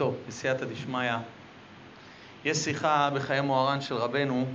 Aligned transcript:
טוב, 0.00 0.16
בסייעתא 0.28 0.64
דשמיא, 0.64 1.12
יש 2.44 2.58
שיחה 2.58 3.10
בחיי 3.14 3.40
מוהר"ן 3.40 3.80
של 3.80 3.94
רבנו, 3.94 4.46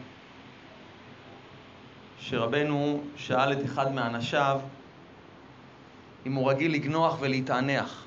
שרבנו 2.20 3.04
שאל 3.16 3.54
את 3.54 3.66
אחד 3.66 3.94
מאנשיו 3.94 4.60
אם 6.26 6.34
הוא 6.34 6.50
רגיל 6.50 6.74
לגנוח 6.74 7.18
ולהתענח. 7.20 8.06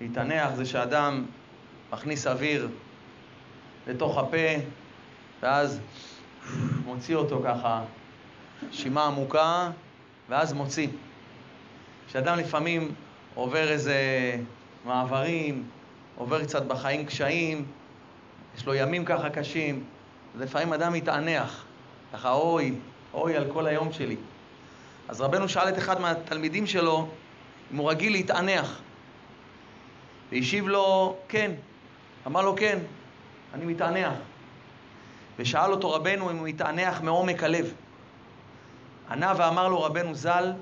להתענח 0.00 0.54
זה 0.54 0.64
שאדם 0.64 1.24
מכניס 1.92 2.26
אוויר 2.26 2.68
לתוך 3.86 4.18
הפה 4.18 4.62
ואז 5.42 5.80
מוציא 6.84 7.16
אותו 7.16 7.42
ככה, 7.44 7.82
נשימה 8.68 9.06
עמוקה, 9.06 9.70
ואז 10.28 10.52
מוציא. 10.52 10.88
כשאדם 12.08 12.38
לפעמים 12.38 12.94
עובר 13.34 13.68
איזה 13.70 13.96
מעברים, 14.86 15.64
עובר 16.16 16.44
קצת 16.44 16.62
בחיים 16.62 17.06
קשיים, 17.06 17.64
יש 18.56 18.66
לו 18.66 18.74
ימים 18.74 19.04
ככה 19.04 19.30
קשים, 19.30 19.84
לפעמים 20.38 20.72
אדם 20.72 20.92
מתענח, 20.92 21.64
ככה 22.12 22.32
אוי, 22.32 22.74
אוי 23.14 23.36
על 23.36 23.44
כל 23.52 23.66
היום 23.66 23.92
שלי. 23.92 24.16
אז 25.08 25.20
רבנו 25.20 25.48
שאל 25.48 25.68
את 25.68 25.78
אחד 25.78 26.00
מהתלמידים 26.00 26.66
שלו 26.66 27.08
אם 27.72 27.76
הוא 27.76 27.90
רגיל 27.90 28.12
להתענח. 28.12 28.80
והשיב 30.32 30.68
לו, 30.68 31.16
כן. 31.28 31.52
אמר 32.26 32.42
לו, 32.42 32.56
כן, 32.56 32.78
אני 33.54 33.64
מתענח. 33.64 34.12
ושאל 35.38 35.72
אותו 35.72 35.90
רבנו 35.90 36.30
אם 36.30 36.36
הוא 36.36 36.48
מתענח 36.48 37.00
מעומק 37.00 37.42
הלב. 37.42 37.74
ענה 39.10 39.32
ואמר 39.36 39.68
לו 39.68 39.82
רבנו 39.82 40.14
ז"ל, 40.14 40.52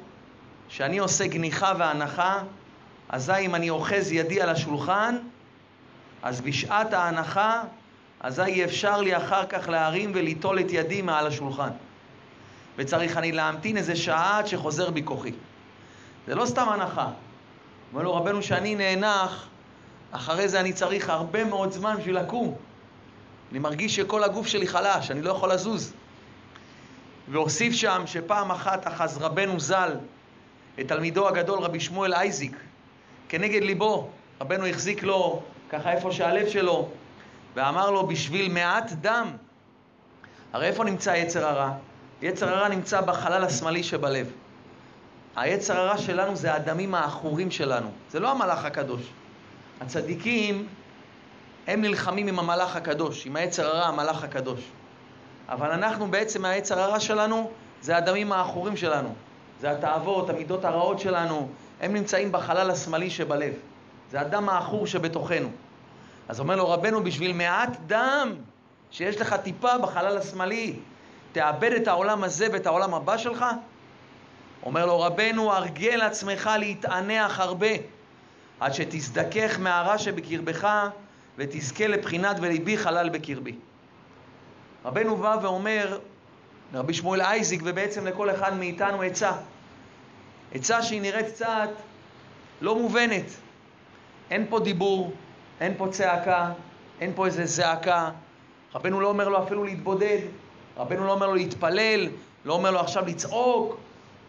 שאני 0.69 0.99
עושה 0.99 1.27
גניחה 1.27 1.73
והנחה, 1.79 2.43
אזי 3.09 3.39
אם 3.39 3.55
אני 3.55 3.71
אוחז 3.71 4.13
ידי 4.13 4.41
על 4.41 4.49
השולחן, 4.49 5.17
אז 6.23 6.41
בשעת 6.41 6.93
ההנחה, 6.93 7.63
אזי 8.21 8.65
אפשר 8.65 9.01
לי 9.01 9.17
אחר 9.17 9.47
כך 9.47 9.69
להרים 9.69 10.13
וליטול 10.15 10.61
את 10.61 10.67
ידי 10.69 11.03
מעל 11.03 11.27
השולחן. 11.27 11.71
וצריך 12.77 13.17
אני 13.17 13.33
להמתין 13.33 13.77
איזה 13.77 13.97
שעה 13.97 14.39
עד 14.39 14.47
שחוזר 14.47 14.91
בי 14.91 15.03
כוחי. 15.05 15.33
זה 16.27 16.35
לא 16.35 16.47
סתם 16.47 16.69
הנחה. 16.69 17.09
אומר 17.93 18.03
לו 18.03 18.15
רבנו 18.15 18.43
שאני 18.43 18.75
נאנח, 18.75 19.47
אחרי 20.13 20.49
זה 20.49 20.61
אני 20.61 20.73
צריך 20.73 21.09
הרבה 21.09 21.45
מאוד 21.45 21.73
זמן 21.73 21.97
בשביל 21.99 22.19
לקום. 22.19 22.55
אני 23.51 23.59
מרגיש 23.59 23.97
שכל 23.97 24.25
הגוף 24.25 24.47
שלי 24.47 24.67
חלש, 24.67 25.11
אני 25.11 25.23
לא 25.23 25.31
יכול 25.31 25.53
לזוז. 25.53 25.93
והוסיף 27.29 27.73
שם 27.73 28.03
שפעם 28.07 28.51
אחת 28.51 28.87
אחז 28.89 29.19
רבנו 29.19 29.61
ז"ל 29.61 29.97
את 30.81 30.89
תלמידו 30.89 31.29
הגדול 31.29 31.59
רבי 31.59 31.81
שמואל 31.81 32.15
אייזיק 32.15 32.57
כנגד 33.35 33.63
ליבו. 33.63 34.09
רבנו 34.41 34.67
החזיק 34.67 35.03
לו 35.03 35.43
ככה 35.71 35.93
איפה 35.93 36.13
שהלב 36.13 36.49
שלו 36.49 36.89
ואמר 37.55 37.91
לו 37.91 38.07
בשביל 38.07 38.53
מעט 38.53 38.93
דם 38.93 39.31
הרי 40.53 40.67
איפה 40.67 40.85
נמצא 40.85 41.11
יצר 41.11 41.47
הרע? 41.47 41.73
יצר 42.23 42.49
הרע 42.49 42.69
נמצא 42.69 43.01
בחלל 43.01 43.45
השמאלי 43.45 43.83
שבלב. 43.83 44.31
היצר 45.37 45.79
הרע 45.79 45.99
שלנו 45.99 46.37
זה 46.37 46.55
הדמים 46.55 46.95
העכורים 46.95 47.51
שלנו, 47.51 47.89
זה 48.11 48.21
לא 48.21 48.31
המלאך 48.31 48.65
הקדוש. 48.65 49.03
הצדיקים 49.81 50.67
הם 51.67 51.81
נלחמים 51.81 52.29
עם 52.29 52.39
המלאך 52.39 52.77
הקדוש, 52.77 53.27
עם 53.27 53.37
היצר 53.37 53.67
הרע, 53.67 53.87
המלאך 53.87 54.25
הקדוש. 54.25 54.61
אבל 55.49 55.71
אנחנו 55.71 56.11
בעצם, 56.11 56.45
היצר 56.45 56.81
הרע 56.81 57.01
שלנו, 57.01 57.51
זה 57.83 57.97
הדמים 57.97 58.33
העכורים 58.33 58.77
שלנו. 58.77 59.15
זה 59.61 59.71
התאוות, 59.71 60.31
המידות 60.31 60.65
הרעות 60.65 60.99
שלנו, 60.99 61.49
הם 61.81 61.93
נמצאים 61.93 62.33
בחלל 62.33 62.71
השמאלי 62.71 63.11
שבלב. 63.11 63.53
זה 64.11 64.21
הדם 64.21 64.49
העכור 64.49 64.87
שבתוכנו. 64.87 65.49
אז 66.29 66.41
אומר 66.41 66.57
לו 66.57 66.71
רבנו, 66.71 67.05
בשביל 67.05 67.33
מעט 67.33 67.77
דם 67.87 68.35
שיש 68.91 69.21
לך 69.21 69.35
טיפה 69.35 69.79
בחלל 69.79 70.19
השמאלי, 70.19 70.77
תאבד 71.33 71.73
את 71.73 71.89
העולם 71.89 72.25
הזה 72.25 72.47
ואת 72.53 72.67
העולם 72.67 72.95
הבא 72.95 73.17
שלך? 73.17 73.45
אומר 74.63 74.87
לו 74.87 75.01
רבנו, 75.01 75.53
הרגל 75.53 76.01
עצמך 76.03 76.51
להתענח 76.59 77.41
הרבה, 77.41 77.69
עד 78.61 78.75
שתזדכך 78.75 79.59
מהרע 79.59 79.99
שבקרבך 79.99 80.69
ותזכה 81.39 81.87
לבחינת 81.87 82.37
וליבי 82.41 82.79
חלל 82.79 83.09
בקרבי. 83.09 83.55
רבנו 84.85 85.17
בא 85.17 85.37
ואומר 85.43 85.99
לרבי 86.73 86.95
שמואל 86.95 87.21
אייזיק 87.21 87.61
ובעצם 87.65 88.07
לכל 88.07 88.31
אחד 88.31 88.57
מאיתנו 88.57 89.03
עצה. 89.03 89.33
עצה 90.53 90.83
שהיא 90.83 91.01
נראית 91.01 91.27
קצת 91.27 91.69
לא 92.61 92.79
מובנת. 92.79 93.25
אין 94.31 94.47
פה 94.49 94.61
דיבור, 94.61 95.13
אין 95.61 95.75
פה 95.77 95.89
צעקה, 95.91 96.53
אין 97.01 97.13
פה 97.15 97.27
איזה 97.27 97.47
זעקה. 97.47 98.11
רבנו 98.75 99.01
לא 99.01 99.09
אומר 99.09 99.29
לו 99.29 99.43
אפילו 99.43 99.65
להתבודד, 99.65 100.19
רבנו 100.77 101.07
לא 101.07 101.13
אומר 101.13 101.27
לו 101.27 101.35
להתפלל, 101.35 102.09
לא 102.45 102.53
אומר 102.53 102.71
לו 102.71 102.81
עכשיו 102.81 103.07
לצעוק. 103.07 103.77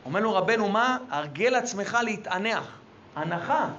אומר 0.06 0.20
לו 0.20 0.36
רבנו 0.36 0.70
מה? 0.70 0.98
הרגל 1.10 1.56
עצמך 1.56 1.98
להתענח. 2.04 2.80
הנחה. 3.16 3.70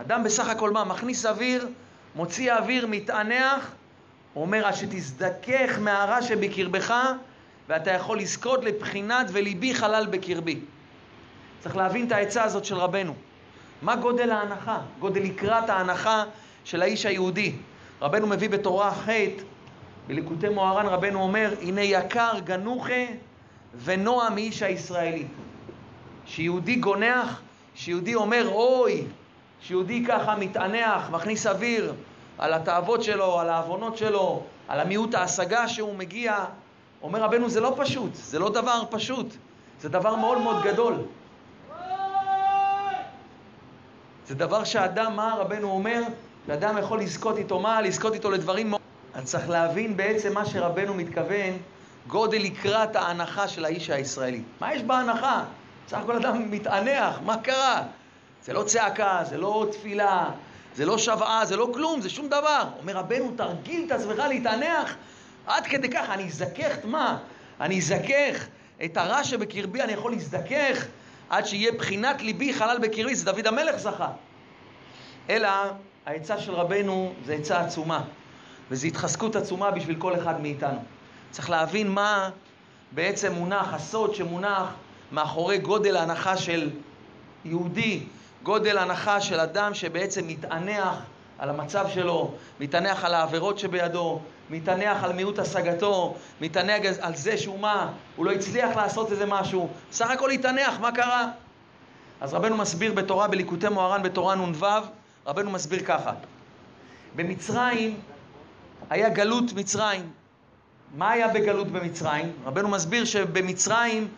אדם 0.00 0.24
בסך 0.24 0.48
הכל 0.48 0.70
מה? 0.70 0.84
מכניס 0.84 1.26
אוויר, 1.26 1.68
מוציא 2.14 2.52
אוויר, 2.52 2.86
מתענח, 2.86 3.70
אומר, 4.36 4.66
עד 4.66 4.74
שתזדכך 4.74 5.78
מהרע 5.80 6.22
שבקרבך, 6.22 6.94
ואתה 7.68 7.90
יכול 7.90 8.18
לזכות 8.18 8.64
לבחינת 8.64 9.26
וליבי 9.32 9.74
חלל 9.74 10.06
בקרבי. 10.10 10.60
צריך 11.60 11.76
להבין 11.76 12.06
את 12.06 12.12
העצה 12.12 12.44
הזאת 12.44 12.64
של 12.64 12.76
רבנו. 12.76 13.14
מה 13.82 13.96
גודל 13.96 14.30
ההנחה? 14.30 14.78
גודל 14.98 15.22
לקראת 15.22 15.70
ההנחה 15.70 16.24
של 16.64 16.82
האיש 16.82 17.06
היהודי. 17.06 17.52
רבנו 18.02 18.26
מביא 18.26 18.50
בתורה 18.50 18.90
ח' 18.90 19.08
בליקוטי 20.06 20.48
מוהר"ן 20.48 20.86
רבנו 20.86 21.22
אומר, 21.22 21.54
הנה 21.62 21.80
יקר 21.80 22.32
גנוכה 22.44 23.04
ונוע 23.84 24.28
מאיש 24.30 24.62
הישראלי. 24.62 25.26
שיהודי 26.26 26.76
גונח, 26.76 27.40
שיהודי 27.74 28.14
אומר 28.14 28.48
אוי, 28.48 29.04
שיהודי 29.60 30.04
ככה 30.08 30.36
מתענח, 30.36 31.10
מכניס 31.10 31.46
אוויר 31.46 31.94
על 32.38 32.54
התאוות 32.54 33.02
שלו, 33.02 33.40
על 33.40 33.48
העוונות 33.48 33.96
שלו, 33.96 34.42
על 34.68 34.80
המיעוט 34.80 35.14
ההשגה 35.14 35.68
שהוא 35.68 35.94
מגיע. 35.94 36.44
אומר 37.02 37.22
רבנו, 37.22 37.48
זה 37.48 37.60
לא 37.60 37.74
פשוט, 37.76 38.14
זה 38.14 38.38
לא 38.38 38.50
דבר 38.50 38.82
פשוט, 38.90 39.26
זה 39.80 39.88
דבר 39.88 40.16
מאוד 40.16 40.38
מאוד 40.38 40.62
גדול. 40.62 40.94
זה 44.28 44.34
דבר 44.34 44.64
שאדם, 44.64 45.16
מה 45.16 45.34
רבנו 45.38 45.70
אומר? 45.70 46.02
שאדם 46.46 46.78
יכול 46.78 47.00
לזכות 47.00 47.38
איתו 47.38 47.60
מה? 47.60 47.80
לזכות 47.80 48.14
איתו 48.14 48.30
לדברים 48.30 48.70
מאוד... 48.70 48.80
אני 49.14 49.24
צריך 49.24 49.48
להבין 49.48 49.96
בעצם 49.96 50.34
מה 50.34 50.46
שרבנו 50.46 50.94
מתכוון, 50.94 51.58
גודל 52.06 52.38
לקראת 52.38 52.96
ההנחה 52.96 53.48
של 53.48 53.64
האיש 53.64 53.90
הישראלי. 53.90 54.42
מה 54.60 54.74
יש 54.74 54.82
בהנחה? 54.82 55.44
בסך 55.86 55.98
הכל 55.98 56.16
אדם 56.16 56.50
מתענח, 56.50 57.18
מה 57.24 57.36
קרה? 57.36 57.82
זה 58.44 58.52
לא 58.52 58.62
צעקה, 58.62 59.20
זה 59.28 59.36
לא 59.36 59.66
תפילה, 59.72 60.30
זה 60.74 60.86
לא 60.86 60.98
שוועה, 60.98 61.44
זה 61.44 61.56
לא 61.56 61.68
כלום, 61.74 62.00
זה 62.00 62.10
שום 62.10 62.26
דבר. 62.26 62.64
אומר 62.80 62.96
רבנו, 62.96 63.32
תרגיל 63.36 63.84
את 63.86 63.92
עצמך 63.92 64.18
להתענח 64.28 64.94
עד 65.46 65.66
כדי 65.66 65.88
כך, 65.88 66.10
אני 66.10 66.26
אזכך 66.26 66.78
את 66.78 66.84
מה? 66.84 67.18
אני 67.60 67.78
אזכך 67.78 68.46
את 68.84 68.96
הרע 68.96 69.24
שבקרבי, 69.24 69.82
אני 69.82 69.92
יכול 69.92 70.12
להזדכך 70.12 70.86
עד 71.30 71.46
שיהיה 71.46 71.72
בחינת 71.72 72.22
ליבי 72.22 72.54
חלל 72.54 72.78
בקרבי, 72.82 73.14
זה 73.14 73.24
דוד 73.24 73.46
המלך 73.46 73.76
זכה. 73.76 74.08
אלא 75.30 75.48
העצה 76.06 76.38
של 76.38 76.52
רבנו 76.52 77.12
זה 77.24 77.34
עצה 77.34 77.60
עצומה, 77.60 78.02
וזו 78.70 78.86
התחזקות 78.86 79.36
עצומה 79.36 79.70
בשביל 79.70 79.96
כל 79.98 80.14
אחד 80.14 80.40
מאיתנו. 80.40 80.78
צריך 81.30 81.50
להבין 81.50 81.90
מה 81.90 82.30
בעצם 82.92 83.32
מונח, 83.32 83.74
הסוד 83.74 84.14
שמונח 84.14 84.68
מאחורי 85.12 85.58
גודל 85.58 85.96
ההנחה 85.96 86.36
של 86.36 86.70
יהודי, 87.44 88.02
גודל 88.42 88.78
הנחה 88.78 89.20
של 89.20 89.40
אדם 89.40 89.74
שבעצם 89.74 90.26
מתענח 90.26 90.94
על 91.38 91.50
המצב 91.50 91.86
שלו, 91.88 92.34
מתענח 92.60 93.04
על 93.04 93.14
העבירות 93.14 93.58
שבידו, 93.58 94.20
מתענח 94.50 95.04
על 95.04 95.12
מיעוט 95.12 95.38
השגתו, 95.38 96.16
מתענח 96.40 96.80
על 97.00 97.16
זה 97.16 97.38
שהוא 97.38 97.60
מה, 97.60 97.92
הוא 98.16 98.26
לא 98.26 98.30
הצליח 98.30 98.76
לעשות 98.76 99.12
איזה 99.12 99.26
משהו, 99.26 99.68
סך 99.92 100.10
הכל 100.10 100.30
התענח, 100.30 100.80
מה 100.80 100.92
קרה? 100.92 101.28
אז 102.20 102.34
רבנו 102.34 102.56
מסביר 102.56 102.92
בתורה, 102.92 103.28
בליקוטי 103.28 103.68
מוהר"ן 103.68 104.02
בתורה 104.02 104.34
נ"ו, 104.34 104.66
רבנו 105.26 105.50
מסביר 105.50 105.80
ככה: 105.84 106.12
במצרים 107.16 108.00
היה 108.90 109.08
גלות 109.08 109.52
מצרים. 109.52 110.10
מה 110.94 111.10
היה 111.10 111.28
בגלות 111.28 111.68
במצרים? 111.68 112.32
רבנו 112.44 112.68
מסביר 112.68 113.04
שבמצרים 113.04 114.08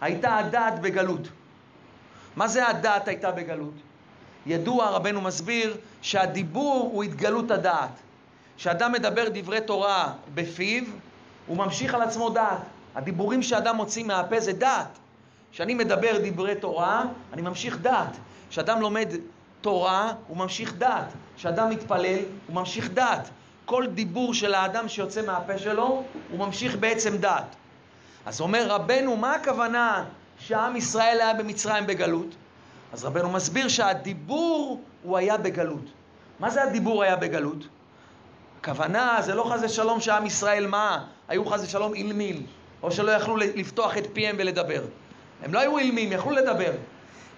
הייתה 0.00 0.36
הדעת 0.36 0.80
בגלות. 0.80 1.28
מה 2.36 2.48
זה 2.48 2.68
הדעת 2.68 3.08
הייתה 3.08 3.30
בגלות? 3.30 3.74
ידוע, 4.46 4.90
רבנו 4.90 5.20
מסביר, 5.20 5.76
שהדיבור 6.02 6.90
הוא 6.92 7.02
התגלות 7.02 7.50
הדעת. 7.50 7.90
כשאדם 8.56 8.92
מדבר 8.92 9.24
דברי 9.34 9.60
תורה 9.60 10.12
בפיו, 10.34 10.84
הוא 11.46 11.56
ממשיך 11.56 11.94
על 11.94 12.02
עצמו 12.02 12.30
דעת. 12.30 12.60
הדיבורים 12.94 13.42
שאדם 13.42 13.76
מוציא 13.76 14.04
מהפה 14.04 14.40
זה 14.40 14.52
דעת. 14.52 14.98
כשאני 15.52 15.74
מדבר 15.74 16.18
דברי 16.22 16.54
תורה, 16.54 17.04
אני 17.32 17.42
ממשיך 17.42 17.78
דעת. 17.78 18.16
כשאדם 18.50 18.80
לומד 18.80 19.08
תורה 19.60 20.12
הוא 20.28 20.36
ממשיך 20.36 20.74
דעת. 20.74 21.06
כשאדם 21.36 21.70
מתפלל 21.70 22.18
הוא 22.46 22.54
ממשיך 22.56 22.90
דעת. 22.90 23.30
כל 23.64 23.86
דיבור 23.86 24.34
של 24.34 24.54
האדם 24.54 24.88
שיוצא 24.88 25.26
מהפה 25.26 25.58
שלו 25.58 26.02
הוא 26.30 26.38
ממשיך 26.38 26.76
בעצם 26.76 27.16
דעת. 27.16 27.56
אז 28.26 28.40
אומר 28.40 28.66
רבנו, 28.68 29.16
מה 29.16 29.34
הכוונה 29.34 30.04
שעם 30.38 30.76
ישראל 30.76 31.20
היה 31.20 31.34
במצרים 31.34 31.86
בגלות? 31.86 32.34
אז 32.92 33.04
רבנו 33.04 33.30
מסביר 33.30 33.68
שהדיבור 33.68 34.80
הוא 35.02 35.16
היה 35.16 35.36
בגלות. 35.36 35.84
מה 36.40 36.50
זה 36.50 36.62
הדיבור 36.62 37.02
היה 37.02 37.16
בגלות? 37.16 37.68
הכוונה 38.60 39.18
זה 39.20 39.34
לא 39.34 39.50
חס 39.50 39.60
ושלום 39.62 40.00
שעם 40.00 40.26
ישראל 40.26 40.66
מה? 40.66 41.04
היו 41.28 41.46
חס 41.46 41.64
ושלום 41.64 41.94
אילמים, 41.94 42.46
או 42.82 42.90
שלא 42.90 43.10
יכלו 43.10 43.36
לפתוח 43.36 43.96
את 43.98 44.06
פיהם 44.12 44.36
ולדבר. 44.38 44.82
הם 45.42 45.54
לא 45.54 45.58
היו 45.58 45.78
אילמים, 45.78 46.12
יכלו 46.12 46.30
לדבר. 46.30 46.72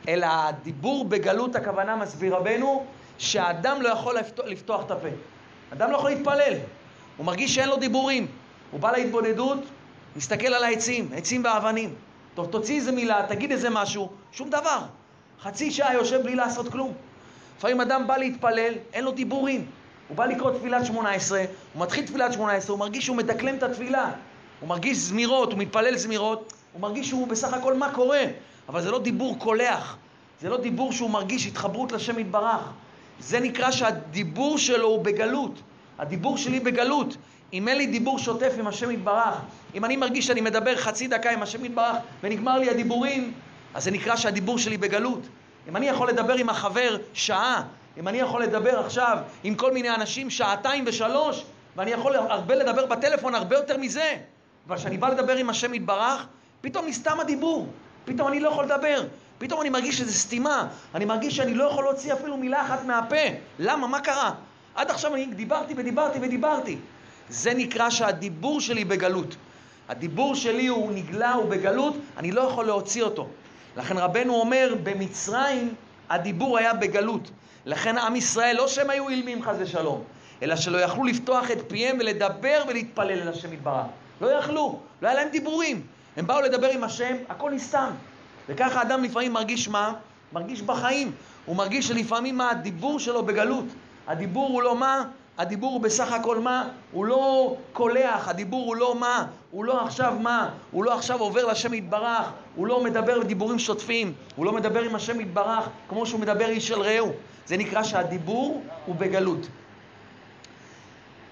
אלא 0.08 0.26
הדיבור 0.30 1.04
בגלות, 1.04 1.56
הכוונה 1.56 1.96
מסביר 1.96 2.36
רבנו, 2.36 2.86
שהאדם 3.18 3.82
לא 3.82 3.88
יכול 3.88 4.18
לפתוח, 4.18 4.46
לפתוח 4.46 4.84
את 4.86 4.90
הפה. 4.90 5.08
אדם 5.72 5.90
לא 5.90 5.96
יכול 5.96 6.10
להתפלל. 6.10 6.54
הוא 7.16 7.26
מרגיש 7.26 7.54
שאין 7.54 7.68
לו 7.68 7.76
דיבורים. 7.76 8.26
הוא 8.70 8.80
בא 8.80 8.92
להתבודדות, 8.92 9.58
מסתכל 10.16 10.46
על 10.46 10.64
העצים, 10.64 11.10
עצים 11.14 11.44
ואבנים. 11.44 11.94
טוב, 12.34 12.46
תוציא 12.46 12.76
איזה 12.76 12.92
מילה, 12.92 13.26
תגיד 13.28 13.50
איזה 13.50 13.70
משהו, 13.70 14.10
שום 14.32 14.50
דבר. 14.50 14.78
חצי 15.42 15.70
שעה 15.70 15.94
יושב 15.94 16.22
בלי 16.22 16.34
לעשות 16.34 16.68
כלום. 16.68 16.92
לפעמים 17.58 17.80
אדם 17.80 18.06
בא 18.06 18.16
להתפלל, 18.16 18.74
אין 18.92 19.04
לו 19.04 19.12
דיבורים. 19.12 19.66
הוא 20.08 20.16
בא 20.16 20.26
לקרוא 20.26 20.50
תפילת 20.58 20.86
שמונה 20.86 21.10
עשרה, 21.10 21.44
הוא 21.72 21.82
מתחיל 21.82 22.06
תפילת 22.06 22.32
שמונה 22.32 22.52
עשרה, 22.52 22.72
הוא 22.72 22.80
מרגיש 22.80 23.04
שהוא 23.04 23.16
מדקלם 23.16 23.54
את 23.54 23.62
התפילה. 23.62 24.10
הוא 24.60 24.68
מרגיש 24.68 24.98
זמירות, 24.98 25.52
הוא 25.52 25.58
מתפלל 25.58 25.96
זמירות, 25.96 26.52
הוא 26.72 26.80
מרגיש 26.80 27.08
שהוא 27.08 27.28
בסך 27.28 27.52
הכל 27.54 27.74
מה 27.74 27.92
קורה. 27.92 28.24
אבל 28.68 28.82
זה 28.82 28.90
לא 28.90 28.98
דיבור 28.98 29.38
קולח, 29.38 29.96
זה 30.40 30.48
לא 30.48 30.56
דיבור 30.56 30.92
שהוא 30.92 31.10
מרגיש 31.10 31.46
התחברות 31.46 31.92
לשם 31.92 32.18
יתברך. 32.18 32.70
זה 33.20 33.40
נקרא 33.40 33.70
שהדיבור 33.70 34.58
שלו 34.58 34.88
הוא 34.88 35.04
בגלות. 35.04 35.54
הדיבור 35.98 36.38
שלי 36.38 36.60
בגלות. 36.60 37.16
אם 37.52 37.68
אין 37.68 37.78
לי 37.78 37.86
דיבור 37.86 38.18
שוטף 38.18 38.52
עם 38.58 38.66
השם 38.66 38.90
יתברך, 38.90 39.34
אם 39.74 39.84
אני 39.84 39.96
מרגיש 39.96 40.26
שאני 40.26 40.40
מדבר 40.40 40.76
חצי 40.76 41.08
דקה 41.08 41.30
עם 41.30 41.42
השם 41.42 41.64
יתברך 41.64 41.96
ונגמר 42.22 42.58
לי 42.58 42.70
הדיבורים, 42.70 43.32
אז 43.74 43.84
זה 43.84 43.90
נקרא 43.90 44.16
שהדיבור 44.16 44.58
שלי 44.58 44.76
בגלות. 44.76 45.20
אם 45.68 45.76
אני 45.76 45.88
יכול 45.88 46.08
לדבר 46.08 46.34
עם 46.34 46.48
החבר 46.48 46.96
שעה, 47.14 47.62
אם 47.98 48.08
אני 48.08 48.18
יכול 48.18 48.42
לדבר 48.42 48.78
עכשיו 48.80 49.18
עם 49.44 49.54
כל 49.54 49.72
מיני 49.72 49.90
אנשים 49.90 50.30
שעתיים 50.30 50.84
ושלוש, 50.86 51.44
ואני 51.76 51.90
יכול 51.90 52.16
הרבה 52.16 52.54
לדבר 52.54 52.86
בטלפון, 52.86 53.34
הרבה 53.34 53.56
יותר 53.56 53.76
מזה, 53.76 54.16
אבל 54.68 54.76
כשאני 54.76 54.98
בא 54.98 55.08
לדבר 55.08 55.36
עם 55.36 55.50
השם 55.50 55.74
יתברך, 55.74 56.26
פתאום 56.60 56.86
נסתם 56.86 57.20
הדיבור, 57.20 57.66
פתאום 58.04 58.28
אני 58.28 58.40
לא 58.40 58.48
יכול 58.48 58.64
לדבר, 58.64 59.04
פתאום 59.38 59.60
אני 59.60 59.68
מרגיש 59.68 59.98
שזה 59.98 60.12
סתימה, 60.12 60.68
אני 60.94 61.04
מרגיש 61.04 61.36
שאני 61.36 61.54
לא 61.54 61.64
יכול 61.64 61.84
להוציא 61.84 62.12
אפילו 62.12 62.36
מילה 62.36 62.62
אחת 62.62 62.84
מהפה. 62.84 63.16
למה? 63.58 63.86
מה 63.86 64.00
קרה? 64.00 64.30
עד 64.74 64.90
עכשיו 64.90 65.14
אני 65.14 65.26
דיברתי 65.26 65.74
ודיברתי 65.76 66.18
ודיברתי. 66.22 66.78
זה 67.28 67.54
נקרא 67.54 67.90
שהדיבור 67.90 68.60
שלי 68.60 68.84
בגלות. 68.84 69.36
הדיבור 69.88 70.34
שלי 70.34 70.66
הוא 70.66 70.92
נגלה, 70.92 71.32
הוא 71.32 71.50
בגלות, 71.50 71.96
אני 72.16 72.30
לא 72.32 72.40
יכול 72.40 72.66
להוציא 72.66 73.02
אותו. 73.02 73.28
לכן 73.76 73.98
רבנו 73.98 74.34
אומר, 74.34 74.74
במצרים 74.82 75.74
הדיבור 76.10 76.58
היה 76.58 76.74
בגלות. 76.74 77.30
לכן 77.66 77.98
עם 77.98 78.16
ישראל, 78.16 78.56
לא 78.56 78.68
שהם 78.68 78.90
היו 78.90 79.08
אילמים 79.08 79.42
חס 79.42 79.56
ושלום, 79.58 80.02
אלא 80.42 80.56
שלא 80.56 80.78
יכלו 80.78 81.04
לפתוח 81.04 81.50
את 81.50 81.58
פיהם 81.68 81.96
ולדבר 82.00 82.62
ולהתפלל 82.68 83.20
אל 83.20 83.28
השם 83.28 83.52
יתברך. 83.52 83.86
לא 84.20 84.26
יכלו, 84.26 84.80
לא 85.02 85.08
היה 85.08 85.16
להם 85.16 85.28
דיבורים. 85.28 85.82
הם 86.16 86.26
באו 86.26 86.40
לדבר 86.40 86.68
עם 86.68 86.84
השם, 86.84 87.16
הכל 87.28 87.50
נסתם. 87.50 87.90
וככה 88.48 88.82
אדם 88.82 89.04
לפעמים 89.04 89.32
מרגיש 89.32 89.68
מה? 89.68 89.92
מרגיש 90.32 90.62
בחיים. 90.62 91.12
הוא 91.46 91.56
מרגיש 91.56 91.88
שלפעמים 91.88 92.36
מה? 92.36 92.50
הדיבור 92.50 92.98
שלו 93.00 93.22
בגלות. 93.22 93.64
הדיבור 94.06 94.48
הוא 94.48 94.62
לא 94.62 94.76
מה? 94.76 95.04
הדיבור 95.38 95.72
הוא 95.72 95.80
בסך 95.80 96.12
הכל 96.12 96.38
מה? 96.38 96.68
הוא 96.92 97.04
לא 97.04 97.56
קולח, 97.72 98.28
הדיבור 98.28 98.66
הוא 98.66 98.76
לא 98.76 98.94
מה? 98.94 99.26
הוא 99.50 99.64
לא 99.64 99.84
עכשיו 99.84 100.14
מה? 100.20 100.50
הוא 100.70 100.84
לא 100.84 100.94
עכשיו 100.94 101.20
עובר 101.20 101.46
לשם 101.46 101.74
יתברך, 101.74 102.32
הוא 102.56 102.66
לא 102.66 102.84
מדבר 102.84 103.20
בדיבורים 103.20 103.58
שוטפים, 103.58 104.14
הוא 104.36 104.46
לא 104.46 104.52
מדבר 104.52 104.82
עם 104.82 104.94
השם 104.94 105.20
יתברך 105.20 105.68
כמו 105.88 106.06
שהוא 106.06 106.20
מדבר 106.20 106.48
איש 106.48 106.68
של 106.68 106.80
רעהו. 106.82 107.12
זה 107.46 107.56
נקרא 107.56 107.82
שהדיבור 107.82 108.62
הוא 108.86 108.94
בגלות. 108.94 109.46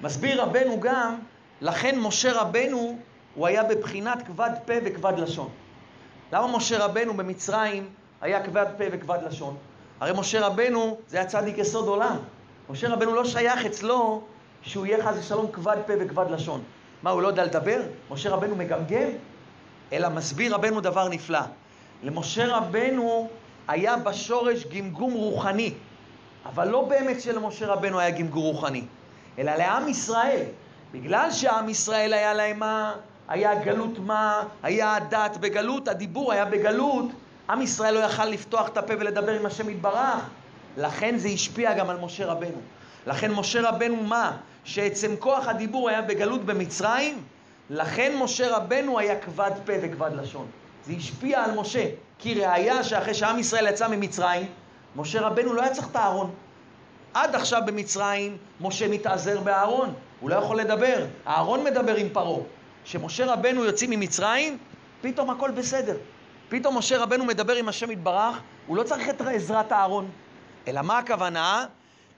מסביר 0.01 0.43
רבנו 0.43 0.81
גם, 0.81 1.19
לכן 1.61 1.99
משה 1.99 2.41
רבנו 2.41 2.99
הוא 3.35 3.47
היה 3.47 3.65
בבחינת 3.65 4.23
כבד 4.27 4.51
פה 4.67 4.73
וכבד 4.85 5.19
לשון. 5.19 5.49
למה 6.33 6.57
משה 6.57 6.85
רבנו 6.85 7.15
במצרים 7.15 7.89
היה 8.21 8.43
כבד 8.43 8.67
פה 8.79 8.85
וכבד 8.93 9.19
לשון? 9.27 9.57
הרי 10.01 10.13
משה 10.21 10.47
רבנו 10.47 10.99
זה 11.09 11.17
היה 11.17 11.27
צדיק 11.27 11.59
יסוד 11.59 11.89
עולם. 11.89 12.17
משה 12.71 12.89
רבנו 12.89 13.15
לא 13.15 13.25
שייך 13.25 13.67
אצלו 13.67 14.23
שהוא 14.63 14.87
יהיה 14.87 15.05
חס 15.05 15.17
ושלום 15.19 15.47
כבד 15.53 15.77
פה 15.87 15.93
וכבד 16.01 16.31
לשון. 16.31 16.63
מה, 17.03 17.11
הוא 17.11 17.23
לא 17.23 17.29
יודע 17.29 17.45
לדבר? 17.45 17.81
משה 18.11 18.31
רבנו 18.31 18.57
מגמגם? 18.57 19.09
אלא 19.93 20.09
מסביר 20.09 20.55
רבנו 20.55 20.81
דבר 20.81 21.09
נפלא. 21.09 21.41
למשה 22.03 22.57
רבנו 22.57 23.29
היה 23.69 23.97
בשורש 23.97 24.67
גמגום 24.67 25.13
רוחני, 25.13 25.75
אבל 26.47 26.69
לא 26.69 26.85
באמת 26.85 27.21
שלמשה 27.21 27.67
רבנו 27.67 27.99
היה 27.99 28.11
גמגום 28.11 28.43
רוחני, 28.43 28.85
אלא 29.39 29.55
לעם 29.55 29.89
ישראל. 29.89 30.43
בגלל 30.93 31.31
שעם 31.31 31.69
ישראל 31.69 32.13
היה 32.13 32.35
להם 32.35 32.59
מה? 32.59 32.95
היה 33.29 33.55
גלות 33.55 33.99
מה? 33.99 34.43
היה 34.63 34.97
הדת 34.97 35.37
בגלות, 35.37 35.89
הדיבור 35.89 36.33
היה 36.33 36.45
בגלות. 36.45 37.07
עם 37.51 37.63
ישראל 37.63 37.95
לא 37.95 37.99
יכל 37.99 38.25
לפתוח 38.25 38.69
את 38.69 38.77
הפה 38.77 38.93
ולדבר 38.99 39.33
עם 39.33 39.47
השם 39.47 39.71
יתברך. 39.71 40.21
לכן 40.77 41.19
זה 41.19 41.29
השפיע 41.29 41.75
גם 41.75 41.91
על 41.91 41.99
משה 42.01 42.27
רבנו. 42.27 42.61
לכן 43.07 43.33
משה 43.33 43.69
רבנו 43.69 43.97
מה? 43.97 44.37
שעצם 44.65 45.17
כוח 45.19 45.49
הדיבור 45.49 45.89
היה 45.89 46.03
בגלות 46.03 46.45
במצרים, 46.45 47.23
לכן 47.71 48.17
משה 48.17 48.57
רבנו 48.57 48.99
היה 48.99 49.21
כבד 49.21 49.51
פה 49.67 49.73
וכבד 49.83 50.11
לשון. 50.15 50.47
זה 50.87 50.93
השפיע 50.93 51.45
על 51.45 51.51
משה. 51.55 51.87
כי 52.19 52.35
ראיה 52.35 52.85
שאחרי 52.85 53.15
שעם 53.15 53.39
ישראל 53.39 53.67
יצא 53.67 53.89
ממצרים, 53.89 54.47
משה 54.97 55.21
רבנו 55.21 55.53
לא 55.53 55.63
היה 55.63 55.73
צריך 55.73 55.89
את 55.91 55.97
הארון. 55.97 56.31
עד 57.15 57.35
עכשיו 57.35 57.63
במצרים 57.67 58.37
משה 58.61 58.89
מתעזר 58.89 59.41
באהרון, 59.41 59.95
הוא 60.21 60.31
לא 60.31 60.35
יכול 60.35 60.61
לדבר. 60.61 61.07
אהרון 61.27 61.65
מדבר 61.65 61.97
עם 61.97 62.09
פרעה. 62.13 62.43
כשמשה 62.85 63.33
רבנו 63.33 63.65
יוצאים 63.65 63.91
ממצרים, 63.91 64.59
פתאום 65.01 65.31
הכל 65.31 65.51
בסדר. 65.51 65.97
פתאום 66.49 66.79
משה 66.79 66.99
רבנו 66.99 67.25
מדבר 67.25 67.57
עם 67.57 67.69
השם 67.69 67.91
יתברך, 67.91 68.41
הוא 68.67 68.77
לא 68.77 68.83
צריך 68.83 69.09
את 69.09 69.21
עזרת 69.21 69.73
אהרון. 69.73 70.11
אלא 70.69 70.83
מה 70.83 70.99
הכוונה? 70.99 71.67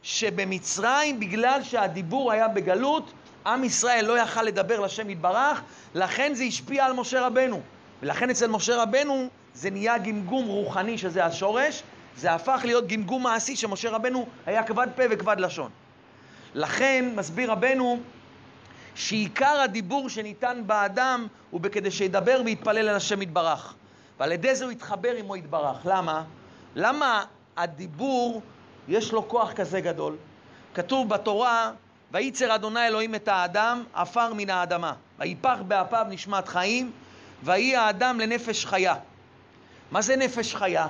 שבמצרים, 0.02 1.20
בגלל 1.20 1.62
שהדיבור 1.62 2.32
היה 2.32 2.48
בגלות, 2.48 3.12
עם 3.46 3.64
ישראל 3.64 4.04
לא 4.04 4.18
יכל 4.18 4.42
לדבר 4.42 4.80
לשם 4.80 5.10
יתברך, 5.10 5.62
לכן 5.94 6.34
זה 6.34 6.44
השפיע 6.44 6.84
על 6.84 6.92
משה 6.92 7.26
רבנו. 7.26 7.60
ולכן 8.02 8.30
אצל 8.30 8.46
משה 8.46 8.82
רבנו 8.82 9.28
זה 9.54 9.70
נהיה 9.70 9.98
גמגום 9.98 10.46
רוחני, 10.46 10.98
שזה 10.98 11.24
השורש, 11.24 11.82
זה 12.16 12.32
הפך 12.32 12.60
להיות 12.64 12.86
גמגום 12.86 13.22
מעשי, 13.22 13.56
שמשה 13.56 13.90
רבנו 13.90 14.26
היה 14.46 14.62
כבד 14.62 14.88
פה 14.96 15.02
וכבד 15.10 15.40
לשון. 15.40 15.70
לכן 16.54 17.12
מסביר 17.16 17.50
רבנו 17.50 18.00
שעיקר 18.94 19.60
הדיבור 19.60 20.08
שניתן 20.08 20.62
באדם 20.66 21.26
הוא 21.50 21.60
בכדי 21.60 21.90
שידבר 21.90 22.42
ויתפלל 22.44 22.88
אל 22.88 22.94
השם 22.94 23.22
יתברך. 23.22 23.74
ועל 24.20 24.32
ידי 24.32 24.54
זה 24.54 24.64
הוא 24.64 24.72
יתחבר 24.72 25.12
עמו 25.12 25.36
יתברך. 25.36 25.76
למה? 25.84 26.24
למה 26.76 27.24
הדיבור, 27.56 28.42
יש 28.88 29.12
לו 29.12 29.28
כוח 29.28 29.52
כזה 29.52 29.80
גדול. 29.80 30.16
כתוב 30.74 31.08
בתורה, 31.08 31.72
וייצר 32.12 32.54
אדוני 32.54 32.86
אלוהים 32.86 33.14
את 33.14 33.28
האדם, 33.28 33.84
עפר 33.94 34.34
מן 34.34 34.50
האדמה. 34.50 34.92
ויפח 35.18 35.58
באפיו 35.68 36.06
נשמת 36.08 36.48
חיים, 36.48 36.92
ויהי 37.42 37.76
האדם 37.76 38.20
לנפש 38.20 38.66
חיה. 38.66 38.94
מה 39.90 40.02
זה 40.02 40.16
נפש 40.16 40.54
חיה? 40.54 40.86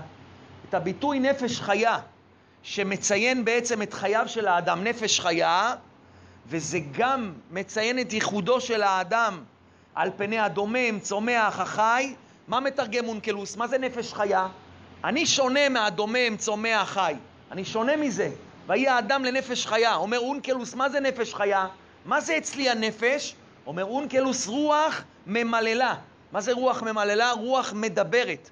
את 0.68 0.74
הביטוי 0.74 1.20
נפש 1.20 1.60
חיה, 1.60 1.98
שמציין 2.62 3.44
בעצם 3.44 3.82
את 3.82 3.92
חייו 3.92 4.24
של 4.26 4.48
האדם, 4.48 4.84
נפש 4.84 5.20
חיה, 5.20 5.74
וזה 6.46 6.78
גם 6.92 7.32
מציין 7.50 7.98
את 7.98 8.12
ייחודו 8.12 8.60
של 8.60 8.82
האדם 8.82 9.44
על 9.94 10.10
פני 10.16 10.38
הדומם, 10.38 11.00
צומח, 11.00 11.60
החי. 11.60 12.14
מה 12.48 12.60
מתרגם 12.60 13.08
אונקלוס? 13.08 13.56
מה 13.56 13.68
זה 13.68 13.78
נפש 13.78 14.14
חיה? 14.14 14.48
אני 15.04 15.26
שונה 15.26 15.68
מהדומם, 15.68 16.36
צומח, 16.38 16.90
חי. 16.90 17.14
אני 17.52 17.64
שונה 17.64 17.96
מזה. 17.96 18.30
ויהי 18.66 18.88
האדם 18.88 19.24
לנפש 19.24 19.66
חיה. 19.66 19.94
אומר 19.94 20.18
אונקלוס, 20.18 20.74
מה 20.74 20.88
זה 20.88 21.00
נפש 21.00 21.34
חיה? 21.34 21.66
מה 22.04 22.20
זה 22.20 22.38
אצלי 22.38 22.70
הנפש? 22.70 23.34
אומר 23.66 23.84
אונקלוס, 23.84 24.46
רוח 24.46 25.02
ממללה. 25.26 25.94
מה 26.32 26.40
זה 26.40 26.52
רוח 26.52 26.82
ממללה? 26.82 27.32
רוח 27.32 27.72
מדברת. 27.72 28.50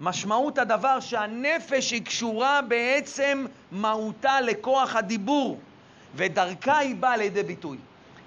משמעות 0.00 0.58
הדבר 0.58 1.00
שהנפש 1.00 1.90
היא 1.90 2.02
קשורה 2.02 2.60
בעצם 2.62 3.46
מהותה 3.72 4.40
לכוח 4.40 4.96
הדיבור, 4.96 5.60
ודרכה 6.14 6.78
היא 6.78 6.96
באה 6.96 7.16
לידי 7.16 7.42
ביטוי. 7.42 7.78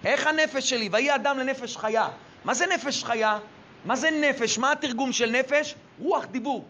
איך 0.06 0.28
הנפש 0.28 0.70
שלי? 0.70 0.90
ויהי 0.92 1.16
אדם 1.16 1.40
לנפש 1.40 1.78
חיה. 1.78 2.08
מה 2.46 2.54
זה 2.54 2.66
נפש 2.66 3.04
חיה? 3.04 3.40
מה 3.86 3.96
זה 3.96 4.10
נפש? 4.12 4.58
מה 4.58 4.72
התרגום 4.72 5.12
של 5.12 5.32
נפש? 5.32 5.76
רוח 6.00 6.26
דיבור. 6.26 6.66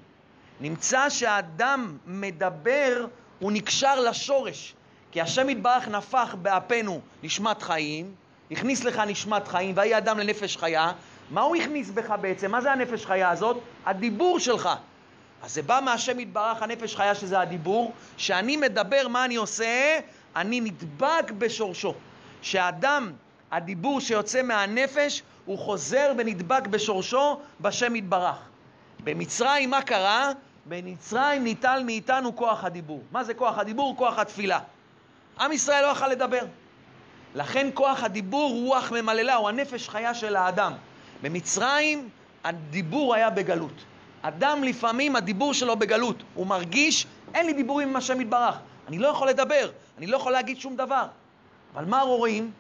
נמצא 0.63 1.09
שהאדם 1.09 1.97
מדבר 2.05 3.05
הוא 3.39 3.51
נקשר 3.51 3.99
לשורש. 3.99 4.75
כי 5.11 5.21
השם 5.21 5.49
יתברך 5.49 5.87
נפח 5.87 6.35
באפינו 6.41 7.01
נשמת 7.23 7.61
חיים, 7.61 8.13
הכניס 8.51 8.83
לך 8.83 8.99
נשמת 8.99 9.47
חיים, 9.47 9.73
ויהי 9.77 9.97
אדם 9.97 10.19
לנפש 10.19 10.57
חיה. 10.57 10.91
מה 11.29 11.41
הוא 11.41 11.55
הכניס 11.55 11.89
בך 11.89 12.13
בעצם? 12.21 12.51
מה 12.51 12.61
זה 12.61 12.71
הנפש 12.71 13.05
חיה 13.05 13.29
הזאת? 13.29 13.57
הדיבור 13.85 14.39
שלך. 14.39 14.69
אז 15.43 15.53
זה 15.53 15.61
בא 15.61 15.79
מהשם 15.85 16.19
יתברך, 16.19 16.61
הנפש 16.61 16.95
חיה 16.95 17.15
שזה 17.15 17.39
הדיבור, 17.39 17.91
שאני 18.17 18.57
מדבר, 18.57 19.07
מה 19.07 19.25
אני 19.25 19.35
עושה? 19.35 19.99
אני 20.35 20.61
נדבק 20.61 21.31
בשורשו. 21.37 21.93
שאדם, 22.41 23.11
הדיבור 23.51 24.01
שיוצא 24.01 24.41
מהנפש, 24.41 25.23
הוא 25.45 25.57
חוזר 25.57 26.13
ונדבק 26.17 26.67
בשורשו 26.67 27.39
בשם 27.61 27.95
יתברך. 27.95 28.37
במצרים 29.03 29.69
מה 29.69 29.81
קרה? 29.81 30.31
במצרים 30.65 31.43
ניטל 31.43 31.81
מאיתנו 31.85 32.35
כוח 32.35 32.63
הדיבור. 32.63 33.01
מה 33.11 33.23
זה 33.23 33.33
כוח 33.33 33.57
הדיבור? 33.57 33.97
כוח 33.97 34.19
התפילה. 34.19 34.59
עם 35.39 35.51
ישראל 35.51 35.81
לא 35.85 35.91
יכל 35.91 36.07
לדבר. 36.07 36.45
לכן 37.35 37.69
כוח 37.73 38.03
הדיבור, 38.03 38.51
רוח 38.51 38.91
ממללה, 38.91 39.35
הוא 39.35 39.49
הנפש 39.49 39.89
חיה 39.89 40.13
של 40.13 40.35
האדם. 40.35 40.73
במצרים 41.21 42.09
הדיבור 42.43 43.15
היה 43.15 43.29
בגלות. 43.29 43.83
אדם 44.21 44.63
לפעמים 44.63 45.15
הדיבור 45.15 45.53
שלו 45.53 45.75
בגלות, 45.75 46.23
הוא 46.33 46.47
מרגיש, 46.47 47.07
אין 47.33 47.45
לי 47.45 47.53
דיבורים 47.53 47.89
עם 47.89 47.95
השם 47.95 48.21
יתברך, 48.21 48.55
אני 48.87 48.99
לא 48.99 49.07
יכול 49.07 49.29
לדבר, 49.29 49.69
אני 49.97 50.07
לא 50.07 50.17
יכול 50.17 50.31
להגיד 50.31 50.59
שום 50.59 50.75
דבר. 50.75 51.05
אבל 51.73 51.85
מה 51.85 52.01
רואים? 52.01 52.51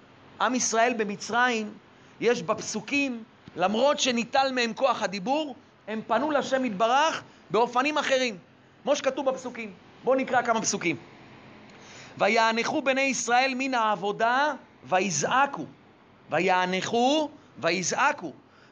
עם 0.41 0.55
ישראל 0.55 0.93
במצרים, 0.97 1.73
יש 2.21 2.43
בפסוקים, 2.43 3.23
למרות 3.55 3.99
שניטל 3.99 4.51
מהם 4.51 4.73
כוח 4.73 5.03
הדיבור, 5.03 5.55
הם 5.87 6.01
פנו 6.07 6.31
לשם 6.31 6.65
יתברך 6.65 7.23
באופנים 7.49 7.97
אחרים, 7.97 8.37
כמו 8.83 8.95
שכתוב 8.95 9.29
בפסוקים. 9.29 9.73
בואו 10.03 10.15
נקרא 10.15 10.41
כמה 10.41 10.61
פסוקים. 10.61 10.95
ויענכו 12.17 12.81
בני 12.81 13.01
ישראל 13.01 13.53
מן 13.57 13.73
העבודה 13.73 14.53
ויזעקו. 14.83 15.65
ויענכו 16.29 17.29
ויזעקו. 17.57 18.31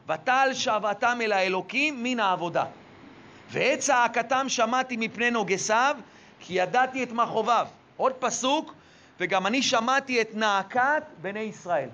ותל 0.10 0.50
שוועתם 0.54 1.20
אל 1.22 1.32
האלוקים 1.32 2.04
מן 2.04 2.20
העבודה. 2.20 2.66
ואת 3.52 3.80
צעקתם 3.80 4.50
שמעתי 4.50 4.98
מפני 4.98 5.32
נוגסיו, 5.32 5.96
כי 6.40 6.54
ידעתי 6.54 7.04
את 7.04 7.12
מכאוביו. 7.12 7.68
עוד 7.98 8.14
פסוק, 8.20 8.74
וגם 9.20 9.48
אני 9.48 9.62
שמעתי 9.62 10.22
את 10.22 10.30
נאקת 10.34 11.04
בני 11.22 11.40
ישראל. 11.40 11.90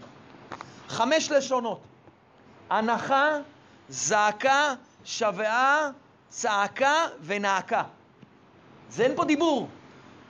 חמש 0.87 1.31
לשונות. 1.31 1.79
הנחה, 2.69 3.29
זעקה, 3.89 4.73
שבעה, 5.05 5.89
צעקה 6.29 7.05
ונאקה. 7.23 7.83
זה 8.89 9.03
אין 9.03 9.15
פה 9.15 9.25
דיבור. 9.25 9.67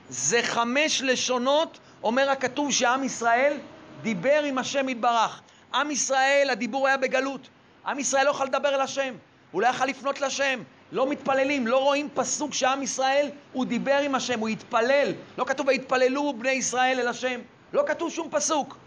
זה 0.10 0.39
חמש 0.44 1.01
לשונות, 1.01 1.80
אומר 2.04 2.30
הכתוב 2.30 2.72
שעם 2.72 3.04
ישראל 3.04 3.58
דיבר 4.01 4.44
עם 4.44 4.58
השם 4.58 4.89
יתברך. 4.89 5.42
עם 5.74 5.92
ישראל, 5.92 6.48
הדיבור 6.51 6.88
היה 6.88 6.98
בגלות. 6.98 7.50
עם 7.88 8.00
ישראל 8.00 8.25
לא 8.25 8.30
יכול 8.30 8.46
לדבר 8.46 8.75
אל 8.75 8.82
השם, 8.82 9.13
הוא 9.51 9.62
לא 9.62 9.68
יכול 9.68 9.88
לפנות 9.88 10.22
לשם. 10.22 10.60
לא 10.92 11.10
מתפללים, 11.10 11.68
לא 11.68 11.84
רואים 11.84 12.10
פסוק 12.13 12.54
שעם 12.54 12.84
ישראל, 12.84 13.30
הוא 13.54 13.66
דיבר 13.66 13.98
עם 13.98 14.16
השם, 14.16 14.39
הוא 14.39 14.48
התפלל. 14.48 15.13
לא 15.38 15.46
כתוב 15.46 15.68
ויתפללו 15.68 16.34
בני 16.34 16.51
ישראל 16.51 17.00
אל 17.00 17.08
השם. 17.08 17.39
לא 17.74 17.84
כתוב 17.88 18.12
שום 18.12 18.27
פסוק. 18.32 18.77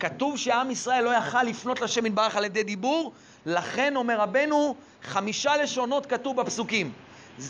כתוב 0.00 0.36
שעם 0.38 0.70
ישראל 0.70 1.04
לא 1.04 1.10
יכל 1.10 1.42
לפנות 1.42 1.80
לשם 1.80 2.06
יתברך 2.06 2.36
על 2.36 2.44
ידי 2.44 2.62
דיבור, 2.62 3.12
לכן 3.46 3.96
אומר 3.96 4.20
רבנו, 4.20 4.74
חמישה 5.02 5.56
לשונות 5.56 6.06
כתוב 6.06 6.40
בפסוקים. 6.40 6.92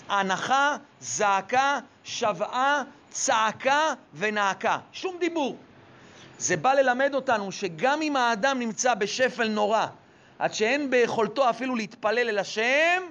הנחה, 0.09 0.77
זעקה, 1.01 1.79
שבעה, 2.05 2.83
צעקה 3.11 3.95
ונאקה. 4.15 4.79
שום 4.93 5.17
דיבור. 5.21 5.57
זה 6.39 6.57
בא 6.57 6.73
ללמד 6.73 7.15
אותנו 7.15 7.53
שגם 7.53 8.03
אם 8.03 8.17
האדם 8.17 8.59
נמצא 8.59 8.95
בשפל 8.95 9.49
נורא, 9.49 9.87
עד 10.39 10.55
שאין 10.55 10.91
ביכולתו 10.91 11.51
אפילו 11.51 11.77
להתפלל 11.77 12.29
אל 12.29 12.39
השם, 12.39 13.03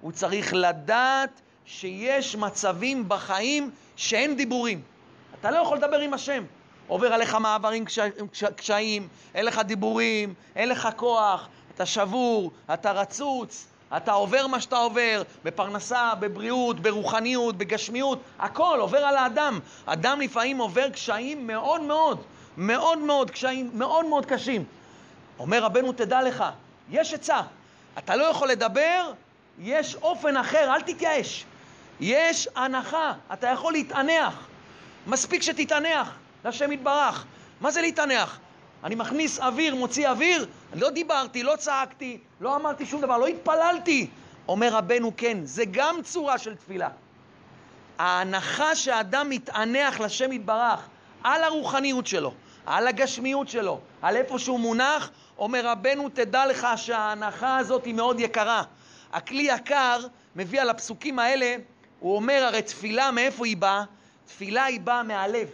הוא 0.00 0.12
צריך 0.12 0.54
לדעת 0.54 1.40
שיש 1.64 2.36
מצבים 2.36 3.08
בחיים 3.08 3.70
שאין 3.96 4.36
דיבורים. 4.36 4.80
אתה 5.40 5.50
לא 5.50 5.58
יכול 5.58 5.76
לדבר 5.76 6.00
עם 6.00 6.14
השם. 6.14 6.44
עובר 6.86 7.12
עליך 7.12 7.34
מעברים 7.34 7.84
קשיים, 8.56 9.08
אין 9.34 9.44
לך 9.44 9.58
דיבורים, 9.58 10.34
אין 10.56 10.68
לך 10.68 10.88
כוח, 10.96 11.48
אתה 11.74 11.86
שבור, 11.86 12.50
אתה 12.74 12.92
רצוץ, 12.92 13.66
אתה 13.96 14.12
עובר 14.12 14.46
מה 14.46 14.60
שאתה 14.60 14.76
עובר, 14.76 15.22
בפרנסה, 15.44 16.14
בבריאות, 16.20 16.80
ברוחניות, 16.80 17.56
בגשמיות, 17.56 18.18
הכל 18.38 18.78
עובר 18.80 18.98
על 18.98 19.16
האדם. 19.16 19.60
אדם 19.86 20.20
לפעמים 20.20 20.58
עובר 20.58 20.90
קשיים 20.90 21.46
מאוד 21.46 21.80
מאוד, 21.80 22.22
מאוד 22.56 22.98
מאוד 22.98 23.30
קשיים, 23.30 23.70
מאוד 23.74 24.06
מאוד 24.06 24.26
קשים. 24.26 24.64
אומר 25.38 25.62
רבנו, 25.62 25.92
תדע 25.92 26.22
לך, 26.22 26.44
יש 26.90 27.14
עצה. 27.14 27.40
אתה 27.98 28.16
לא 28.16 28.24
יכול 28.24 28.48
לדבר, 28.48 29.12
יש 29.58 29.96
אופן 30.02 30.36
אחר, 30.36 30.74
אל 30.74 30.80
תתייאש. 30.80 31.44
יש 32.00 32.48
הנחה, 32.56 33.12
אתה 33.32 33.46
יכול 33.46 33.72
להתענח. 33.72 34.46
מספיק 35.06 35.42
שתתענח, 35.42 36.10
לשם 36.44 36.72
יתברך. 36.72 37.24
מה 37.60 37.70
זה 37.70 37.80
להתענח? 37.80 38.38
אני 38.84 38.94
מכניס 38.94 39.38
אוויר, 39.38 39.74
מוציא 39.74 40.08
אוויר, 40.08 40.46
לא 40.74 40.90
דיברתי, 40.90 41.42
לא 41.42 41.56
צעקתי, 41.56 42.18
לא 42.40 42.56
אמרתי 42.56 42.86
שום 42.86 43.00
דבר, 43.00 43.18
לא 43.18 43.26
התפללתי. 43.26 44.08
אומר 44.48 44.68
רבנו, 44.72 45.12
כן, 45.16 45.38
זה 45.44 45.64
גם 45.70 45.96
צורה 46.02 46.38
של 46.38 46.54
תפילה. 46.54 46.88
ההנחה 47.98 48.74
שאדם 48.74 49.30
מתענח 49.30 50.00
לשם 50.00 50.32
יתברך 50.32 50.88
על 51.24 51.44
הרוחניות 51.44 52.06
שלו, 52.06 52.34
על 52.66 52.86
הגשמיות 52.86 53.48
שלו, 53.48 53.80
על 54.02 54.16
איפה 54.16 54.38
שהוא 54.38 54.60
מונח, 54.60 55.10
אומר 55.38 55.66
רבנו, 55.66 56.08
תדע 56.08 56.46
לך 56.46 56.66
שההנחה 56.76 57.56
הזאת 57.56 57.84
היא 57.84 57.94
מאוד 57.94 58.20
יקרה. 58.20 58.62
הכלי 59.12 59.42
יקר 59.42 60.00
מביא 60.36 60.60
על 60.60 60.70
הפסוקים 60.70 61.18
האלה, 61.18 61.56
הוא 62.00 62.16
אומר, 62.16 62.44
הרי 62.46 62.62
תפילה, 62.62 63.10
מאיפה 63.10 63.46
היא 63.46 63.56
באה? 63.56 63.84
תפילה 64.26 64.64
היא 64.64 64.80
באה 64.80 65.02
מהלב. 65.02 65.48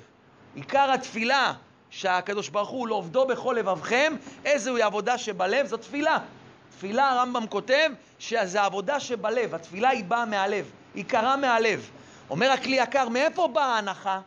עיקר 0.54 0.90
התפילה 0.92 1.52
שהקדוש 1.90 2.48
ברוך 2.48 2.68
הוא 2.68 2.88
לא 2.88 2.94
עובדו 2.94 3.26
בכל 3.26 3.56
לבבכם, 3.58 4.12
איזוהי 4.44 4.82
עבודה 4.82 5.18
שבלב, 5.18 5.66
זו 5.66 5.76
תפילה. 5.76 6.18
תפילה, 6.70 7.10
הרמב"ם 7.10 7.46
כותב, 7.46 7.90
שזה 8.18 8.62
עבודה 8.62 9.00
שבלב, 9.00 9.54
התפילה 9.54 9.88
היא 9.88 10.04
באה 10.04 10.24
מהלב, 10.24 10.70
היא 10.94 11.04
קרה 11.04 11.36
מהלב. 11.36 11.90
אומר 12.30 12.50
הכלי 12.50 12.76
יקר, 12.76 13.08
מאיפה 13.08 13.48
באה 13.48 13.64
ההנחה? 13.64 14.20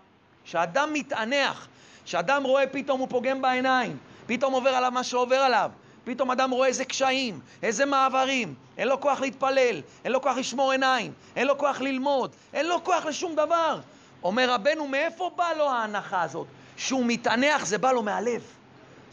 שאדם 0.46 0.94
מתענח, 0.94 1.68
שאדם 2.06 2.44
רואה 2.44 2.68
פתאום 2.68 3.00
הוא 3.00 3.08
פוגם 3.10 3.42
בעיניים, 3.42 3.98
פתאום 4.26 4.54
עובר 4.54 4.70
עליו 4.70 4.92
מה 4.92 5.04
שעובר 5.04 5.36
עליו, 5.40 5.72
פתאום 6.04 6.32
אדם 6.32 6.52
רואה 6.52 6.68
איזה 6.68 6.86
קשיים, 6.86 7.40
איזה 7.64 7.86
מעברים, 7.86 8.54
אין 8.78 8.88
לו 8.88 9.02
כוח 9.02 9.22
להתפלל, 9.22 9.82
אין 10.04 10.12
לו 10.12 10.22
כוח 10.22 10.38
לשמור 10.38 10.72
עיניים, 10.72 11.14
אין 11.36 11.48
לו 11.48 11.58
כוח 11.58 11.82
ללמוד, 11.82 12.36
אין 12.54 12.66
לו 12.66 12.84
כוח 12.84 13.06
לשום 13.06 13.36
דבר. 13.36 13.80
אומר 14.24 14.52
רבנו, 14.52 14.88
מאיפה 14.88 15.32
באה 15.36 15.54
לו 15.54 15.70
ההנחה 15.70 16.22
הזאת? 16.22 16.48
שהוא 16.78 17.06
מתענח, 17.06 17.66
זה 17.66 17.78
בא 17.78 17.92
לו 17.92 18.04
מהלב. 18.04 18.42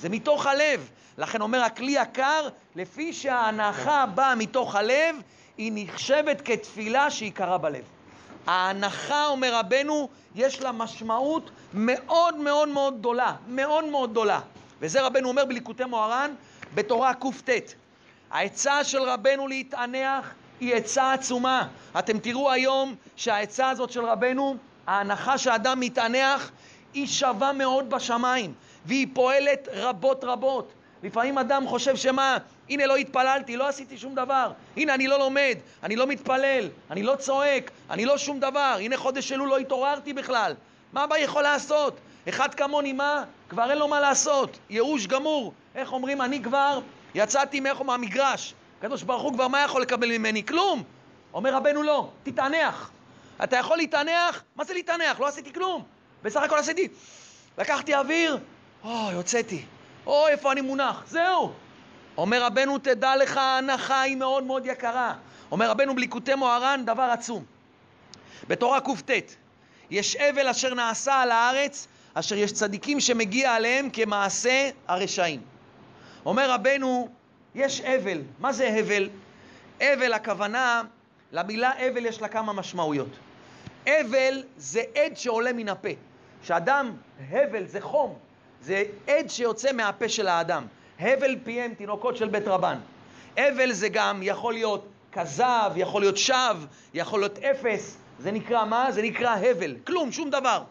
זה 0.00 0.08
מתוך 0.08 0.46
הלב. 0.46 0.90
לכן 1.18 1.40
אומר 1.40 1.62
הכלי 1.62 1.92
יקר, 1.92 2.48
לפי 2.76 3.12
שההנחה 3.12 4.06
באה 4.06 4.34
מתוך 4.34 4.74
הלב, 4.74 5.16
היא 5.58 5.72
נחשבת 5.74 6.40
כתפילה 6.44 7.10
שעיקרה 7.10 7.58
בלב. 7.58 7.84
ההנחה, 8.46 9.26
אומר 9.26 9.54
רבנו, 9.54 10.08
יש 10.34 10.60
לה 10.60 10.72
משמעות 10.72 11.50
מאוד 11.74 12.36
מאוד 12.36 12.68
מאוד 12.68 12.98
גדולה, 12.98 13.34
מאוד 13.48 13.84
מאוד 13.84 14.10
גדולה. 14.10 14.40
וזה 14.80 15.02
רבנו 15.02 15.28
אומר 15.28 15.44
בליקוטי 15.44 15.84
מוהר"ן, 15.84 16.34
בתורה 16.74 17.14
קט. 17.14 17.72
העצה 18.30 18.84
של 18.84 19.02
רבנו 19.02 19.48
להתענח 19.48 20.34
היא 20.60 20.74
עצה 20.74 21.12
עצומה. 21.12 21.68
אתם 21.98 22.18
תראו 22.18 22.50
היום 22.50 22.94
שהעצה 23.16 23.70
הזאת 23.70 23.90
של 23.90 24.04
רבנו, 24.04 24.56
ההנחה 24.86 25.38
שאדם 25.38 25.80
מתענח, 25.80 26.50
היא 26.94 27.06
שווה 27.06 27.52
מאוד 27.52 27.90
בשמיים, 27.90 28.52
והיא 28.85 29.06
פועלת 29.12 29.68
רבות 29.73 30.25
רבות. 30.25 30.73
לפעמים 31.02 31.38
אדם 31.38 31.66
חושב 31.66 31.97
שמה, 31.97 32.38
הנה 32.68 32.87
לא 32.87 32.97
התפללתי, 32.97 33.56
לא 33.56 33.68
עשיתי 33.68 33.99
שום 33.99 34.14
דבר, 34.14 34.52
הנה 34.76 34.94
אני 34.94 35.06
לא 35.06 35.18
לומד, 35.18 35.59
אני 35.82 35.97
לא 35.97 36.06
מתפלל, 36.06 36.68
אני 36.90 37.02
לא 37.02 37.16
צועק, 37.16 37.70
אני 37.90 38.04
לא 38.04 38.18
שום 38.18 38.40
דבר, 38.40 38.76
הנה 38.80 38.97
חודש 38.97 39.32
אלול 39.32 39.49
לא 39.49 39.59
התעוררתי 39.59 40.12
בכלל. 40.12 40.54
מה 40.92 41.04
אבא 41.04 41.18
יכול 41.18 41.42
לעשות? 41.42 41.97
אחד 42.28 42.54
כמוני 42.54 42.92
מה? 42.92 43.25
כבר 43.49 43.70
אין 43.70 43.78
לו 43.78 43.88
מה 43.88 44.00
לעשות, 44.00 44.59
ייאוש 44.70 45.06
גמור. 45.06 45.52
איך 45.75 45.92
אומרים, 45.92 46.23
אני 46.23 46.42
כבר 46.42 46.80
יצאתי 47.14 47.61
מאיפה 47.61 47.85
מהמגרש. 47.85 48.54
הקדוש 48.78 49.02
ברוך 49.02 49.23
הוא 49.23 49.32
כבר 49.32 49.49
מה 49.49 49.61
יכול 49.64 49.82
לקבל 49.82 50.18
ממני? 50.18 50.47
כלום. 50.47 50.82
אומר 51.35 51.54
רבנו 51.54 51.82
לא, 51.82 52.09
תתענח. 52.23 52.90
אתה 53.44 53.56
יכול 53.56 53.76
להתענח? 53.76 54.42
מה 54.56 54.64
זה 54.64 54.75
להתענח? 54.75 55.20
לא 55.20 55.26
עשיתי 55.26 55.52
כלום. 55.52 55.85
בסך 56.22 56.42
הכל 56.42 56.58
עשיתי, 56.58 56.88
לקחתי 57.58 57.94
אוויר, 57.94 58.38
אוי, 58.84 59.14
הוצאתי. 59.14 59.64
אוי, 60.06 60.30
איפה 60.30 60.52
אני 60.52 60.60
מונח? 60.60 61.04
זהו. 61.06 61.52
אומר 62.16 62.42
רבנו, 62.42 62.78
תדע 62.78 63.16
לך, 63.16 63.36
ההנחה 63.36 64.00
היא 64.00 64.16
מאוד 64.16 64.44
מאוד 64.44 64.66
יקרה. 64.66 65.14
אומר 65.50 65.70
רבנו 65.70 65.94
בליקוטי 65.94 66.34
מוהר"ן, 66.34 66.82
דבר 66.86 67.02
עצום. 67.02 67.44
בתורה 68.48 68.80
קט, 68.80 69.34
יש 69.90 70.16
אבל 70.16 70.48
אשר 70.48 70.74
נעשה 70.74 71.14
על 71.14 71.30
הארץ, 71.30 71.88
אשר 72.14 72.36
יש 72.36 72.52
צדיקים 72.52 73.00
שמגיע 73.00 73.54
עליהם 73.54 73.90
כמעשה 73.90 74.70
הרשעים. 74.88 75.40
אומר 76.26 76.50
רבנו, 76.50 77.08
יש 77.54 77.80
אבל. 77.80 78.22
מה 78.38 78.52
זה 78.52 78.68
הבל? 78.68 79.08
הבל, 79.80 80.12
הכוונה, 80.12 80.82
למילה 81.32 81.72
הבל 81.78 82.06
יש 82.06 82.22
לה 82.22 82.28
כמה 82.28 82.52
משמעויות. 82.52 83.18
הבל 83.86 84.42
זה 84.56 84.82
עד 84.94 85.16
שעולה 85.16 85.52
מן 85.52 85.68
הפה. 85.68 85.88
כשאדם, 86.42 86.92
הבל 87.30 87.66
זה 87.66 87.80
חום, 87.80 88.18
זה 88.61 88.82
עד 89.06 89.30
שיוצא 89.30 89.73
מהפה 89.73 90.09
של 90.09 90.28
האדם. 90.28 90.66
הבל 91.00 91.37
פיהם 91.44 91.75
תינוקות 91.75 92.16
של 92.16 92.28
בית 92.28 92.49
רבן. 92.49 92.78
הבל 93.37 93.73
זה 93.73 93.88
גם 93.88 94.20
יכול 94.23 94.52
להיות 94.52 94.87
כזב, 95.12 95.73
יכול 95.76 96.02
להיות 96.02 96.16
שווא, 96.16 96.66
יכול 96.94 97.20
להיות 97.20 97.38
אפס. 97.38 97.99
זה 98.18 98.30
נקרא 98.30 98.64
מה? 98.64 98.92
זה 98.92 99.02
נקרא 99.02 99.37
הבל. 99.37 99.76
כלום, 99.87 100.12
שום 100.12 100.30
דבר. 100.30 100.62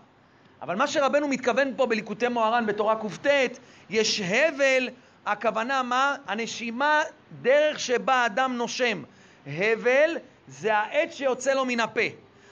אבל 0.61 0.75
מה 0.75 0.87
שרבנו 0.87 1.27
מתכוון 1.27 1.73
פה 1.75 1.85
בליקוטי 1.85 2.27
מוהר"ן 2.27 2.65
בתורה 2.65 2.95
קט, 2.95 3.59
יש 3.89 4.21
הבל, 4.21 4.89
הכוונה 5.25 5.83
מה? 5.83 6.15
הנשימה, 6.27 7.01
דרך 7.41 7.79
שבה 7.79 8.25
אדם 8.25 8.53
נושם. 8.57 9.03
הבל 9.47 10.17
זה 10.47 10.75
העץ 10.75 11.13
שיוצא 11.13 11.53
לו 11.53 11.65
מן 11.65 11.79
הפה. 11.79 12.01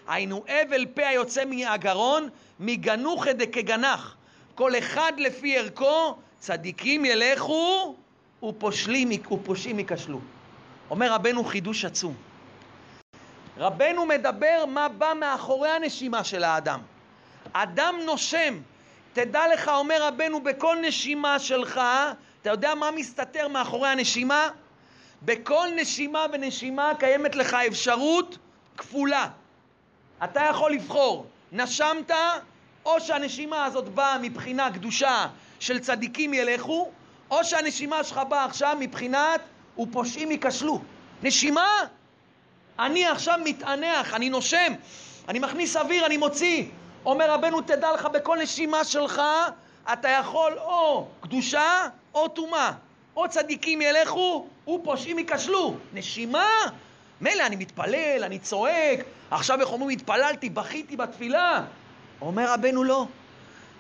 היינו 0.07 0.43
הבל 0.47 0.85
פה 0.85 1.07
היוצא 1.07 1.45
מהגרון, 1.45 2.29
מגנוך 2.59 3.27
דכגנח. 3.27 4.15
כל 4.55 4.77
אחד 4.77 5.11
לפי 5.17 5.57
ערכו, 5.57 6.15
צדיקים 6.39 7.05
ילכו 7.05 7.95
ופושלים, 8.43 9.09
ופושעים 9.31 9.79
ייכשלו. 9.79 10.19
אומר 10.89 11.13
רבנו 11.13 11.43
חידוש 11.43 11.85
עצום. 11.85 12.15
רבנו 13.57 14.05
מדבר 14.05 14.65
מה 14.67 14.89
בא 14.89 15.13
מאחורי 15.19 15.69
הנשימה 15.69 16.23
של 16.23 16.43
האדם. 16.43 16.79
אדם 17.53 17.95
נושם. 18.05 18.59
תדע 19.13 19.41
לך, 19.53 19.67
אומר 19.67 20.07
רבנו, 20.07 20.43
בכל 20.43 20.77
נשימה 20.81 21.39
שלך, 21.39 21.81
אתה 22.41 22.49
יודע 22.49 22.75
מה 22.75 22.91
מסתתר 22.91 23.47
מאחורי 23.47 23.89
הנשימה? 23.89 24.49
בכל 25.21 25.67
נשימה 25.75 26.25
ונשימה 26.33 26.91
קיימת 26.99 27.35
לך 27.35 27.53
אפשרות 27.53 28.37
כפולה. 28.77 29.27
אתה 30.23 30.41
יכול 30.49 30.71
לבחור, 30.71 31.25
נשמת, 31.51 32.11
או 32.85 32.99
שהנשימה 33.01 33.65
הזאת 33.65 33.89
באה 33.89 34.17
מבחינה 34.17 34.71
קדושה 34.71 35.27
של 35.59 35.79
צדיקים 35.79 36.33
ילכו, 36.33 36.91
או 37.31 37.43
שהנשימה 37.43 38.03
שלך 38.03 38.21
באה 38.29 38.45
עכשיו 38.45 38.77
מבחינת 38.79 39.41
ופושעים 39.79 40.31
ייכשלו. 40.31 40.81
נשימה, 41.23 41.67
אני 42.79 43.05
עכשיו 43.05 43.39
מתענח, 43.43 44.13
אני 44.13 44.29
נושם, 44.29 44.73
אני 45.27 45.39
מכניס 45.39 45.75
אוויר, 45.75 46.05
אני 46.05 46.17
מוציא. 46.17 46.63
אומר 47.05 47.31
רבנו, 47.31 47.61
תדע 47.61 47.93
לך, 47.93 48.05
בכל 48.05 48.37
נשימה 48.41 48.83
שלך 48.83 49.21
אתה 49.93 50.09
יכול 50.09 50.53
או 50.57 51.07
קדושה 51.21 51.87
או 52.13 52.27
טומאה. 52.27 52.71
או 53.17 53.29
צדיקים 53.29 53.81
ילכו 53.81 54.47
ופושעים 54.69 55.19
ייכשלו. 55.19 55.75
נשימה? 55.93 56.47
מילא, 57.21 57.45
אני 57.45 57.55
מתפלל, 57.55 58.23
אני 58.23 58.39
צועק, 58.39 58.99
עכשיו 59.31 59.61
איך 59.61 59.71
אומרים, 59.71 59.89
התפללתי, 59.89 60.49
בכיתי 60.49 60.95
בתפילה. 60.95 61.63
אומר 62.21 62.53
רבנו, 62.53 62.83
לא. 62.83 63.07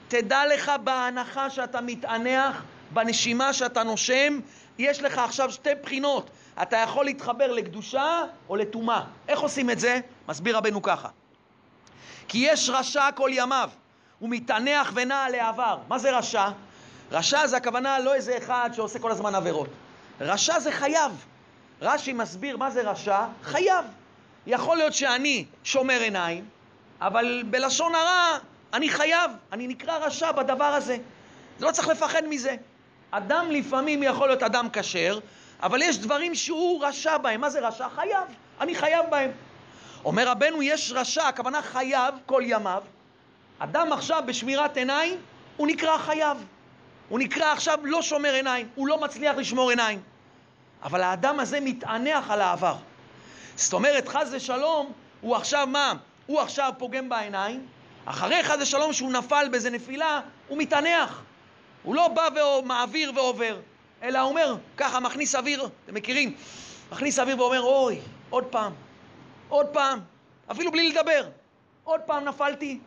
תדע 0.07 0.41
לך 0.53 0.71
בהנחה 0.83 1.49
שאתה 1.49 1.81
מתענח, 1.81 2.63
בנשימה 2.93 3.53
שאתה 3.53 3.83
נושם, 3.83 4.39
יש 4.77 5.01
לך 5.01 5.17
עכשיו 5.17 5.51
שתי 5.51 5.69
בחינות. 5.83 6.29
אתה 6.61 6.77
יכול 6.77 7.05
להתחבר 7.05 7.51
לקדושה 7.51 8.23
או 8.49 8.55
לטומאה. 8.55 9.01
איך 9.27 9.39
עושים 9.39 9.69
את 9.69 9.79
זה? 9.79 9.99
מסביר 10.27 10.57
רבנו 10.57 10.81
ככה. 10.81 11.09
כי 12.27 12.37
יש 12.37 12.69
רשע 12.69 13.11
כל 13.15 13.29
ימיו, 13.33 13.69
הוא 14.19 14.29
מתענח 14.29 14.91
ונע 14.95 15.29
לעבר. 15.29 15.77
מה 15.87 15.99
זה 15.99 16.17
רשע? 16.17 16.49
רשע 17.11 17.47
זה 17.47 17.57
הכוונה 17.57 17.99
לא 17.99 18.13
איזה 18.13 18.37
אחד 18.37 18.69
שעושה 18.73 18.99
כל 18.99 19.11
הזמן 19.11 19.35
עבירות. 19.35 19.69
רשע 20.21 20.59
זה 20.59 20.71
חייב. 20.71 21.25
רש"י 21.81 22.13
מסביר 22.13 22.57
מה 22.57 22.71
זה 22.71 22.81
רשע, 22.91 23.25
חייב. 23.43 23.85
יכול 24.47 24.77
להיות 24.77 24.93
שאני 24.93 25.45
שומר 25.63 25.99
עיניים, 26.01 26.45
אבל 27.01 27.43
בלשון 27.49 27.95
הרע 27.95 28.37
אני 28.73 28.89
חייב, 28.89 29.31
אני 29.51 29.67
נקרא 29.67 29.97
רשע 29.97 30.31
בדבר 30.31 30.65
הזה. 30.65 30.97
לא 31.59 31.71
צריך 31.71 31.87
לפחד 31.87 32.21
מזה. 32.29 32.55
אדם 33.11 33.51
לפעמים 33.51 34.03
יכול 34.03 34.27
להיות 34.27 34.43
אדם 34.43 34.67
כשר, 34.73 35.19
אבל 35.63 35.81
יש 35.81 35.97
דברים 35.97 36.35
שהוא 36.35 36.85
רשע 36.85 37.17
בהם. 37.17 37.41
מה 37.41 37.49
זה 37.49 37.67
רשע? 37.67 37.89
חייב. 37.89 38.23
אני 38.61 38.75
חייב 38.75 39.05
בהם. 39.09 39.31
אומר 40.05 40.27
רבנו, 40.27 40.61
יש 40.61 40.91
רשע, 40.95 41.27
הכוונה 41.27 41.61
חייב 41.61 42.15
כל 42.25 42.41
ימיו. 42.45 42.83
אדם 43.59 43.93
עכשיו 43.93 44.23
בשמירת 44.25 44.77
עיניים, 44.77 45.17
הוא 45.57 45.67
נקרא 45.67 45.97
חייב. 45.97 46.37
הוא 47.09 47.19
נקרא 47.19 47.51
עכשיו 47.51 47.79
לא 47.83 48.01
שומר 48.01 48.33
עיניים, 48.33 48.67
הוא 48.75 48.87
לא 48.87 49.01
מצליח 49.01 49.35
לשמור 49.37 49.69
עיניים. 49.69 50.01
אבל 50.83 51.03
האדם 51.03 51.39
הזה 51.39 51.59
מתענח 51.59 52.29
על 52.29 52.41
העבר. 52.41 52.75
זאת 53.55 53.73
אומרת, 53.73 54.07
חס 54.07 54.27
ושלום, 54.31 54.91
הוא 55.21 55.35
עכשיו 55.35 55.67
מה? 55.67 55.93
הוא 56.25 56.39
עכשיו 56.39 56.73
פוגם 56.77 57.09
בעיניים, 57.09 57.65
אחרי 58.05 58.43
חס 58.43 58.55
ושלום 58.59 58.93
שהוא 58.93 59.11
נפל 59.11 59.47
באיזה 59.51 59.69
נפילה, 59.69 60.21
הוא 60.47 60.57
מתענח. 60.57 61.21
הוא 61.83 61.95
לא 61.95 62.07
בא 62.07 62.29
ומעביר 62.41 63.11
ועובר, 63.15 63.59
אלא 64.03 64.19
הוא 64.19 64.29
אומר, 64.29 64.55
ככה, 64.77 64.99
מכניס 64.99 65.35
אוויר, 65.35 65.69
אתם 65.85 65.93
מכירים? 65.93 66.35
מכניס 66.91 67.19
אוויר 67.19 67.41
ואומר, 67.41 67.61
אוי, 67.61 67.99
עוד 68.29 68.43
פעם, 68.43 68.73
עוד 69.49 69.65
פעם, 69.67 69.99
אפילו 70.51 70.71
בלי 70.71 70.89
לדבר, 70.89 71.29
עוד 71.83 72.01
פעם 72.01 72.25
נפלתי. 72.25 72.79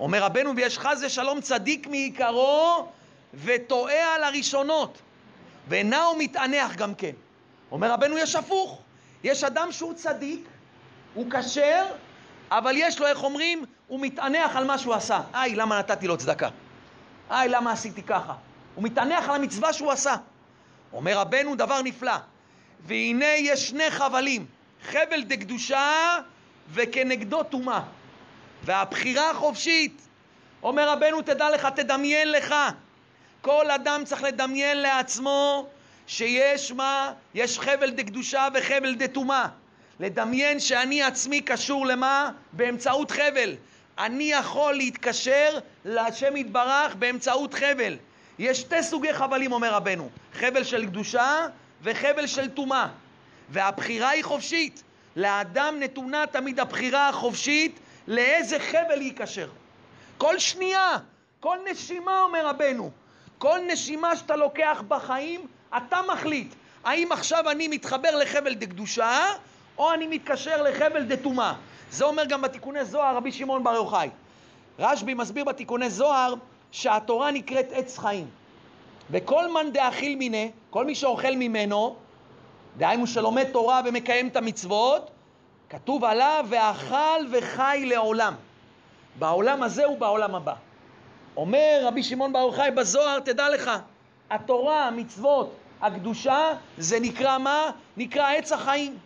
אומר 0.00 0.22
רבנו, 0.22 0.56
ויש 0.56 0.78
חס 0.78 1.00
ושלום 1.06 1.40
צדיק 1.40 1.86
מעיקרו 1.86 2.88
וטועה 3.34 4.14
על 4.14 4.24
הראשונות, 4.24 4.98
הוא 5.70 6.18
מתענח 6.18 6.76
גם 6.76 6.94
כן. 6.94 7.12
אומר 7.70 7.92
רבנו, 7.92 8.18
יש 8.18 8.36
הפוך. 8.36 8.82
יש 9.24 9.44
אדם 9.44 9.72
שהוא 9.72 9.94
צדיק, 9.94 10.48
הוא 11.14 11.26
כשר, 11.30 11.84
אבל 12.50 12.74
יש 12.76 13.00
לו, 13.00 13.06
איך 13.06 13.22
אומרים, 13.22 13.64
הוא 13.86 14.00
מתענח 14.00 14.56
על 14.56 14.64
מה 14.64 14.78
שהוא 14.78 14.94
עשה. 14.94 15.20
איי, 15.34 15.54
למה 15.54 15.78
נתתי 15.78 16.06
לו 16.06 16.16
צדקה? 16.16 16.48
איי, 17.30 17.48
למה 17.48 17.72
עשיתי 17.72 18.02
ככה? 18.02 18.34
הוא 18.74 18.84
מתענח 18.84 19.28
על 19.28 19.34
המצווה 19.34 19.72
שהוא 19.72 19.92
עשה. 19.92 20.16
אומר 20.92 21.18
רבנו, 21.18 21.54
דבר 21.54 21.82
נפלא. 21.82 22.16
והנה 22.86 23.26
יש 23.26 23.68
שני 23.68 23.90
חבלים, 23.90 24.46
חבל 24.84 25.22
דקדושה 25.22 26.18
וכנגדו 26.70 27.42
טומאה. 27.42 27.80
והבחירה 28.64 29.30
החופשית, 29.30 30.02
אומר 30.62 30.88
רבנו, 30.90 31.22
תדע 31.22 31.50
לך, 31.50 31.68
תדמיין 31.74 32.30
לך, 32.30 32.54
כל 33.42 33.70
אדם 33.70 34.02
צריך 34.04 34.22
לדמיין 34.22 34.78
לעצמו 34.82 35.66
שיש 36.06 36.72
מה? 36.72 37.12
יש 37.34 37.58
חבל 37.58 37.90
דקדושה 37.90 38.48
וחבל 38.54 38.94
דטומאה. 38.94 39.46
לדמיין 40.00 40.60
שאני 40.60 41.02
עצמי 41.02 41.40
קשור 41.40 41.86
למה? 41.86 42.30
באמצעות 42.52 43.10
חבל. 43.10 43.54
אני 43.98 44.24
יכול 44.24 44.74
להתקשר 44.74 45.58
להשם 45.84 46.36
יתברך 46.36 46.94
באמצעות 46.94 47.54
חבל. 47.54 47.96
יש 48.38 48.60
שתי 48.60 48.82
סוגי 48.82 49.14
חבלים, 49.14 49.52
אומר 49.52 49.74
רבנו, 49.74 50.08
חבל 50.32 50.64
של 50.64 50.86
קדושה 50.86 51.46
וחבל 51.82 52.26
של 52.26 52.48
טומאה. 52.48 52.88
והבחירה 53.48 54.08
היא 54.08 54.24
חופשית. 54.24 54.82
לאדם 55.16 55.74
נתונה 55.80 56.24
תמיד 56.26 56.60
הבחירה 56.60 57.08
החופשית 57.08 57.80
לאיזה 58.06 58.58
חבל 58.60 59.02
ייקשר. 59.02 59.48
כל 60.18 60.38
שנייה, 60.38 60.96
כל 61.40 61.58
נשימה, 61.70 62.20
אומר 62.20 62.46
רבנו, 62.46 62.90
כל 63.42 63.60
נשימה 63.72 64.16
שאתה 64.16 64.36
לוקח 64.36 64.82
בחיים, 64.88 65.46
אתה 65.76 66.00
מחליט. 66.12 66.54
האם 66.84 67.12
עכשיו 67.12 67.50
אני 67.50 67.68
מתחבר 67.68 68.16
לחבל 68.16 68.54
דקדושה, 68.54 69.26
או 69.78 69.92
אני 69.92 70.06
מתקשר 70.06 70.62
לחבל 70.62 71.02
דטומאה. 71.02 71.54
זה 71.90 72.04
אומר 72.04 72.24
גם 72.24 72.42
בתיקוני 72.42 72.84
זוהר 72.84 73.16
רבי 73.16 73.32
שמעון 73.32 73.64
בר 73.64 73.74
יוחאי. 73.74 74.08
רשב"י 74.78 75.14
מסביר 75.14 75.44
בתיקוני 75.44 75.90
זוהר 75.90 76.34
שהתורה 76.72 77.30
נקראת 77.30 77.66
עץ 77.72 77.98
חיים. 77.98 78.26
וכל 79.10 79.52
מאן 79.52 79.72
דאכיל 79.72 80.16
מיניה, 80.16 80.48
כל 80.70 80.84
מי 80.84 80.94
שאוכל 80.94 81.36
ממנו, 81.36 81.96
דהיינו 82.76 83.06
שלומד 83.06 83.44
תורה 83.52 83.80
ומקיים 83.84 84.28
את 84.28 84.36
המצוות, 84.36 85.10
כתוב 85.70 86.04
עליו 86.04 86.46
ואכל 86.48 87.20
וחי 87.30 87.82
לעולם. 87.86 88.34
בעולם 89.18 89.62
הזה 89.62 89.88
ובעולם 89.88 90.34
הבא. 90.34 90.54
אומר 91.36 91.80
רבי 91.82 92.02
שמעון 92.02 92.32
בר 92.32 92.38
יוחאי 92.38 92.70
בזוהר, 92.70 93.20
תדע 93.20 93.50
לך, 93.50 93.70
התורה, 94.30 94.86
המצוות, 94.86 95.54
הקדושה, 95.80 96.52
זה 96.78 97.00
נקרא 97.00 97.38
מה? 97.38 97.70
נקרא 97.96 98.32
עץ 98.32 98.52
החיים. 98.52 98.98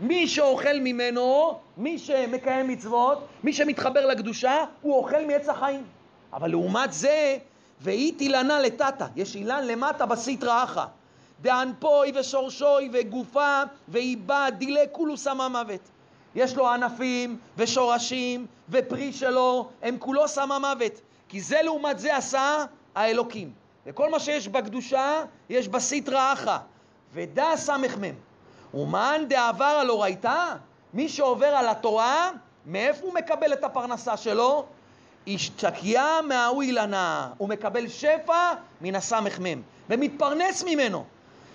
מי 0.00 0.28
שאוכל 0.28 0.78
ממנו, 0.80 1.58
מי 1.76 1.98
שמקיים 1.98 2.68
מצוות, 2.68 3.26
מי 3.44 3.52
שמתחבר 3.52 4.06
לקדושה, 4.06 4.64
הוא 4.82 4.96
אוכל 4.96 5.26
מעץ 5.26 5.48
החיים. 5.48 5.84
אבל 6.32 6.50
לעומת 6.50 6.92
זה, 6.92 7.36
ואית 7.80 8.20
אילנה 8.20 8.60
לטאטה, 8.60 9.06
יש 9.16 9.34
אילן 9.34 9.66
למטה 9.66 10.06
בסטרא 10.06 10.64
אחא. 10.64 10.84
דאנפוי 11.42 12.12
ושורשוי 12.14 12.90
וגופה 12.92 13.62
ואיבה 13.88 14.46
דילה 14.58 14.80
כולו 14.92 15.16
סמה 15.16 15.48
מוות. 15.48 15.80
יש 16.34 16.56
לו 16.56 16.68
ענפים 16.68 17.38
ושורשים 17.56 18.46
ופרי 18.68 19.12
שלו, 19.12 19.68
הם 19.82 19.96
כולו 19.98 20.28
שמה 20.28 20.58
מוות. 20.58 21.00
כי 21.28 21.40
זה 21.40 21.62
לעומת 21.62 21.98
זה 21.98 22.16
עשה 22.16 22.64
האלוקים. 22.94 23.52
וכל 23.86 24.10
מה 24.10 24.20
שיש 24.20 24.48
בקדושה, 24.48 25.22
יש 25.48 25.68
בסטרא 25.68 26.32
אחא. 26.32 26.56
ודע 27.14 27.56
סמ"ם. 27.56 28.14
ומאן 28.74 29.24
דעבר 29.28 29.86
אורייתא, 29.88 30.54
מי 30.94 31.08
שעובר 31.08 31.46
על 31.46 31.68
התורה, 31.68 32.30
מאיפה 32.66 33.06
הוא 33.06 33.14
מקבל 33.14 33.52
את 33.52 33.64
הפרנסה 33.64 34.16
שלו? 34.16 34.66
השתקיה 35.28 36.20
מההוא 36.28 36.62
אילנה, 36.62 37.30
הוא 37.38 37.48
מקבל 37.48 37.88
שפע 37.88 38.52
מן 38.80 38.94
הסמ"ם, 38.94 39.62
ומתפרנס 39.90 40.64
ממנו. 40.66 41.04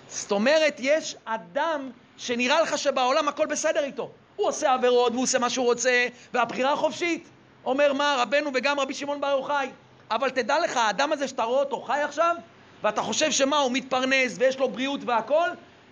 זאת 0.08 0.32
אומרת, 0.32 0.76
יש 0.78 1.16
אדם 1.24 1.90
שנראה 2.16 2.62
לך 2.62 2.78
שבעולם 2.78 3.28
הכל 3.28 3.46
בסדר 3.46 3.84
איתו. 3.84 4.10
הוא 4.36 4.48
עושה 4.48 4.72
עבירות 4.72 5.12
והוא 5.12 5.22
עושה 5.22 5.38
מה 5.38 5.50
שהוא 5.50 5.66
רוצה, 5.66 6.06
והבחירה 6.34 6.76
חופשית. 6.76 7.28
אומר 7.64 7.92
מה, 7.92 8.16
רבנו 8.18 8.50
וגם 8.54 8.80
רבי 8.80 8.94
שמעון 8.94 9.20
בר 9.20 9.30
יוחאי. 9.30 9.70
אבל 10.10 10.30
תדע 10.30 10.60
לך, 10.60 10.76
האדם 10.76 11.12
הזה 11.12 11.28
שאתה 11.28 11.42
רואה 11.42 11.60
אותו 11.60 11.80
חי 11.80 12.00
עכשיו, 12.00 12.36
ואתה 12.82 13.02
חושב 13.02 13.30
שמה, 13.30 13.58
הוא 13.58 13.72
מתפרנס 13.72 14.36
ויש 14.38 14.58
לו 14.58 14.68
בריאות 14.68 15.00
והכל, 15.06 15.48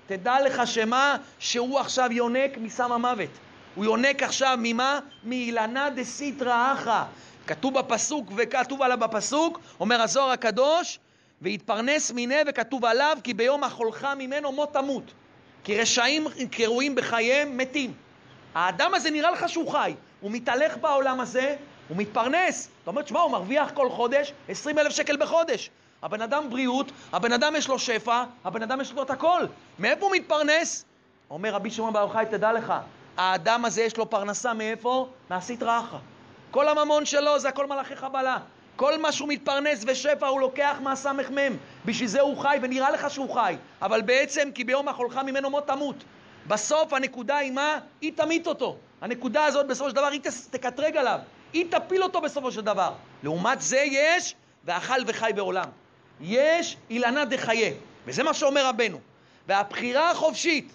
תדע 0.07 0.41
לך 0.41 0.67
שמה, 0.67 1.17
שהוא 1.39 1.79
עכשיו 1.79 2.13
יונק 2.13 2.59
מסם 2.59 2.93
המוות. 2.93 3.31
הוא 3.75 3.85
יונק 3.85 4.23
עכשיו 4.23 4.59
ממה? 4.63 4.99
מאילנה 5.25 5.91
דסיטרא 5.91 6.73
אחא. 6.73 7.05
כתוב 7.47 7.79
בפסוק, 7.79 8.33
וכתוב 8.37 8.83
עליו 8.83 8.99
בפסוק, 8.99 9.61
אומר 9.81 10.03
הזוהר 10.03 10.31
הקדוש, 10.31 10.99
ויתפרנס 11.43 12.11
מיניה 12.11 12.43
וכתוב 12.47 12.85
עליו 12.85 13.19
כי 13.25 13.35
ביום 13.35 13.65
החולך 13.65 14.09
ממנו 14.19 14.53
מות 14.53 14.73
תמות. 14.73 15.13
כי 15.65 15.81
רשעים 15.81 16.27
קרויים 16.51 16.95
בחייהם 16.95 17.57
מתים. 17.57 17.93
האדם 18.55 18.95
הזה 18.95 19.11
נראה 19.11 19.31
לך 19.31 19.49
שהוא 19.49 19.73
חי, 19.73 19.95
הוא 20.21 20.31
מתהלך 20.31 20.77
בעולם 20.77 21.21
הזה, 21.21 21.57
הוא 21.89 21.97
מתפרנס. 21.97 22.69
אתה 22.83 22.91
אומר, 22.91 23.03
תשמע, 23.03 23.21
הוא 23.21 23.33
מרוויח 23.33 23.71
כל 23.75 23.91
חודש 23.91 24.33
20 24.49 24.79
אלף 24.79 24.93
שקל 24.93 25.17
בחודש. 25.17 25.71
הבן 26.03 26.23
אדם 26.23 26.51
בריאות, 26.51 26.93
הבן 27.13 27.33
אדם 27.33 27.57
יש 27.57 27.69
לו 27.69 27.79
שפע, 27.79 28.25
הבן 28.45 28.63
אדם 28.63 28.81
יש 28.81 28.93
לו 28.93 29.03
את 29.03 29.11
הכל. 29.11 29.45
מאיפה 29.79 30.07
הוא 30.07 30.15
מתפרנס? 30.17 30.85
אומר 31.31 31.55
רבי 31.55 31.71
שמעון 31.71 31.93
בר 31.93 32.01
יוחאי, 32.01 32.27
תדע 32.31 32.53
לך, 32.53 32.75
האדם 33.17 33.65
הזה 33.65 33.83
יש 33.83 33.97
לו 33.97 34.11
פרנסה 34.11 34.55
מאיפה? 34.55 35.09
מהסטרא 35.31 35.81
אחא. 35.81 35.97
כל 36.51 36.69
הממון 36.69 37.07
שלו 37.07 37.39
זה 37.39 37.49
הכל 37.49 37.67
מלאכי 37.67 37.97
חבלה. 37.97 38.39
כל 38.77 38.99
מה 38.99 39.13
שהוא 39.13 39.29
מתפרנס 39.29 39.85
ושפע 39.87 40.27
הוא 40.27 40.41
לוקח 40.41 40.77
מהסמ"ם. 40.83 41.57
בשביל 41.85 42.09
זה 42.09 42.21
הוא 42.21 42.39
חי, 42.39 42.59
ונראה 42.63 42.91
לך 42.91 43.11
שהוא 43.11 43.35
חי. 43.35 43.57
אבל 43.83 44.03
בעצם, 44.03 44.49
כי 44.55 44.65
ביום 44.65 44.89
החולך 44.89 45.17
ממנו 45.17 45.51
מות 45.51 45.67
תמות. 45.67 45.97
בסוף 46.47 46.93
הנקודה 46.93 47.37
היא 47.37 47.53
מה? 47.53 47.79
היא 48.01 48.13
תמית 48.17 48.47
אותו. 48.47 48.77
הנקודה 49.01 49.45
הזאת 49.45 49.67
בסופו 49.67 49.91
של 49.91 49.97
דבר 49.97 50.07
היא 50.07 50.21
תקטרג 50.51 50.97
עליו. 50.97 51.19
היא 51.53 51.67
תפיל 51.71 52.03
אותו 52.03 52.21
בסופו 52.21 52.53
של 52.53 52.61
דבר. 52.61 52.93
לעומת 53.23 53.61
זה 53.61 53.79
יש, 53.79 54.35
ואכל 54.65 55.01
וחי 55.07 55.31
בעולם. 55.35 55.69
יש 56.21 56.77
אילנה 56.91 57.25
דחיה, 57.25 57.73
וזה 58.07 58.23
מה 58.23 58.35
שאומר 58.35 58.67
רבנו. 58.67 58.99
והבחירה 59.49 60.11
החופשית, 60.11 60.73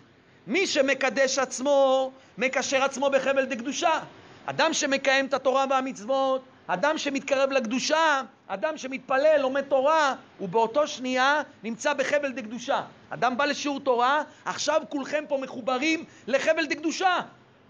מי 0.47 0.67
שמקדש 0.67 1.39
עצמו, 1.39 2.11
מקשר 2.37 2.83
עצמו 2.83 3.09
בחבל 3.09 3.45
דקדושה. 3.45 3.99
אדם 4.45 4.73
שמקיים 4.73 5.25
את 5.25 5.33
התורה 5.33 5.65
והמצוות, 5.69 6.41
אדם 6.67 6.97
שמתקרב 6.97 7.51
לקדושה, 7.51 8.21
אדם 8.47 8.77
שמתפלל, 8.77 9.37
לומד 9.41 9.61
תורה, 9.61 10.15
הוא 10.37 10.49
באותו 10.49 10.87
שנייה 10.87 11.41
נמצא 11.63 11.93
בחבל 11.93 12.31
דקדושה. 12.31 12.81
אדם 13.09 13.37
בא 13.37 13.45
לשיעור 13.45 13.79
תורה, 13.79 14.23
עכשיו 14.45 14.81
כולכם 14.89 15.23
פה 15.27 15.37
מחוברים 15.37 16.05
לחבל 16.27 16.65
דקדושה. 16.65 17.19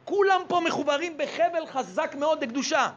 כולם 0.06 0.42
פה 0.48 0.60
מחוברים 0.66 1.18
בחבל 1.18 1.66
חזק 1.68 2.16
מאוד 2.20 2.44
דקדושה. 2.44 2.90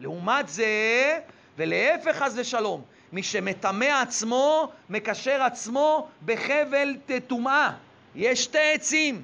לעומת 0.00 0.48
זה, 0.48 1.18
ולהפך 1.56 2.16
חס 2.16 2.32
ושלום, 2.36 2.82
מי 3.12 3.22
שמטמא 3.22 4.02
עצמו, 4.02 4.72
מקשר 4.90 5.42
עצמו 5.42 6.08
בחבל 6.24 6.96
טומאה. 7.26 7.70
יש 8.14 8.44
שתי 8.44 8.72
עצים, 8.74 9.22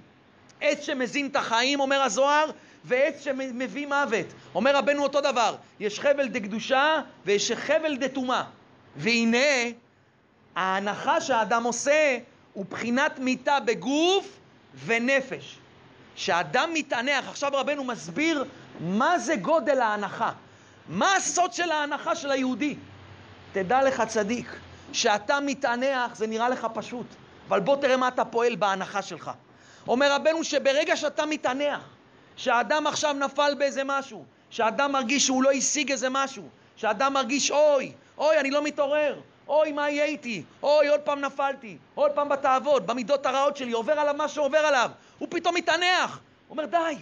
עץ 0.60 0.80
שמזין 0.80 1.26
את 1.26 1.36
החיים, 1.36 1.80
אומר 1.80 2.02
הזוהר, 2.02 2.50
ועץ 2.84 3.20
שמביא 3.20 3.86
מוות. 3.86 4.26
אומר 4.54 4.76
רבנו 4.76 5.02
אותו 5.02 5.20
דבר, 5.20 5.56
יש 5.80 6.00
חבל 6.00 6.28
דקדושה 6.28 7.00
ויש 7.26 7.52
חבל 7.52 7.96
דטומאה. 7.96 8.44
והנה, 8.96 9.38
ההנחה 10.56 11.20
שהאדם 11.20 11.64
עושה 11.64 12.18
הוא 12.52 12.66
בחינת 12.70 13.18
מיתה 13.18 13.60
בגוף 13.60 14.38
ונפש. 14.86 15.59
שאדם 16.20 16.70
מתענח, 16.74 17.28
עכשיו 17.28 17.50
רבנו 17.54 17.84
מסביר 17.84 18.44
מה 18.80 19.18
זה 19.18 19.36
גודל 19.36 19.80
ההנחה. 19.80 20.32
מה 20.88 21.16
הסוד 21.16 21.52
של 21.52 21.70
ההנחה 21.70 22.16
של 22.16 22.30
היהודי? 22.30 22.76
תדע 23.52 23.82
לך 23.82 24.02
צדיק, 24.08 24.56
שאתה 24.92 25.40
מתענח 25.40 26.14
זה 26.14 26.26
נראה 26.26 26.48
לך 26.48 26.66
פשוט, 26.74 27.06
אבל 27.48 27.60
בוא 27.60 27.76
תראה 27.76 27.96
מה 27.96 28.08
אתה 28.08 28.24
פועל 28.24 28.56
בהנחה 28.56 29.02
שלך. 29.02 29.30
אומר 29.88 30.12
רבנו 30.12 30.44
שברגע 30.44 30.96
שאתה 30.96 31.26
מתענח, 31.26 31.80
שאדם 32.36 32.86
עכשיו 32.86 33.12
נפל 33.12 33.54
באיזה 33.58 33.82
משהו, 33.84 34.24
שאדם 34.50 34.92
מרגיש 34.92 35.26
שהוא 35.26 35.42
לא 35.42 35.50
השיג 35.50 35.90
איזה 35.90 36.08
משהו, 36.10 36.48
שאדם 36.76 37.12
מרגיש 37.12 37.50
אוי, 37.50 37.92
אוי 38.18 38.40
אני 38.40 38.50
לא 38.50 38.62
מתעורר, 38.62 39.20
אוי 39.48 39.72
מה 39.72 39.90
יהיה 39.90 40.04
איתי, 40.04 40.42
אוי 40.62 40.88
עוד 40.88 41.00
פעם 41.00 41.20
נפלתי, 41.20 41.76
עוד 41.94 42.10
פעם 42.12 42.28
בתאוות, 42.28 42.86
במידות 42.86 43.26
הרעות 43.26 43.56
שלי, 43.56 43.72
עובר 43.72 43.92
עליו 43.92 44.14
מה 44.14 44.28
שעובר 44.28 44.58
עליו, 44.58 44.90
הוא 45.20 45.28
פתאום 45.30 45.54
מתענח, 45.54 46.10
הוא 46.48 46.56
אומר 46.56 46.64
די, 46.64 46.96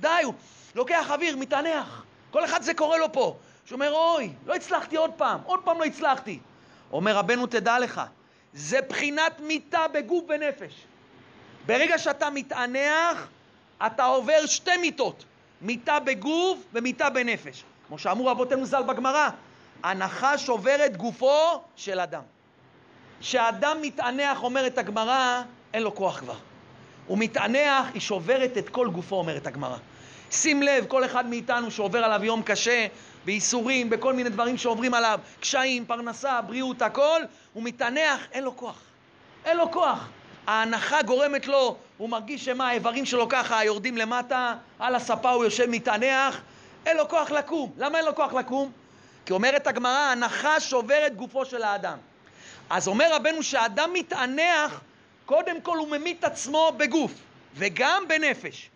די, 0.00 0.08
הוא 0.24 0.34
לוקח 0.74 1.10
אוויר, 1.10 1.36
מתענח, 1.36 2.04
כל 2.30 2.44
אחד 2.44 2.62
זה 2.62 2.74
קורה 2.74 2.98
לו 2.98 3.12
פה, 3.12 3.36
שאומר 3.64 3.92
אוי, 3.92 4.32
לא 4.46 4.54
הצלחתי 4.54 4.96
עוד 4.96 5.10
פעם, 5.16 5.40
עוד 5.44 5.60
פעם 5.64 5.78
לא 5.78 5.84
הצלחתי. 5.84 6.38
אומר 6.92 7.16
רבנו 7.16 7.46
תדע 7.46 7.78
לך, 7.78 8.00
זה 8.52 8.80
בחינת 8.88 9.40
מיתה 9.40 9.88
בגוף 9.88 10.24
ונפש. 10.28 10.84
ברגע 11.66 11.98
שאתה 11.98 12.30
מתענח, 12.30 13.28
אתה 13.86 14.04
עובר 14.04 14.46
שתי 14.46 14.76
מיתות, 14.76 15.24
מיתה 15.60 16.00
בגוף 16.00 16.58
ומיתה 16.72 17.10
בנפש. 17.10 17.64
כמו 17.88 17.98
שאמרו 17.98 18.26
רבותינו 18.26 18.66
ז"ל 18.66 18.82
בגמרא, 18.82 19.28
הנחה 19.82 20.38
שוברת 20.38 20.96
גופו 20.96 21.62
של 21.76 22.00
אדם. 22.00 22.22
כשאדם 23.20 23.82
מתענח, 23.82 24.42
אומרת 24.42 24.78
הגמרא, 24.78 25.42
אין 25.74 25.82
לו 25.82 25.94
כוח 25.94 26.18
כבר. 26.18 26.51
הוא 27.06 27.18
מתענח, 27.18 27.86
היא 27.94 28.00
שוברת 28.00 28.58
את 28.58 28.68
כל 28.68 28.88
גופו, 28.88 29.16
אומרת 29.16 29.46
הגמרא. 29.46 29.76
שים 30.30 30.62
לב, 30.62 30.86
כל 30.88 31.04
אחד 31.04 31.26
מאיתנו 31.26 31.70
שעובר 31.70 32.04
עליו 32.04 32.24
יום 32.24 32.42
קשה, 32.42 32.86
בייסורים, 33.24 33.90
בכל 33.90 34.12
מיני 34.12 34.30
דברים 34.30 34.56
שעוברים 34.56 34.94
עליו, 34.94 35.20
קשיים, 35.40 35.84
פרנסה, 35.84 36.40
בריאות, 36.42 36.82
הכל, 36.82 37.20
הוא 37.52 37.62
מתענח, 37.62 38.26
אין 38.32 38.44
לו 38.44 38.56
כוח. 38.56 38.80
אין 39.44 39.56
לו 39.56 39.70
כוח. 39.70 40.08
ההנחה 40.46 41.02
גורמת 41.02 41.46
לו, 41.46 41.76
הוא 41.98 42.08
מרגיש 42.08 42.44
שמה, 42.44 42.68
האיברים 42.68 43.04
שלו 43.06 43.28
ככה 43.28 43.64
יורדים 43.64 43.96
למטה, 43.96 44.54
על 44.78 44.94
הספה 44.94 45.30
הוא 45.30 45.44
יושב 45.44 45.66
מתענח, 45.66 46.40
אין 46.86 46.96
לו 46.96 47.08
כוח 47.08 47.30
לקום. 47.30 47.72
למה 47.78 47.98
אין 47.98 48.06
לו 48.06 48.14
כוח 48.14 48.32
לקום? 48.32 48.72
כי 49.26 49.32
אומרת 49.32 49.66
הגמרא, 49.66 49.98
ההנחה 49.98 50.60
שוברת 50.60 51.16
גופו 51.16 51.44
של 51.44 51.62
האדם. 51.62 51.98
אז 52.70 52.88
אומר 52.88 53.14
רבנו 53.14 53.42
שהאדם 53.42 53.90
מתענח, 53.92 54.80
קודם 55.32 55.60
כל 55.60 55.78
הוא 55.78 55.88
ממית 55.88 56.24
עצמו 56.24 56.72
בגוף, 56.76 57.12
וגם 57.54 58.04
בנפש. 58.08 58.70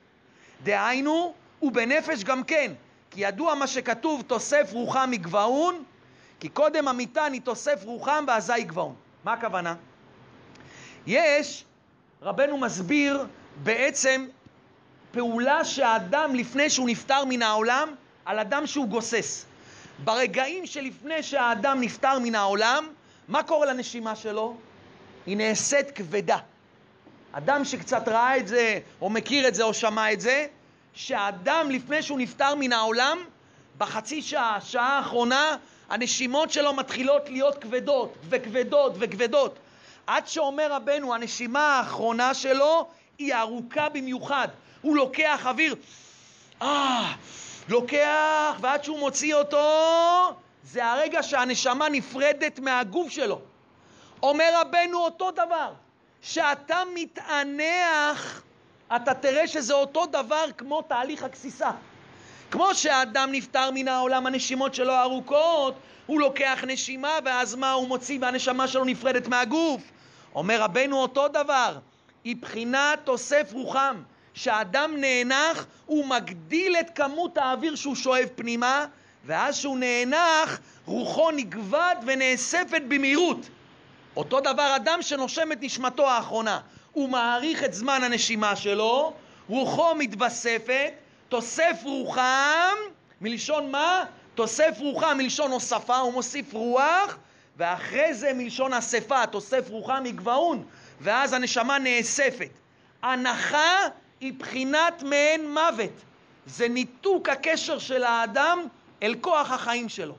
דהיינו, 0.62 1.34
ובנפש 1.62 2.24
גם 2.24 2.44
כן. 2.44 2.72
כי 3.10 3.20
ידוע 3.20 3.54
מה 3.54 3.66
שכתוב, 3.66 4.22
תוסף 4.26 4.72
רוחם 4.72 5.08
מגבעון, 5.10 5.84
כי 6.40 6.48
קודם 6.48 6.88
המיתה 6.88 7.26
נתוסף 7.30 7.84
רוחם 7.84 8.24
ואזי 8.28 8.62
גבעון. 8.62 8.94
מה 9.24 9.32
הכוונה? 9.32 9.74
יש, 11.06 11.64
רבנו 12.22 12.58
מסביר 12.58 13.26
בעצם 13.62 14.26
פעולה 15.12 15.64
שהאדם 15.64 16.34
לפני 16.34 16.70
שהוא 16.70 16.88
נפטר 16.88 17.24
מן 17.24 17.42
העולם, 17.42 17.94
על 18.24 18.38
אדם 18.38 18.66
שהוא 18.66 18.88
גוסס. 18.88 19.46
ברגעים 20.04 20.66
שלפני 20.66 21.22
שהאדם 21.22 21.80
נפטר 21.80 22.18
מן 22.18 22.34
העולם, 22.34 22.88
מה 23.28 23.42
קורה 23.42 23.66
לנשימה 23.66 24.16
שלו? 24.16 24.56
היא 25.26 25.36
נעשית 25.36 25.90
כבדה. 25.90 26.38
אדם 27.32 27.64
שקצת 27.64 28.08
ראה 28.08 28.36
את 28.36 28.48
זה, 28.48 28.78
או 29.00 29.10
מכיר 29.10 29.48
את 29.48 29.54
זה, 29.54 29.62
או 29.62 29.74
שמע 29.74 30.12
את 30.12 30.20
זה, 30.20 30.46
שהאדם 30.94 31.70
לפני 31.70 32.02
שהוא 32.02 32.18
נפטר 32.18 32.54
מן 32.54 32.72
העולם, 32.72 33.18
בחצי 33.78 34.22
שעה, 34.22 34.58
שעה 34.60 34.98
האחרונה, 34.98 35.56
הנשימות 35.88 36.50
שלו 36.50 36.72
מתחילות 36.72 37.28
להיות 37.28 37.58
כבדות 37.58 38.14
וכבדות 38.28 38.92
וכבדות. 38.98 39.58
עד 40.06 40.28
שאומר 40.28 40.72
רבנו, 40.72 41.14
הנשימה 41.14 41.78
האחרונה 41.78 42.34
שלו 42.34 42.88
היא 43.18 43.34
ארוכה 43.34 43.88
במיוחד. 43.88 44.48
הוא 44.82 44.96
לוקח 44.96 45.46
אוויר, 45.46 45.74
אה, 46.62 47.14
לוקח, 47.68 48.56
ועד 48.60 48.84
שהוא 48.84 48.98
מוציא 48.98 49.34
אותו, 49.34 49.58
זה 50.62 50.86
הרגע 50.86 51.22
שהנשמה 51.22 51.88
נפרדת 51.88 52.58
מהגוף 52.58 53.10
שלו. 53.10 53.40
אומר 54.22 54.60
רבנו 54.60 54.98
אותו 54.98 55.30
דבר, 55.30 55.72
שאתה 56.22 56.82
מתענח, 56.94 58.42
אתה 58.96 59.14
תראה 59.14 59.46
שזה 59.46 59.74
אותו 59.74 60.06
דבר 60.06 60.44
כמו 60.58 60.82
תהליך 60.82 61.22
הגסיסה. 61.22 61.70
כמו 62.50 62.74
שהאדם 62.74 63.28
נפטר 63.32 63.70
מן 63.74 63.88
העולם, 63.88 64.26
הנשימות 64.26 64.74
שלו 64.74 65.00
ארוכות, 65.00 65.74
הוא 66.06 66.20
לוקח 66.20 66.64
נשימה, 66.66 67.18
ואז 67.24 67.54
מה 67.54 67.72
הוא 67.72 67.88
מוציא 67.88 68.18
והנשמה 68.20 68.68
שלו 68.68 68.84
נפרדת 68.84 69.28
מהגוף. 69.28 69.82
אומר 70.34 70.62
רבנו 70.62 71.02
אותו 71.02 71.28
דבר, 71.28 71.78
היא 72.24 72.36
בחינת 72.40 72.98
תוסף 73.04 73.52
רוחם. 73.52 74.02
כשאדם 74.34 74.94
נאנח, 74.96 75.66
הוא 75.86 76.06
מגדיל 76.06 76.76
את 76.76 76.90
כמות 76.94 77.38
האוויר 77.38 77.74
שהוא 77.74 77.94
שואב 77.94 78.28
פנימה, 78.34 78.86
ואז 79.24 79.56
שהוא 79.56 79.78
נאנח, 79.78 80.60
רוחו 80.86 81.30
נגבד 81.30 81.96
ונאספת 82.06 82.82
במהירות. 82.88 83.48
אותו 84.16 84.40
דבר 84.40 84.76
אדם 84.76 85.02
שנושם 85.02 85.52
את 85.52 85.58
נשמתו 85.60 86.10
האחרונה. 86.10 86.60
הוא 86.92 87.08
מאריך 87.08 87.64
את 87.64 87.74
זמן 87.74 88.04
הנשימה 88.04 88.56
שלו, 88.56 89.12
רוחו 89.48 89.94
מתווספת, 89.94 90.92
תוסף 91.28 91.80
רוחם, 91.84 92.74
מלשון 93.20 93.70
מה? 93.70 94.04
תוסף 94.34 94.76
רוחם 94.78 95.16
מלשון 95.18 95.50
הוספה, 95.52 95.96
הוא 95.96 96.12
מוסיף 96.12 96.52
רוח, 96.52 97.16
ואחרי 97.56 98.14
זה 98.14 98.32
מלשון 98.34 98.72
אספה, 98.72 99.26
תוסף 99.26 99.70
רוחם 99.70 100.02
מגבהון, 100.02 100.64
ואז 101.00 101.32
הנשמה 101.32 101.78
נאספת. 101.78 102.50
הנחה 103.02 103.78
היא 104.20 104.32
בחינת 104.38 105.02
מעין 105.02 105.54
מוות. 105.54 105.92
זה 106.46 106.68
ניתוק 106.68 107.28
הקשר 107.28 107.78
של 107.78 108.04
האדם 108.04 108.58
אל 109.02 109.14
כוח 109.20 109.52
החיים 109.52 109.88
שלו. 109.88 110.14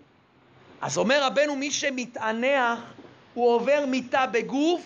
אז 0.81 0.97
אומר 0.97 1.23
רבנו, 1.23 1.55
מי 1.55 1.71
שמתענח, 1.71 2.79
הוא 3.37 3.55
עובר 3.55 3.85
מיתה 3.87 4.25
בגוף 4.25 4.81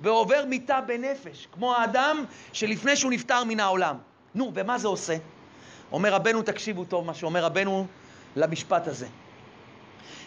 ועובר 0.00 0.44
מיתה 0.44 0.80
בנפש, 0.80 1.48
כמו 1.52 1.74
האדם 1.74 2.24
שלפני 2.52 2.96
שהוא 2.96 3.12
נפטר 3.12 3.44
מן 3.44 3.60
העולם. 3.60 3.96
נו, 4.34 4.52
ומה 4.54 4.78
זה 4.78 4.88
עושה? 4.88 5.16
אומר 5.92 6.14
רבנו, 6.14 6.42
תקשיבו 6.42 6.84
טוב 6.84 7.04
מה 7.06 7.14
שאומר 7.14 7.44
רבנו 7.44 7.86
למשפט 8.36 8.86
הזה. 8.86 9.06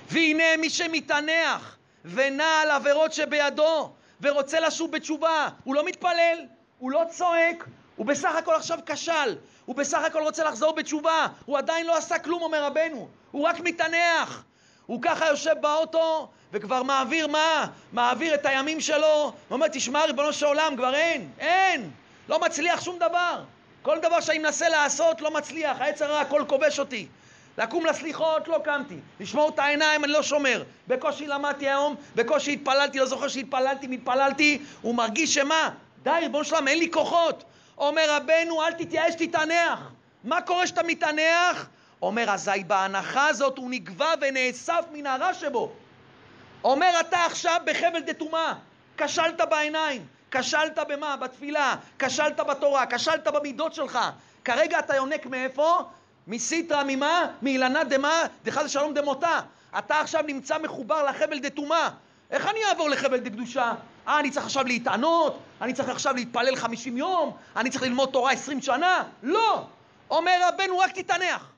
והנה 0.10 0.44
מי 0.58 0.70
שמתענח 0.70 1.78
ונע 2.06 2.62
על 2.62 2.72
עבירות 2.72 3.14
שבידו 3.14 3.92
ורוצה 4.22 4.60
לשוב 4.60 4.92
בתשובה, 4.92 5.48
הוא 5.64 5.76
לא 5.76 5.86
מתפלל, 5.86 6.46
הוא 6.80 6.92
לא 6.92 7.04
צועק, 7.10 7.68
הוא 7.96 8.06
בסך 8.06 8.36
הכל 8.36 8.56
עכשיו 8.56 8.80
כשל, 8.86 9.36
הוא 9.66 9.76
בסך 9.76 10.04
הכל 10.08 10.22
רוצה 10.24 10.44
לחזור 10.44 10.76
בתשובה, 10.76 11.28
הוא 11.46 11.58
עדיין 11.58 11.86
לא 11.86 11.98
עשה 11.98 12.20
כלום, 12.20 12.42
אומר 12.42 12.64
רבנו, 12.64 13.08
הוא 13.32 13.48
רק 13.48 13.60
מתענח. 13.60 14.44
הוא 14.90 15.02
ככה 15.02 15.28
יושב 15.28 15.54
באוטו 15.62 16.28
וכבר 16.52 16.84
מעביר 16.84 17.28
מה? 17.28 17.68
מעביר 17.92 18.34
את 18.34 18.46
הימים 18.46 18.82
שלו, 18.82 19.34
ואומר, 19.50 19.68
תשמע, 19.68 20.06
ריבונו 20.06 20.34
של 20.34 20.46
עולם, 20.46 20.76
כבר 20.78 20.96
אין, 20.96 21.30
אין, 21.40 21.90
לא 22.30 22.40
מצליח 22.40 22.82
שום 22.82 22.96
דבר. 22.96 23.44
כל 23.82 24.00
דבר 24.00 24.22
שאני 24.22 24.40
מנסה 24.40 24.70
לעשות 24.70 25.22
לא 25.22 25.32
מצליח, 25.32 25.78
העץ 25.82 26.02
הרע 26.02 26.20
הכל 26.20 26.44
כובש 26.48 26.80
אותי. 26.80 27.08
לקום 27.58 27.86
לסליחות, 27.86 28.48
לא 28.48 28.58
קמתי. 28.64 28.96
לשמור 29.20 29.50
את 29.50 29.60
העיניים, 29.60 30.04
אני 30.04 30.12
לא 30.12 30.24
שומר. 30.24 30.64
בקושי 30.88 31.28
למדתי 31.28 31.70
היום, 31.70 31.96
בקושי 32.16 32.54
התפללתי, 32.54 33.00
לא 33.00 33.06
זוכר 33.06 33.28
שהתפללתי, 33.28 33.88
מתפללתי, 33.88 34.62
הוא 34.82 34.96
מרגיש 34.96 35.34
שמה? 35.34 35.70
די, 36.04 36.12
ריבונו 36.22 36.44
שלם, 36.44 36.68
אין 36.68 36.80
לי 36.80 36.92
כוחות. 36.92 37.44
אומר 37.78 38.06
רבנו, 38.10 38.64
אל 38.64 38.72
תתייאש, 38.72 39.16
תתענח. 39.16 39.92
מה 40.24 40.42
קורה 40.42 40.64
כשאתה 40.64 40.84
מתענח? 40.84 41.70
אומר, 42.02 42.32
אזי 42.34 42.64
בהנחה 42.68 43.28
הזאת 43.28 43.58
הוא 43.58 43.70
נגבה 43.72 44.10
ונאסף 44.22 44.86
מן 44.94 45.06
הרע 45.06 45.34
שבו. 45.34 45.72
אומר, 46.64 46.90
אתה 47.00 47.26
עכשיו 47.26 47.62
בחבל 47.66 48.00
דתומה, 48.00 48.54
כשלת 48.98 49.42
בעיניים, 49.50 50.06
כשלת 50.32 50.80
במה? 50.90 51.18
בתפילה, 51.18 51.76
כשלת 52.00 52.40
בתורה, 52.40 52.86
כשלת 52.86 53.28
במידות 53.28 53.74
שלך. 53.74 54.00
כרגע 54.46 54.80
אתה 54.80 54.96
יונק 54.96 55.26
מאיפה? 55.26 55.84
מסיטרא 56.28 56.84
ממה? 56.88 57.28
מאילנה 57.42 57.84
דמה? 57.84 58.24
דחס 58.44 58.66
ושלום 58.66 58.94
דמותה. 58.94 59.40
אתה 59.78 60.00
עכשיו 60.00 60.24
נמצא 60.28 60.58
מחובר 60.58 61.04
לחבל 61.04 61.40
דתומה. 61.40 61.90
איך 62.32 62.48
אני 62.48 62.60
אעבור 62.70 62.90
לחבל 62.90 63.18
דקדושה? 63.18 63.74
אה, 64.08 64.20
אני 64.20 64.32
צריך 64.32 64.46
עכשיו 64.46 64.66
להתענות? 64.66 65.40
אני 65.62 65.74
צריך 65.74 65.90
עכשיו 65.90 66.16
להתפלל 66.16 66.56
חמישים 66.56 66.98
יום? 66.98 67.38
אני 67.56 67.70
צריך 67.70 67.84
ללמוד 67.84 68.10
תורה 68.10 68.32
עשרים 68.32 68.62
שנה? 68.62 69.04
לא! 69.24 69.66
אומר 70.10 70.40
רבנו, 70.48 70.80
רק 70.80 70.92
תתענח. 70.92 71.52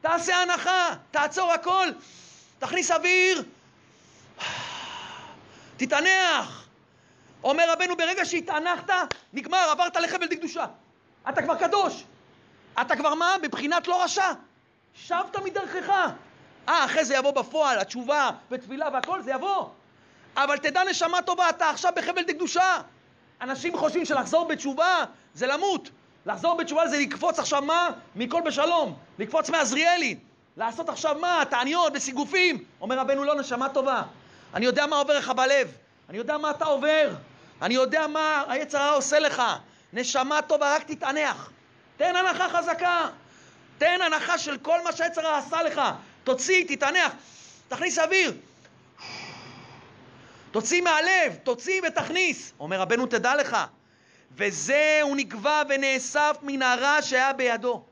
תעשה 0.00 0.36
הנחה, 0.36 0.88
תעצור 1.10 1.52
הכל, 1.52 1.88
תכניס 2.58 2.90
אוויר, 2.90 3.42
תתענח. 5.76 6.66
אומר 7.44 7.72
רבנו, 7.72 7.96
ברגע 7.96 8.24
שהתענחת, 8.24 8.90
נגמר, 9.32 9.68
עברת 9.70 9.96
לחבל 9.96 10.26
דקדושה. 10.26 10.66
אתה 11.28 11.42
כבר 11.42 11.54
קדוש. 11.54 12.04
אתה 12.80 12.96
כבר 12.96 13.14
מה? 13.14 13.34
בבחינת 13.42 13.88
לא 13.88 14.04
רשע. 14.04 14.32
שבת 14.94 15.36
מדרכך. 15.36 15.92
אה, 16.68 16.84
אחרי 16.84 17.04
זה 17.04 17.14
יבוא 17.14 17.30
בפועל, 17.30 17.78
התשובה 17.78 18.30
ותפילה 18.50 18.88
והכל, 18.92 19.22
זה 19.22 19.30
יבוא. 19.30 19.68
אבל 20.36 20.56
תדע 20.56 20.84
נשמה 20.84 21.22
טובה, 21.22 21.48
אתה 21.48 21.70
עכשיו 21.70 21.92
בחבל 21.96 22.22
דקדושה. 22.22 22.80
אנשים 23.40 23.76
חושבים 23.76 24.04
שלחזור 24.04 24.48
בתשובה 24.48 25.04
זה 25.34 25.46
למות. 25.46 25.90
לחזור 26.26 26.56
בתשובה 26.56 26.88
זה 26.88 26.98
לקפוץ 26.98 27.38
עכשיו 27.38 27.62
מה? 27.62 27.90
מכל 28.16 28.40
בשלום. 28.46 28.96
לקפוץ 29.18 29.50
מעזריאלי. 29.50 30.16
לעשות 30.56 30.88
עכשיו 30.88 31.16
מה? 31.20 31.42
תעניות 31.50 31.92
וסיגופים. 31.96 32.64
אומר 32.80 32.98
רבנו 32.98 33.24
לא, 33.24 33.34
נשמה 33.34 33.68
טובה. 33.68 34.02
אני 34.54 34.66
יודע 34.66 34.86
מה 34.86 34.96
עובר 34.96 35.18
לך 35.18 35.28
בלב. 35.28 35.72
אני 36.08 36.18
יודע 36.18 36.38
מה 36.38 36.50
אתה 36.50 36.64
עובר. 36.64 37.10
אני 37.62 37.74
יודע 37.74 38.06
מה 38.06 38.44
היצר 38.48 38.78
הרע 38.78 38.94
עושה 38.94 39.18
לך. 39.18 39.42
נשמה 39.92 40.42
טובה, 40.42 40.74
רק 40.74 40.82
תתענח. 40.82 41.50
תן 41.96 42.16
הנחה 42.16 42.48
חזקה. 42.48 43.08
תן 43.78 43.98
הנחה 44.02 44.38
של 44.38 44.58
כל 44.58 44.84
מה 44.84 44.92
שהיצר 44.92 45.26
הרע 45.26 45.38
עשה 45.38 45.62
לך. 45.62 45.80
תוציא, 46.24 46.64
תתענח. 46.68 47.12
תכניס 47.68 47.98
אוויר. 47.98 48.32
תוציא 50.50 50.82
מהלב, 50.82 51.34
תוציא 51.42 51.80
ותכניס. 51.86 52.52
אומר 52.60 52.80
רבנו, 52.80 53.06
תדע 53.06 53.36
לך. 53.36 53.56
וזה 54.36 55.00
הוא 55.02 55.16
נקבע 55.16 55.62
ונאסף 55.68 56.36
מן 56.42 56.62
הרע 56.62 57.02
שהיה 57.02 57.32
בידו. 57.32 57.82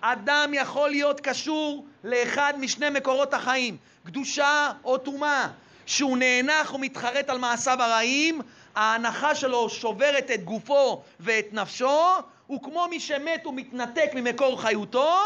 אדם 0.00 0.50
יכול 0.54 0.90
להיות 0.90 1.20
קשור 1.20 1.86
לאחד 2.04 2.54
משני 2.58 2.90
מקורות 2.90 3.34
החיים, 3.34 3.76
קדושה 4.06 4.72
או 4.84 4.98
טומאה. 4.98 5.48
שהוא 5.86 6.18
נאנח 6.18 6.74
ומתחרט 6.74 7.30
על 7.30 7.38
מעשיו 7.38 7.82
הרעים, 7.82 8.40
ההנחה 8.74 9.34
שלו 9.34 9.68
שוברת 9.70 10.30
את 10.34 10.44
גופו 10.44 11.02
ואת 11.20 11.46
נפשו, 11.52 12.00
הוא 12.46 12.62
כמו 12.62 12.86
מי 12.90 13.00
שמת 13.00 13.46
ומתנתק 13.46 14.10
ממקור 14.14 14.62
חיותו, 14.62 15.16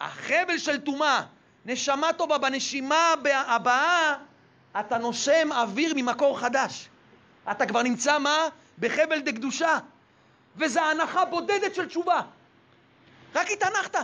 החבל 0.00 0.58
של 0.58 0.80
טומאה, 0.80 1.22
נשמה 1.66 2.12
טובה 2.12 2.38
בנשימה 2.38 3.14
הבאה, 3.46 4.14
אתה 4.80 4.98
נושם 4.98 5.48
אוויר 5.52 5.92
ממקור 5.96 6.38
חדש. 6.38 6.88
אתה 7.50 7.66
כבר 7.66 7.82
נמצא 7.82 8.18
מה? 8.18 8.48
בחבל 8.80 9.20
דקדושה. 9.20 9.78
וזו 10.56 10.80
הנחה 10.80 11.24
בודדת 11.24 11.74
של 11.74 11.86
תשובה. 11.86 12.20
רק 13.34 13.50
התענחת, 13.50 13.96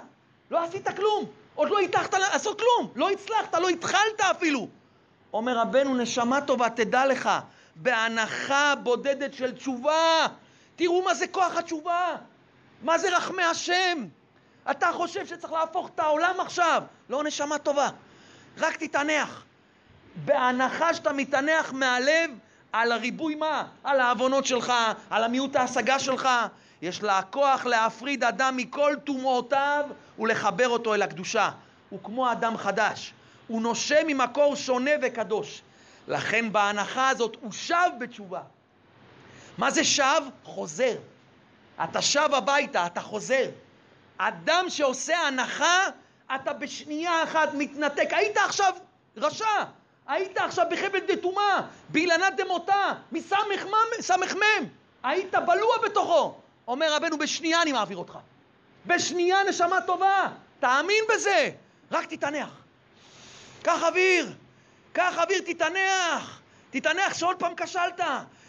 לא 0.50 0.64
עשית 0.64 0.88
כלום, 0.96 1.24
עוד 1.54 1.70
לא 1.70 1.80
הטחת 1.80 2.14
לעשות 2.14 2.60
כלום, 2.60 2.92
לא 2.96 3.10
הצלחת, 3.10 3.54
לא 3.54 3.68
התחלת 3.68 4.20
אפילו. 4.20 4.68
אומר 5.32 5.58
רבנו, 5.58 5.94
נשמה 5.94 6.40
טובה, 6.40 6.70
תדע 6.70 7.06
לך, 7.06 7.30
בהנחה 7.76 8.74
בודדת 8.82 9.34
של 9.34 9.52
תשובה, 9.52 10.26
תראו 10.76 11.02
מה 11.02 11.14
זה 11.14 11.26
כוח 11.26 11.56
התשובה, 11.56 12.16
מה 12.82 12.98
זה 12.98 13.16
רחמי 13.16 13.42
השם. 13.42 14.06
אתה 14.70 14.92
חושב 14.92 15.26
שצריך 15.26 15.52
להפוך 15.52 15.90
את 15.94 16.00
העולם 16.00 16.40
עכשיו, 16.40 16.82
לא 17.08 17.24
נשמה 17.24 17.58
טובה, 17.58 17.88
רק 18.58 18.76
תתענח. 18.76 19.44
בהנחה 20.24 20.94
שאתה 20.94 21.12
מתענח 21.12 21.72
מהלב 21.72 22.30
על 22.74 22.92
הריבוי 22.92 23.34
מה? 23.34 23.66
על 23.84 24.00
העוונות 24.00 24.46
שלך, 24.46 24.72
על 25.10 25.24
המיעוט 25.24 25.56
ההשגה 25.56 25.98
שלך. 25.98 26.28
יש 26.82 27.02
לה 27.02 27.22
כוח 27.22 27.66
להפריד 27.66 28.24
אדם 28.24 28.56
מכל 28.56 28.96
טומאותיו 29.04 29.84
ולחבר 30.18 30.68
אותו 30.68 30.94
אל 30.94 31.02
הקדושה. 31.02 31.50
הוא 31.90 32.00
כמו 32.02 32.32
אדם 32.32 32.56
חדש. 32.56 33.12
הוא 33.46 33.62
נושם 33.62 34.06
ממקור 34.06 34.56
שונה 34.56 34.90
וקדוש. 35.02 35.62
לכן 36.08 36.52
בהנחה 36.52 37.08
הזאת 37.08 37.36
הוא 37.40 37.52
שב 37.52 37.90
בתשובה. 38.00 38.40
מה 39.58 39.70
זה 39.70 39.84
שב? 39.84 40.22
חוזר. 40.44 40.94
אתה 41.84 42.02
שב 42.02 42.28
הביתה, 42.32 42.86
אתה 42.86 43.00
חוזר. 43.00 43.50
אדם 44.18 44.64
שעושה 44.68 45.16
הנחה, 45.18 45.78
אתה 46.34 46.52
בשנייה 46.52 47.22
אחת 47.22 47.48
מתנתק. 47.54 48.08
היית 48.10 48.36
עכשיו 48.36 48.72
רשע, 49.16 49.64
היית 50.06 50.38
עכשיו 50.38 50.66
בחבל 50.70 50.98
דתומה, 50.98 51.66
באילנת 51.88 52.36
דמותה, 52.36 52.92
מסמ"ם, 53.12 54.64
היית 55.02 55.34
בלוע 55.34 55.78
בתוכו. 55.84 56.34
אומר 56.68 56.94
רבנו, 56.94 57.18
בשנייה 57.18 57.62
אני 57.62 57.72
מעביר 57.72 57.96
אותך. 57.96 58.18
בשנייה 58.86 59.44
נשמה 59.48 59.80
טובה, 59.80 60.28
תאמין 60.60 61.04
בזה, 61.14 61.50
רק 61.90 62.06
תתענח. 62.06 62.48
קח 63.62 63.82
אוויר, 63.82 64.32
קח 64.92 65.18
אוויר, 65.18 65.42
תתענח, 65.46 66.40
תתענח 66.70 67.14
שעוד 67.14 67.36
פעם 67.38 67.52
כשלת, 67.56 68.00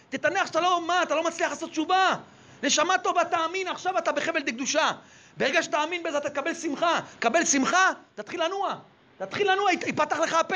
תתענח 0.09 0.47
שאתה 0.47 0.61
לא, 0.61 0.81
מה, 0.81 1.03
אתה 1.03 1.15
לא 1.15 1.23
מצליח 1.23 1.49
לעשות 1.49 1.71
תשובה. 1.71 2.15
נשמה 2.63 2.97
טובה, 2.97 3.25
תאמין, 3.25 3.67
עכשיו 3.67 3.97
אתה 3.97 4.11
בחבל 4.11 4.39
דקדושה. 4.39 4.91
ברגע 5.37 5.63
שתאמין 5.63 6.03
בזה, 6.03 6.17
אתה 6.17 6.29
תקבל 6.29 6.53
שמחה. 6.53 6.99
קבל 7.19 7.45
שמחה, 7.45 7.89
תתחיל 8.15 8.43
לנוע. 8.43 8.75
תתחיל 9.17 9.51
לנוע, 9.51 9.71
ייפתח 9.71 10.19
לך 10.19 10.33
הפה. 10.33 10.55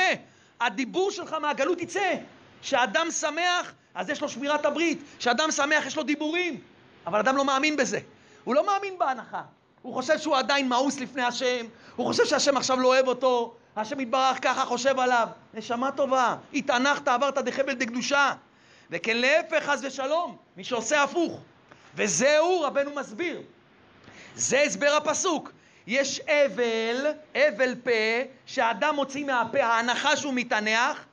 הדיבור 0.62 1.12
שלך 1.12 1.34
מהגלות 1.34 1.82
יצא. 1.82 2.15
כשאדם 2.62 3.08
שמח, 3.12 3.74
אז 3.95 4.10
יש 4.10 4.22
לו 4.22 4.30
שמירת 4.30 4.65
הברית. 4.65 5.00
כשאדם 5.19 5.52
שמח, 5.52 5.86
יש 5.86 5.98
לו 5.98 6.04
דיבורים. 6.04 6.62
אבל 7.08 7.19
אדם 7.19 7.36
לא 7.36 7.45
מאמין 7.45 7.78
בזה. 7.78 8.00
הוא 8.43 8.56
לא 8.56 8.65
מאמין 8.65 8.98
בהנחה. 8.98 9.41
הוא 9.82 9.93
חושב 9.93 10.17
שהוא 10.17 10.38
עדיין 10.38 10.69
מאוס 10.69 11.00
לפני 11.00 11.24
השם, 11.24 11.65
הוא 11.95 12.08
חושב 12.08 12.26
שהשם 12.26 12.58
עכשיו 12.58 12.80
לא 12.80 12.88
אוהב 12.88 13.08
אותו, 13.08 13.54
השם 13.76 14.00
יתברך 14.00 14.38
ככה 14.41 14.65
חושב 14.65 15.00
עליו. 15.00 15.28
נשמה 15.54 15.91
טובה, 15.91 16.36
התענחת, 16.54 17.08
עברת 17.08 17.38
דחבל 17.38 17.74
דקדושה. 17.74 18.34
וכן 18.91 19.17
להפך, 19.17 19.63
חס 19.63 19.80
ושלום, 19.84 20.38
מי 20.58 20.63
שעושה 20.63 21.04
הפוך. 21.04 21.39
וזהו, 21.95 22.62
רבנו 22.62 22.95
מסביר. 22.95 23.41
זה 24.36 24.62
הסבר 24.62 24.93
הפסוק. 24.98 25.52
יש 25.89 26.19
אבל, 26.19 27.06
אבל 27.36 27.75
פה, 27.84 27.91
שהאדם 28.45 28.95
מוציא 28.95 29.25
מהפה, 29.25 29.63
ההנחה 29.63 30.17
שהוא 30.17 30.34
מתענח. 30.34 31.06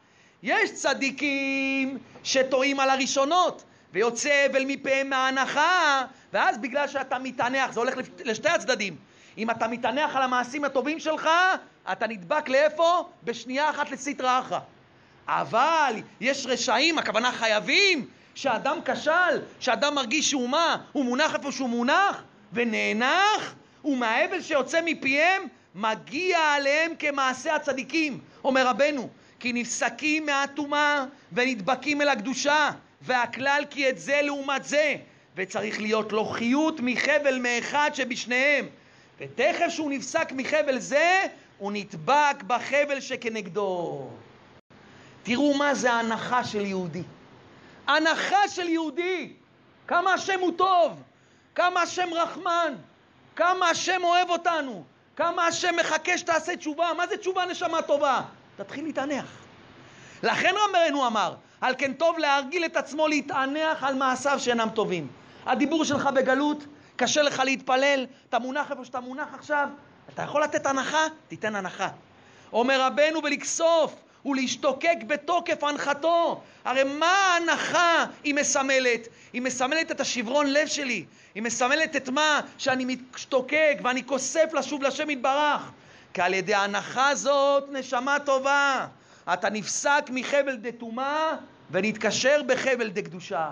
יש 0.42 0.72
צדיקים 0.74 1.98
שטועים 2.22 2.80
על 2.80 2.90
הראשונות, 2.90 3.64
ויוצא 3.92 4.46
אבל 4.50 4.62
מפיהם 4.66 5.10
מההנחה, 5.10 6.04
ואז 6.32 6.58
בגלל 6.58 6.88
שאתה 6.88 7.18
מתענח, 7.18 7.72
זה 7.72 7.80
הולך 7.80 7.94
לשתי 8.24 8.48
הצדדים. 8.48 8.96
אם 9.38 9.50
אתה 9.50 9.68
מתענח 9.68 10.16
על 10.16 10.22
המעשים 10.22 10.64
הטובים 10.64 11.00
שלך, 11.00 11.28
אתה 11.92 12.06
נדבק 12.06 12.48
לאיפה? 12.48 13.08
בשנייה 13.24 13.70
אחת 13.70 13.90
לסטרא 13.90 14.40
אחרא. 14.40 14.60
אבל 15.28 15.94
יש 16.20 16.46
רשעים, 16.46 16.98
הכוונה 16.98 17.32
חייבים, 17.32 18.06
שאדם 18.34 18.78
כשל, 18.84 19.40
שאדם 19.60 19.94
מרגיש 19.94 20.30
שהוא 20.30 20.48
מה? 20.48 20.76
הוא 20.92 21.04
מונח 21.04 21.34
איפה 21.34 21.52
שהוא 21.52 21.68
מונח, 21.68 22.22
ונאנח, 22.52 23.54
ומהאבל 23.86 24.42
שיוצא 24.42 24.80
מפיהם, 24.84 25.42
מגיע 25.74 26.38
עליהם 26.38 26.92
כמעשה 26.98 27.54
הצדיקים. 27.54 28.20
אומר 28.44 28.66
רבנו, 28.66 29.08
כי 29.40 29.52
נפסקים 29.52 30.26
מהטומאה 30.26 31.04
ונדבקים 31.32 32.02
אל 32.02 32.08
הקדושה, 32.08 32.70
והכלל 33.02 33.62
כי 33.70 33.88
את 33.88 33.98
זה 33.98 34.20
לעומת 34.22 34.64
זה, 34.64 34.96
וצריך 35.36 35.80
להיות 35.80 36.12
לו 36.12 36.24
חיות 36.24 36.80
מחבל 36.82 37.38
מאחד 37.38 37.90
שבשניהם. 37.94 38.66
ותכף 39.20 39.68
שהוא 39.68 39.90
נפסק 39.90 40.32
מחבל 40.32 40.78
זה, 40.78 41.26
הוא 41.58 41.72
נדבק 41.72 42.42
בחבל 42.46 43.00
שכנגדו. 43.00 44.08
תראו 45.22 45.54
מה 45.54 45.74
זה 45.74 45.92
הנחה 45.92 46.44
של 46.44 46.66
יהודי. 46.66 47.02
הנחה 47.86 48.48
של 48.48 48.68
יהודי! 48.68 49.32
כמה 49.86 50.12
השם 50.12 50.40
הוא 50.40 50.52
טוב! 50.56 51.02
כמה 51.54 51.82
השם 51.82 52.08
רחמן! 52.14 52.74
כמה 53.36 53.68
השם 53.68 54.00
אוהב 54.04 54.30
אותנו! 54.30 54.84
כמה 55.16 55.46
השם 55.46 55.74
מחכה 55.80 56.18
שתעשה 56.18 56.56
תשובה! 56.56 56.90
מה 56.96 57.06
זה 57.06 57.16
תשובה 57.16 57.46
נשמה 57.46 57.82
טובה? 57.82 58.22
תתחיל 58.56 58.84
להתענח. 58.84 59.24
לכן 60.22 60.54
רמרנו 60.68 61.06
אמר, 61.06 61.34
על 61.60 61.74
כן 61.78 61.92
טוב 61.92 62.18
להרגיל 62.18 62.64
את 62.64 62.76
עצמו 62.76 63.08
להתענח 63.08 63.84
על 63.84 63.94
מעשיו 63.94 64.38
שאינם 64.40 64.68
טובים. 64.74 65.08
הדיבור 65.46 65.84
שלך 65.84 66.06
בגלות, 66.06 66.64
קשה 66.96 67.22
לך 67.22 67.42
להתפלל, 67.44 68.06
אתה 68.28 68.38
מונח 68.38 68.70
איפה 68.70 68.84
שאתה 68.84 69.00
מונח 69.00 69.28
עכשיו, 69.34 69.68
אתה 70.14 70.22
יכול 70.22 70.42
לתת 70.42 70.66
הנחה? 70.66 71.06
תיתן 71.28 71.54
הנחה. 71.54 71.88
אומר 72.52 72.80
רבנו 72.80 73.20
ולכסוף 73.24 73.94
ולהשתוקק 74.26 74.96
בתוקף 75.06 75.64
הנחתו. 75.64 76.40
הרי 76.64 76.84
מה 76.84 77.06
ההנחה 77.06 78.04
היא 78.24 78.34
מסמלת? 78.34 79.08
היא 79.32 79.42
מסמלת 79.42 79.90
את 79.90 80.00
השברון 80.00 80.46
לב 80.46 80.66
שלי. 80.66 81.04
היא 81.34 81.42
מסמלת 81.42 81.96
את 81.96 82.08
מה? 82.08 82.40
שאני 82.58 82.84
משתוקק 82.84 83.78
ואני 83.82 84.06
כוסף 84.06 84.52
לשוב 84.52 84.82
לשם 84.82 85.10
יתברך. 85.10 85.70
כי 86.14 86.22
על 86.22 86.34
ידי 86.34 86.54
ההנחה 86.54 87.08
הזאת, 87.08 87.64
נשמה 87.72 88.18
טובה, 88.24 88.86
אתה 89.32 89.50
נפסק 89.50 90.04
מחבל 90.10 90.56
דתומה 90.56 91.36
ונתקשר 91.70 92.40
בחבל 92.46 92.88
דקדושה. 92.88 93.50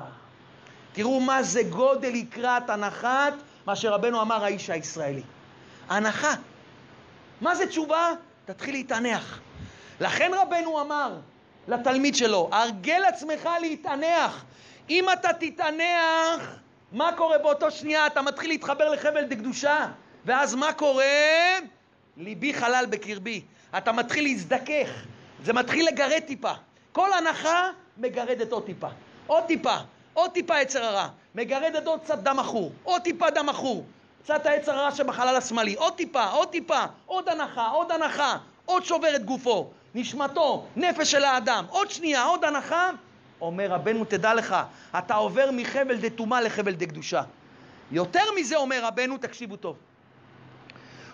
תראו 0.92 1.20
מה 1.20 1.42
זה 1.42 1.62
גודל 1.62 2.08
לקראת 2.08 2.70
הנחת 2.70 3.32
מה 3.66 3.76
שרבנו 3.76 4.22
אמר 4.22 4.44
האיש 4.44 4.70
הישראלי. 4.70 5.22
הנחה. 5.88 6.34
מה 7.40 7.54
זה 7.54 7.66
תשובה? 7.66 8.08
תתחיל 8.44 8.74
להתענח. 8.74 9.40
לכן 10.00 10.30
רבנו 10.34 10.80
אמר 10.80 11.16
לתלמיד 11.68 12.14
שלו, 12.14 12.48
הרגל 12.52 13.02
עצמך 13.04 13.48
להתענח. 13.60 14.44
אם 14.90 15.12
אתה 15.12 15.32
תתענח, 15.32 16.58
מה 16.92 17.10
קורה 17.16 17.38
באותו 17.38 17.70
שנייה? 17.70 18.06
אתה 18.06 18.22
מתחיל 18.22 18.50
להתחבר 18.50 18.90
לחבל 18.90 19.24
דקדושה, 19.24 19.86
ואז 20.24 20.54
מה 20.54 20.72
קורה? 20.72 21.04
ליבי 22.16 22.54
חלל 22.54 22.84
בקרבי. 22.90 23.42
אתה 23.78 23.92
מתחיל 23.92 24.24
להזדכך, 24.24 25.04
זה 25.44 25.52
מתחיל 25.52 25.86
לגרד 25.86 26.22
טיפה. 26.26 26.52
כל 26.92 27.12
הנחה 27.12 27.70
מגרדת 27.98 28.52
עוד 28.52 28.66
טיפה. 28.66 28.88
עוד 29.26 29.44
טיפה, 29.44 29.76
עוד 30.14 30.30
טיפה 30.30 30.60
יצר 30.60 30.84
הרע. 30.84 31.08
מגרדת 31.34 31.86
עוד 31.86 32.00
קצת 32.00 32.18
דם 32.18 32.38
עכור, 32.38 32.72
עוד 32.84 33.02
טיפה 33.02 33.30
דם 33.30 33.48
עכור. 33.48 33.84
קצת 34.24 34.46
היצר 34.46 34.78
הרע 34.78 34.90
שבחלל 34.90 35.36
השמאלי, 35.36 35.74
עוד 35.74 35.92
טיפה, 35.92 36.24
עוד 36.24 36.48
טיפה, 36.48 36.80
עוד 37.06 37.28
הנחה, 37.28 37.68
עוד 37.68 37.92
הנחה, 37.92 38.36
עוד 38.64 38.84
שובר 38.84 39.16
את 39.16 39.24
גופו. 39.24 39.70
נשמתו, 39.94 40.66
נפש 40.76 41.10
של 41.10 41.24
האדם, 41.24 41.64
עוד 41.68 41.90
שנייה, 41.90 42.24
עוד 42.24 42.44
הנחה, 42.44 42.90
אומר 43.40 43.66
רבנו, 43.70 44.04
תדע 44.04 44.34
לך, 44.34 44.56
אתה 44.98 45.14
עובר 45.14 45.50
מחבל 45.52 45.96
דתומה 45.96 46.40
לחבל 46.40 46.74
דקדושה. 46.74 47.22
יותר 47.92 48.24
מזה 48.36 48.56
אומר 48.56 48.84
רבנו, 48.84 49.18
תקשיבו 49.18 49.56
טוב. 49.56 49.76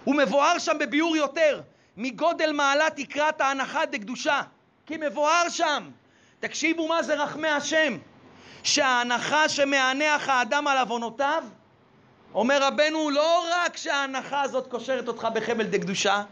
הוא 0.04 0.14
מבואר 0.14 0.58
שם 0.58 0.76
בביאור 0.80 1.16
יותר, 1.16 1.60
מגודל 1.96 2.52
מעלת 2.52 2.96
תקרת 2.96 3.40
ההנחה 3.40 3.86
דקדושה. 3.86 4.42
כי 4.86 4.96
מבואר 5.00 5.48
שם. 5.48 5.90
תקשיבו 6.40 6.88
מה 6.88 7.02
זה 7.02 7.14
רחמי 7.14 7.48
השם. 7.48 7.96
שההנחה 8.62 9.48
שמענח 9.48 10.28
האדם 10.28 10.66
על 10.66 10.78
עוונותיו, 10.78 11.44
אומר 12.34 12.62
רבנו, 12.62 13.10
לא 13.10 13.44
רק 13.52 13.76
שההנחה 13.76 14.42
הזאת 14.42 14.66
קושרת 14.66 15.08
אותך 15.08 15.28
בחבל 15.34 15.64
דקדושה, 15.64 16.22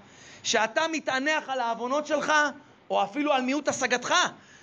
שאתה 0.49 0.83
מתענח 0.93 1.49
על 1.49 1.61
העוונות 1.61 2.07
שלך, 2.07 2.33
או 2.91 3.03
אפילו 3.03 3.33
על 3.33 3.43
מיעוט 3.43 3.69
השגתך. 3.69 4.15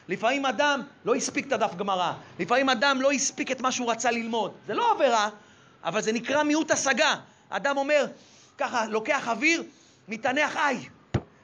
לפעמים 0.07 0.45
אדם 0.45 0.81
לא 1.05 1.15
הספיק 1.15 1.47
את 1.47 1.51
הדף 1.51 1.75
גמרא, 1.75 2.13
לפעמים 2.39 2.69
אדם 2.69 3.01
לא 3.01 3.11
הספיק 3.11 3.51
את 3.51 3.61
מה 3.61 3.71
שהוא 3.71 3.91
רצה 3.91 4.11
ללמוד. 4.11 4.51
זה 4.67 4.73
לא 4.73 4.91
עבירה, 4.91 5.29
אבל 5.83 6.01
זה 6.01 6.11
נקרא 6.11 6.43
מיעוט 6.43 6.71
השגה. 6.71 7.15
אדם 7.49 7.77
אומר, 7.77 8.05
ככה, 8.57 8.85
לוקח 8.85 9.27
אוויר, 9.27 9.63
מתענח, 10.07 10.57
איי, 10.57 10.89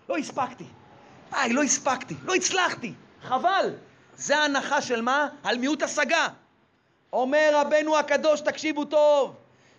לא 0.09 0.17
הספקתי. 0.17 0.65
איי, 1.33 1.53
לא 1.53 1.63
הספקתי, 1.63 2.15
לא 2.23 2.35
הצלחתי, 2.35 2.93
חבל. 3.23 3.73
זה 4.17 4.37
הנחה 4.37 4.81
של 4.81 5.01
מה? 5.01 5.27
על 5.43 5.57
מיעוט 5.57 5.83
השגה. 5.83 6.27
אומר 7.13 7.49
רבנו 7.53 7.97
הקדוש, 7.97 8.41
תקשיבו 8.41 8.85
טוב, 8.85 9.35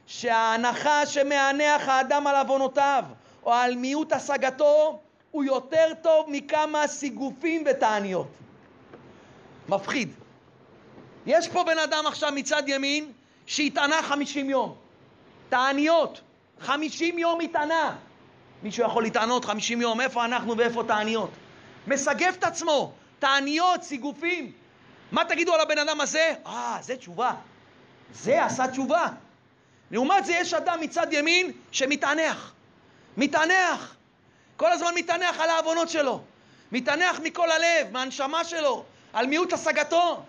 שההנחה 0.07 1.07
שמענח 1.07 1.89
האדם 1.89 2.27
על 2.27 2.37
עוונותיו, 2.37 3.05
או 3.45 3.53
על 3.53 3.77
מיעוט 3.77 4.13
השגתו, 4.13 5.01
הוא 5.31 5.45
יותר 5.45 5.87
טוב 6.03 6.27
מכמה 6.29 6.87
סיגופים 6.87 7.65
ותעניות. 7.71 8.29
מפחיד. 9.69 10.13
יש 11.27 11.49
פה 11.49 11.65
בן 11.65 11.79
אדם 11.79 12.05
עכשיו 12.07 12.33
מצד 12.35 12.63
ימין 12.67 13.13
שהתענה 13.47 14.03
חמישים 14.03 14.51
יום. 14.51 14.75
תעניות, 15.49 16.21
חמישים 16.61 17.19
יום 17.19 17.41
התענה. 17.41 17.97
מישהו 18.63 18.85
יכול 18.85 19.03
להתענות 19.03 19.45
חמישים 19.45 19.81
יום, 19.81 20.01
איפה 20.01 20.25
אנחנו 20.25 20.57
ואיפה 20.57 20.83
תעניות? 20.87 21.31
מסגף 21.87 22.37
את 22.39 22.45
עצמו, 22.45 22.93
תעניות, 23.19 23.83
סיגופים. 23.83 24.53
מה 25.13 25.25
תגידו 25.25 25.55
על 25.55 25.61
הבן 25.61 25.79
אדם 25.79 26.01
הזה? 26.01 26.35
אה, 26.47 26.79
זה 26.81 26.97
תשובה. 26.97 27.33
זה 28.15 28.45
עשה 28.45 28.69
תשובה. 28.69 29.07
לעומת 29.91 30.25
זה 30.25 30.33
יש 30.33 30.55
אדם 30.55 30.79
מצד 30.81 31.07
ימין 31.11 31.53
שמתענח. 31.73 32.53
מתענח. 33.17 33.95
כל 34.57 34.73
הזמן 34.73 34.95
מתענח 34.95 35.41
על 35.41 35.51
העוונות 35.51 35.89
שלו. 35.89 36.23
מתענח 36.73 37.21
מכל 37.23 37.51
הלב, 37.51 37.93
מהנשמה 37.93 38.45
שלו, 38.45 38.85
על 39.13 39.27
מיעוט 39.27 39.53
השגתו. 39.53 40.23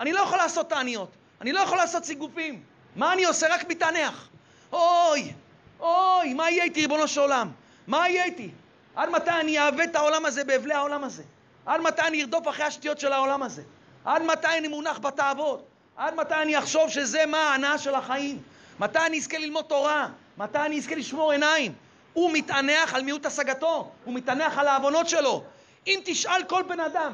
אני 0.00 0.12
לא 0.12 0.20
יכול 0.20 0.38
לעשות 0.38 0.68
תעניות. 0.68 1.10
אני 1.40 1.52
לא 1.52 1.60
יכול 1.60 1.78
לעשות 1.78 2.04
סיגופים. 2.04 2.62
מה 2.96 3.12
אני 3.12 3.24
עושה? 3.24 3.54
רק 3.54 3.68
מתענח. 3.68 4.28
אוי, 4.72 5.32
אוי, 5.80 6.34
מה 6.34 6.50
יהיה 6.50 6.64
איתי, 6.64 6.80
ריבונו 6.80 7.08
של 7.08 7.20
עולם? 7.20 7.50
מה 7.86 8.08
יהיה 8.08 8.24
איתי? 8.24 8.50
עד 8.96 9.08
מתי 9.08 9.30
אני 9.30 9.58
אעוות 9.58 9.80
את 9.84 9.96
העולם 9.96 10.26
הזה 10.26 10.44
באבלי 10.44 10.74
העולם 10.74 11.04
הזה? 11.04 11.22
עד 11.66 11.80
מתי 11.80 12.02
אני 12.02 12.22
ארדוף 12.22 12.48
אחרי 12.48 12.64
השטויות 12.64 13.00
של 13.00 13.12
העולם 13.12 13.42
הזה? 13.42 13.62
עד 14.04 14.22
מתי 14.22 14.58
אני 14.58 14.68
מונח 14.68 14.98
בתאוות? 14.98 15.64
עד 15.96 16.14
מתי 16.14 16.34
אני 16.34 16.58
אחשוב 16.58 16.90
שזה 16.90 17.26
מה 17.26 17.38
ההנאה 17.38 17.78
של 17.78 17.94
החיים? 17.94 18.42
מתי 18.80 18.98
אני 19.06 19.18
אזכה 19.18 19.38
ללמוד 19.38 19.64
תורה? 19.64 20.08
מתי 20.38 20.58
אני 20.58 20.78
אזכה 20.78 20.94
לשמור 20.94 21.32
עיניים? 21.32 21.72
הוא 22.16 22.30
מתענח 22.32 22.94
על 22.94 23.02
מיעוט 23.02 23.26
השגתו, 23.26 23.90
הוא 24.04 24.14
מתענח 24.14 24.58
על 24.58 24.68
העוונות 24.68 25.08
שלו. 25.08 25.42
אם 25.86 26.00
תשאל 26.04 26.44
כל 26.48 26.62
בן 26.68 26.80
אדם, 26.80 27.12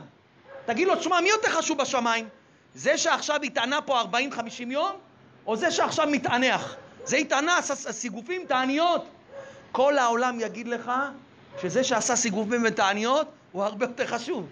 תגיד 0.67 0.89
לו, 0.89 0.97
תשמע, 0.97 1.21
מי 1.21 1.29
יותר 1.29 1.51
חשוב 1.51 1.79
בשמיים? 1.79 2.29
זה 2.75 2.99
שעכשיו 2.99 3.43
התענה 3.43 3.83
פה 3.83 4.03
40-50 4.03 4.07
יום, 4.67 4.93
או 5.47 5.57
זה 5.57 5.71
שעכשיו 5.71 6.07
מתענח? 6.11 6.77
זה 7.05 7.17
התענס, 7.17 7.71
סיגופים, 7.91 8.47
תעניות. 8.47 9.05
כל 9.73 9.99
העולם 9.99 10.41
יגיד 10.41 10.69
לך 10.69 10.93
שזה 11.63 11.85
שעשה 11.85 12.17
סיגופים 12.17 12.63
ותעניות 12.67 13.29
הוא 13.53 13.65
הרבה 13.65 13.87
יותר 13.87 14.07
חשוב. 14.07 14.47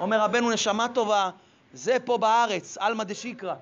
אומר 0.00 0.20
רבנו 0.20 0.50
נשמה 0.50 0.88
טובה, 0.88 1.30
זה 1.72 1.96
פה 2.04 2.18
בארץ, 2.18 2.78
עלמא 2.80 3.04
דשיקרא. 3.04 3.54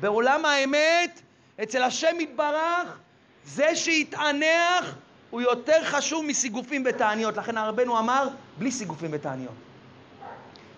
בעולם 0.00 0.44
האמת, 0.44 1.20
אצל 1.62 1.82
השם 1.82 2.20
יתברך, 2.20 2.98
זה 3.44 3.76
שהתענח 3.76 4.94
הוא 5.30 5.40
יותר 5.40 5.84
חשוב 5.84 6.24
מסיגופים 6.24 6.82
ותעניות. 6.86 7.36
לכן 7.36 7.58
הרבנו 7.58 7.98
אמר, 7.98 8.28
בלי 8.58 8.70
סיגופים 8.70 9.10
ותעניות. 9.12 9.54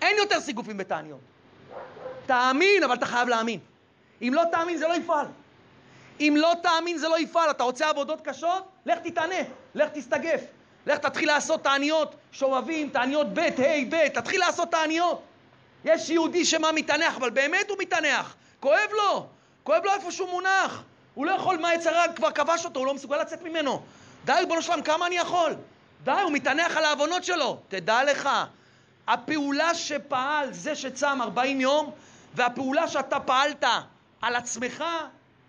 אין 0.01 0.17
יותר 0.17 0.41
סיגופים 0.41 0.75
ותעניות. 0.79 1.19
תאמין, 2.25 2.83
אבל 2.83 2.93
אתה 2.93 3.05
חייב 3.05 3.27
להאמין. 3.27 3.59
אם 4.21 4.31
לא 4.33 4.43
תאמין 4.51 4.77
זה 4.77 4.87
לא 4.87 4.93
יפעל. 4.93 5.25
אם 6.19 6.35
לא 6.37 6.53
תאמין 6.63 6.97
זה 6.97 7.07
לא 7.07 7.19
יפעל. 7.19 7.49
אתה 7.49 7.63
רוצה 7.63 7.89
עבודות 7.89 8.21
קשות? 8.21 8.63
לך 8.85 8.99
תתענה, 8.99 9.35
לך 9.75 9.89
תסתגף. 9.93 10.41
לך 10.87 10.97
תתחיל 10.97 11.27
לעשות 11.27 11.63
תעניות, 11.63 12.15
שובבים, 12.31 12.89
תעניות 12.89 13.27
ב', 13.33 13.39
ה', 13.39 13.85
ב', 13.89 14.07
תתחיל 14.07 14.39
לעשות 14.39 14.71
תעניות. 14.71 15.21
יש 15.85 16.09
יהודי 16.09 16.45
שמה 16.45 16.71
מתענח, 16.71 17.17
אבל 17.17 17.29
באמת 17.29 17.69
הוא 17.69 17.77
מתענח. 17.79 18.35
כואב 18.59 18.89
לו, 18.91 19.25
כואב 19.63 19.85
לו 19.85 19.93
איפה 19.93 20.11
שהוא 20.11 20.29
מונח. 20.29 20.83
הוא 21.13 21.25
לא 21.25 21.31
יכול, 21.31 21.57
מה 21.57 21.73
יצרה 21.73 22.13
כבר 22.15 22.31
כבש 22.31 22.65
אותו, 22.65 22.79
הוא 22.79 22.87
לא 22.87 22.93
מסוגל 22.93 23.17
לצאת 23.17 23.41
ממנו. 23.41 23.81
די, 24.25 24.33
ריבונו 24.39 24.61
שלם, 24.61 24.81
כמה 24.81 25.07
אני 25.07 25.15
יכול? 25.15 25.55
די, 26.03 26.21
הוא 26.23 26.31
מתענח 26.31 26.77
על 26.77 26.83
העוונות 26.83 27.23
שלו. 27.23 27.59
תדע 27.67 28.03
לך, 28.03 28.29
הפעולה 29.07 29.75
שפעל 29.75 30.53
זה 30.53 30.75
שצם 30.75 31.21
40 31.21 31.61
יום, 31.61 31.91
והפעולה 32.35 32.87
שאתה 32.87 33.19
פעלת 33.19 33.63
על 34.21 34.35
עצמך, 34.35 34.83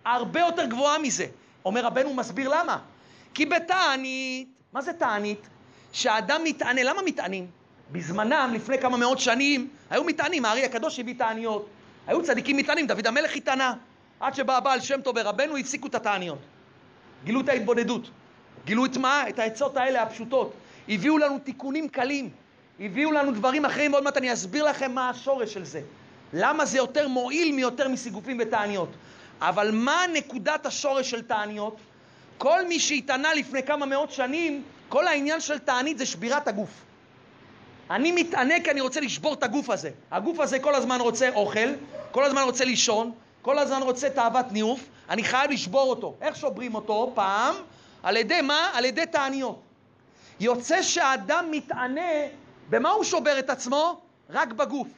הרבה 0.05 0.41
יותר 0.41 0.65
גבוהה 0.65 0.99
מזה. 0.99 1.27
אומר 1.65 1.85
רבנו, 1.85 2.15
מסביר 2.15 2.49
למה. 2.49 2.79
כי 3.35 3.47
בתענית, 3.47 4.49
מה 4.73 4.83
זה 4.83 4.93
תענית? 4.93 5.49
שהאדם 5.93 6.45
מתענה, 6.45 6.83
למה 6.83 7.03
מתענים? 7.03 7.47
בזמנם, 7.93 8.51
לפני 8.55 8.79
כמה 8.79 8.97
מאות 8.97 9.19
שנים, 9.19 9.69
היו 9.91 10.05
מתענים, 10.05 10.45
הארי 10.45 10.65
הקדוש 10.65 10.99
הביא 10.99 11.15
תעניות. 11.19 11.69
היו 12.07 12.23
צדיקים 12.23 12.57
מתענים, 12.57 12.87
דוד 12.87 13.07
המלך 13.07 13.37
התענה. 13.37 13.75
עד 14.21 14.35
שבא 14.35 14.57
הבעל 14.57 14.81
שם 14.81 15.01
טוב 15.01 15.17
ורבנו, 15.19 15.57
הפסיקו 15.57 15.87
את 15.87 15.95
התעניות. 15.95 16.39
גילו 17.25 17.41
את 17.41 17.49
ההתבודדות. 17.49 18.11
גילו 18.65 18.85
את 18.85 18.97
מה? 18.97 19.29
את 19.29 19.39
העצות 19.39 19.77
האלה 19.77 20.03
הפשוטות. 20.03 20.53
הביאו 20.89 21.19
לנו 21.19 21.39
תיקונים 21.39 21.89
קלים. 21.89 22.31
הביאו 22.81 23.13
לנו 23.13 23.33
דברים 23.33 23.65
אחרים, 23.65 23.93
ועוד 23.93 24.05
מעט 24.05 24.17
אני 24.17 24.33
אסביר 24.33 24.65
לכם 24.65 24.93
מה 24.93 25.11
השורש 25.11 25.53
של 25.53 25.65
זה. 25.65 25.81
למה 26.33 26.65
זה 26.65 26.79
יותר 26.79 27.09
מועיל 27.09 27.55
מיותר 27.55 27.89
מסיגופים 27.89 28.39
ותעניות. 28.41 28.89
אבל 29.41 29.71
מה 29.71 30.03
נקודת 30.13 30.67
השורש 30.67 31.11
של 31.11 31.23
תעניות? 31.23 31.77
כל 32.39 32.67
מי 32.67 32.81
שהתענה 32.81 33.35
לפני 33.35 33.63
כמה 33.63 33.87
מאות 33.87 34.11
שנים, 34.11 34.63
כל 34.89 35.07
העניין 35.07 35.41
של 35.41 35.59
תענית 35.59 35.99
זה 35.99 36.07
שבירת 36.07 36.49
הגוף. 36.49 36.71
אני 37.91 38.13
מתענה 38.13 38.55
כי 38.65 38.71
אני 38.71 38.81
רוצה 38.81 39.01
לשבור 39.01 39.35
את 39.35 39.43
הגוף 39.43 39.71
הזה. 39.71 39.91
הגוף 40.11 40.41
הזה 40.41 40.59
כל 40.59 40.75
הזמן 40.75 41.01
רוצה 41.01 41.29
אוכל, 41.35 41.69
כל 42.11 42.25
הזמן 42.25 42.43
רוצה 42.43 42.65
לישון, 42.65 43.13
כל 43.43 43.59
הזמן 43.59 43.83
רוצה 43.83 44.11
תאוות 44.11 44.53
ניאוף, 44.53 44.81
אני 45.11 45.25
חייב 45.25 45.51
לשבור 45.51 45.91
אותו. 45.91 46.15
איך 46.21 46.37
שוברים 46.37 46.75
אותו? 46.75 47.13
פעם, 47.15 47.55
על 48.05 48.17
ידי 48.17 48.41
מה? 48.41 48.71
על 48.75 48.85
ידי 48.85 49.07
תעניות. 49.07 49.61
יוצא 50.41 50.83
שהאדם 50.83 51.47
מתענה, 51.51 52.11
במה 52.71 52.91
הוא 52.91 53.05
שובר 53.05 53.39
את 53.39 53.51
עצמו? 53.51 54.01
רק 54.31 54.53
בגוף. 54.53 54.89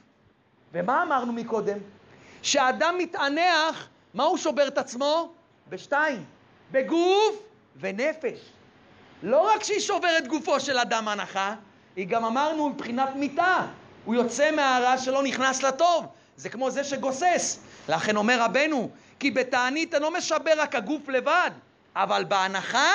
ומה 0.73 1.03
אמרנו 1.03 1.33
מקודם? 1.33 1.79
שהאדם 2.43 2.95
מתענח, 2.99 3.89
מה 4.15 4.25
הוא 4.25 4.37
שובר 4.37 4.69
את 4.69 4.79
עצמו? 4.79 5.33
בשתיים, 5.69 6.25
בגוף 6.71 7.43
ונפש. 7.81 8.39
לא 9.23 9.51
רק 9.55 9.63
שהיא 9.63 9.81
שוברת 9.81 10.27
גופו 10.27 10.61
של 10.61 10.79
אדם 10.79 11.09
הנחה, 11.09 11.55
היא 11.97 12.07
גם 12.09 12.25
אמרנו 12.25 12.69
מבחינת 12.69 13.09
מיתה. 13.15 13.67
הוא 14.05 14.15
יוצא 14.15 14.51
מהרע 14.51 14.99
שלא 14.99 15.23
נכנס 15.23 15.63
לטוב. 15.63 16.07
זה 16.37 16.49
כמו 16.49 16.71
זה 16.71 16.85
שגוסס. 16.85 17.61
לכן 17.89 18.17
אומר 18.17 18.43
רבנו, 18.43 18.91
כי 19.19 19.31
בתענית 19.31 19.95
אינו 19.95 20.11
משבר 20.11 20.53
רק 20.57 20.75
הגוף 20.75 21.09
לבד, 21.09 21.51
אבל 21.97 22.25
בהנחה 22.25 22.93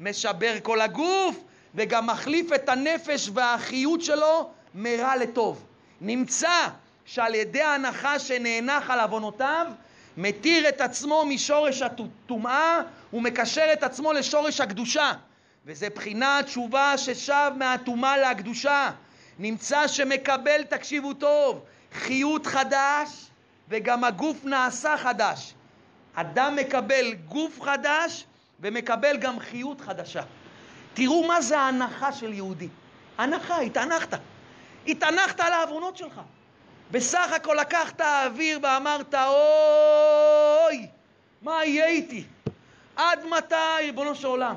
משבר 0.00 0.54
כל 0.62 0.80
הגוף, 0.80 1.36
וגם 1.74 2.06
מחליף 2.06 2.52
את 2.52 2.68
הנפש 2.68 3.30
והחיות 3.34 4.02
שלו 4.02 4.50
מרע 4.74 5.16
לטוב. 5.16 5.64
נמצא 6.00 6.68
שעל 7.04 7.34
ידי 7.34 7.62
ההנחה 7.62 8.18
שנאנח 8.18 8.90
על 8.90 9.00
עוונותיו, 9.00 9.66
מתיר 10.16 10.68
את 10.68 10.80
עצמו 10.80 11.24
משורש 11.26 11.82
הטומאה 11.82 12.80
ומקשר 13.12 13.64
את 13.72 13.82
עצמו 13.82 14.12
לשורש 14.12 14.60
הקדושה. 14.60 15.12
וזה 15.66 15.88
בחינת 15.94 16.46
תשובה 16.46 16.98
ששב 16.98 17.50
מהטומאה 17.56 18.18
לקדושה. 18.18 18.90
נמצא 19.38 19.88
שמקבל, 19.88 20.62
תקשיבו 20.62 21.14
טוב, 21.14 21.60
חיות 21.92 22.46
חדש 22.46 23.08
וגם 23.68 24.04
הגוף 24.04 24.44
נעשה 24.44 24.96
חדש. 24.96 25.54
אדם 26.14 26.56
מקבל 26.56 27.12
גוף 27.12 27.62
חדש 27.62 28.24
ומקבל 28.62 29.16
גם 29.16 29.40
חיות 29.40 29.80
חדשה. 29.80 30.22
תראו 30.94 31.26
מה 31.26 31.42
זה 31.42 31.58
ההנחה 31.58 32.12
של 32.12 32.32
יהודי. 32.32 32.68
הנחה, 33.18 33.58
התענחת. 33.58 34.18
התענחת 34.86 35.40
על 35.40 35.52
העוונות 35.52 35.96
שלך. 35.96 36.20
בסך 36.90 37.32
הכל 37.32 37.56
לקחת 37.60 38.00
אוויר 38.00 38.58
ואמרת, 38.62 39.14
אוי, 39.14 40.86
מה 41.42 41.64
יהיה 41.64 41.86
איתי? 41.86 42.24
עד 42.96 43.26
מתי, 43.26 43.54
ריבונו 43.78 44.14
של 44.14 44.26
עולם? 44.26 44.54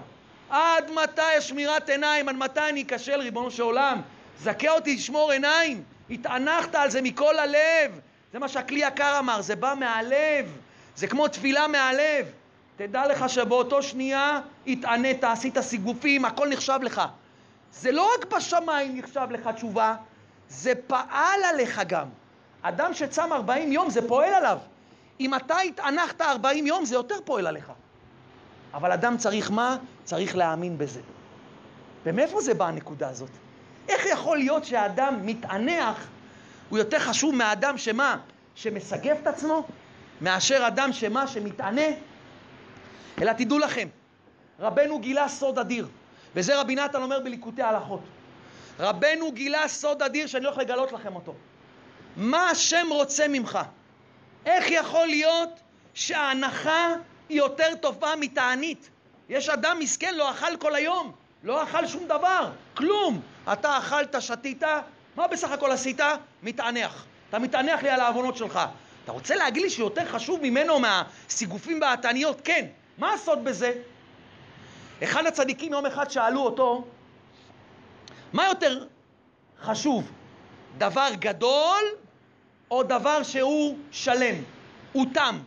עד 0.50 0.92
מתי 0.92 1.36
השמירת 1.38 1.90
עיניים? 1.90 2.30
עד 2.30 2.36
מתי 2.36 2.70
אני 2.70 2.84
אכשל, 2.84 3.20
ריבונו 3.20 3.52
של 3.52 3.64
עולם? 3.64 4.02
זכה 4.40 4.70
אותי 4.70 4.96
לשמור 4.96 5.32
עיניים. 5.32 5.84
התענחת 6.10 6.76
על 6.76 6.90
זה 6.90 7.02
מכל 7.02 7.40
הלב. 7.40 8.00
זה 8.34 8.40
מה 8.40 8.48
שהכלי 8.48 8.80
יקר 8.80 9.20
אמר, 9.20 9.42
זה 9.42 9.56
בא 9.56 9.74
מהלב. 9.80 10.58
זה 10.96 11.08
כמו 11.08 11.28
תפילה 11.28 11.68
מהלב. 11.68 12.26
תדע 12.76 13.08
לך 13.08 13.30
שבאותו 13.30 13.84
שנייה 13.84 14.40
התענית, 14.68 15.24
עשית 15.24 15.60
סיגופים, 15.60 16.26
הכל 16.26 16.50
נחשב 16.50 16.80
לך. 16.82 17.02
זה 17.74 17.92
לא 17.92 18.08
רק 18.18 18.34
בשמיים 18.34 18.98
נחשב 18.98 19.28
לך 19.30 19.48
תשובה, 19.48 19.96
זה 20.50 20.74
פעל 20.88 21.44
עליך 21.44 21.82
גם. 21.88 22.08
אדם 22.62 22.94
שצם 22.94 23.34
40 23.34 23.72
יום 23.72 23.90
זה 23.90 24.08
פועל 24.08 24.34
עליו. 24.34 24.58
אם 25.20 25.36
אתה 25.36 25.60
התענחת 25.60 26.22
40 26.22 26.68
יום 26.68 26.86
זה 26.86 26.96
יותר 26.96 27.16
פועל 27.26 27.48
עליך. 27.48 27.72
אבל 28.74 28.92
אדם 28.92 29.18
צריך 29.18 29.52
מה? 29.52 29.78
צריך 30.04 30.36
להאמין 30.36 30.78
בזה. 30.78 31.02
ומאיפה 32.06 32.42
זה 32.42 32.54
בא 32.54 32.68
הנקודה 32.68 33.10
הזאת? 33.10 33.30
איך 33.90 34.06
יכול 34.06 34.38
להיות 34.38 34.66
שהאדם 34.66 35.26
מתענח 35.26 36.08
הוא 36.70 36.80
יותר 36.80 37.00
חשוב 37.00 37.36
מהאדם 37.36 37.78
שמה? 37.78 38.18
שמסגף 38.56 39.18
את 39.22 39.28
עצמו? 39.28 39.68
מאשר 40.22 40.68
אדם 40.68 40.94
שמה? 40.94 41.28
שמתענה? 41.28 41.82
אלא 43.22 43.34
תדעו 43.34 43.60
לכם, 43.60 43.88
רבנו 44.60 45.00
גילה 45.00 45.30
סוד 45.30 45.60
אדיר, 45.60 45.88
וזה 46.36 46.60
רבי 46.62 46.76
נתן 46.76 47.02
אומר 47.02 47.20
בליקוטי 47.20 47.62
הלכות. 47.62 48.00
רבנו 48.80 49.32
גילה 49.32 49.68
סוד 49.68 50.02
אדיר 50.02 50.28
שאני 50.28 50.46
הולך 50.46 50.58
לגלות 50.58 50.92
לכם 50.92 51.16
אותו. 51.16 51.34
מה 52.16 52.50
השם 52.50 52.88
רוצה 52.92 53.28
ממך? 53.28 53.60
איך 54.46 54.66
יכול 54.72 55.08
להיות 55.08 55.50
שההנחה 55.94 56.94
היא 57.30 57.38
יותר 57.38 57.76
טובה 57.82 58.14
מתענית? 58.20 58.90
יש 59.30 59.50
אדם 59.50 59.78
מסכן, 59.80 60.16
לא 60.16 60.32
אכל 60.32 60.58
כל 60.58 60.76
היום, 60.76 61.12
לא 61.44 61.64
אכל 61.64 61.88
שום 61.88 62.08
דבר, 62.08 62.52
כלום. 62.74 63.22
אתה 63.54 63.78
אכלת, 63.78 64.16
שתית, 64.20 64.64
מה 65.16 65.28
בסך 65.28 65.52
הכל 65.52 65.72
עשית? 65.72 66.00
מתענח. 66.44 67.06
אתה 67.30 67.40
מתענח 67.40 67.84
לי 67.84 67.90
על 67.90 68.00
העוונות 68.00 68.38
שלך. 68.38 68.60
אתה 69.04 69.12
רוצה 69.12 69.36
להגיד 69.36 69.64
לי 69.64 69.70
שיותר 69.70 70.06
חשוב 70.06 70.40
ממנו 70.44 70.80
מהסיגופים 70.80 71.82
והתעניות? 71.82 72.42
כן. 72.44 72.66
מה 72.98 73.14
הסוד 73.14 73.44
בזה? 73.44 73.74
אחד 75.04 75.26
הצדיקים 75.26 75.72
יום 75.74 75.86
אחד 75.86 76.10
שאלו 76.10 76.42
אותו, 76.42 76.88
מה 78.34 78.46
יותר 78.46 78.86
חשוב, 79.62 80.12
דבר 80.78 81.08
גדול 81.20 81.84
או 82.72 82.84
דבר 82.84 83.24
שהוא 83.24 83.78
שלם, 83.92 84.36
הוא 84.94 85.06
תם? 85.14 85.40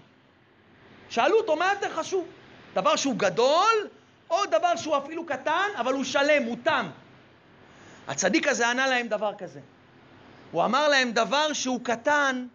שאלו 1.11 1.36
אותו, 1.38 1.57
מה 1.57 1.72
יותר 1.72 1.94
חשוב? 1.94 2.26
דבר 2.74 2.96
שהוא 2.96 3.14
גדול 3.16 3.88
או 4.30 4.46
דבר 4.46 4.76
שהוא 4.76 4.96
אפילו 4.96 5.26
קטן, 5.26 5.68
אבל 5.76 5.92
הוא 5.92 6.05
שלם, 6.05 6.42
הוא 6.42 6.57
תם? 6.62 6.90
הצדיק 8.09 8.49
הזה 8.49 8.70
ענה 8.70 8.86
להם 8.86 9.09
דבר 9.09 9.34
כזה. 9.38 9.61
הוא 10.53 10.64
אמר 10.64 10.88
להם 10.88 11.12
דבר 11.12 11.53
שהוא 11.53 11.80
קטן, 11.82 12.46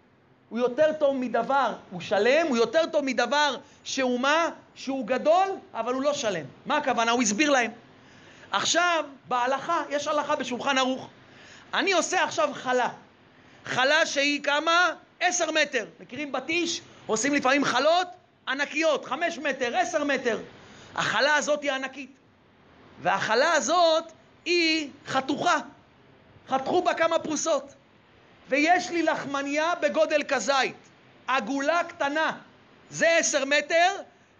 הוא 0.49 0.59
יותר 0.59 0.93
טוב 0.99 1.15
מדבר, 1.15 1.73
הוא 1.91 2.01
שלם, 2.01 2.47
הוא 2.47 2.57
יותר 2.57 2.85
טוב 2.91 3.05
מדבר 3.05 3.57
שהוא 3.83 4.19
מה? 4.19 4.49
שהוא 4.75 5.07
גדול, 5.07 5.47
אבל 5.73 5.93
הוא 5.93 6.01
לא 6.01 6.13
שלם. 6.13 6.45
מה 6.65 6.77
הכוונה? 6.77 7.11
הוא 7.11 7.21
הסביר 7.21 7.49
להם. 7.49 7.71
עכשיו, 8.51 9.05
בהלכה, 9.27 9.83
יש 9.89 10.07
הלכה 10.07 10.35
בשולחן 10.35 10.77
ערוך. 10.77 11.09
אני 11.73 11.93
עושה 11.93 12.23
עכשיו 12.23 12.49
חלה. 12.53 12.89
חלה 13.65 14.05
שהיא 14.05 14.43
כמה? 14.43 14.93
עשר 15.19 15.51
מטר. 15.51 15.85
מכירים 15.99 16.31
בתיש? 16.31 16.81
עושים 17.05 17.33
לפעמים 17.33 17.65
חלות? 17.65 18.07
ענקיות, 18.47 19.05
חמש 19.05 19.37
מטר, 19.37 19.77
עשר 19.77 20.03
מטר. 20.03 20.39
החלה 20.95 21.35
הזאת 21.35 21.61
היא 21.61 21.71
ענקית. 21.71 22.11
והחלה 23.01 23.53
הזאת 23.53 24.11
היא 24.45 24.89
חתוכה. 25.07 25.59
חתכו 26.49 26.81
בה 26.81 26.93
כמה 26.93 27.19
פרוסות. 27.19 27.73
ויש 28.49 28.89
לי 28.89 29.03
לחמניה 29.03 29.73
בגודל 29.81 30.23
כזית, 30.27 30.75
עגולה 31.27 31.83
קטנה. 31.83 32.31
זה 32.89 33.17
עשר 33.17 33.45
מטר, 33.45 33.91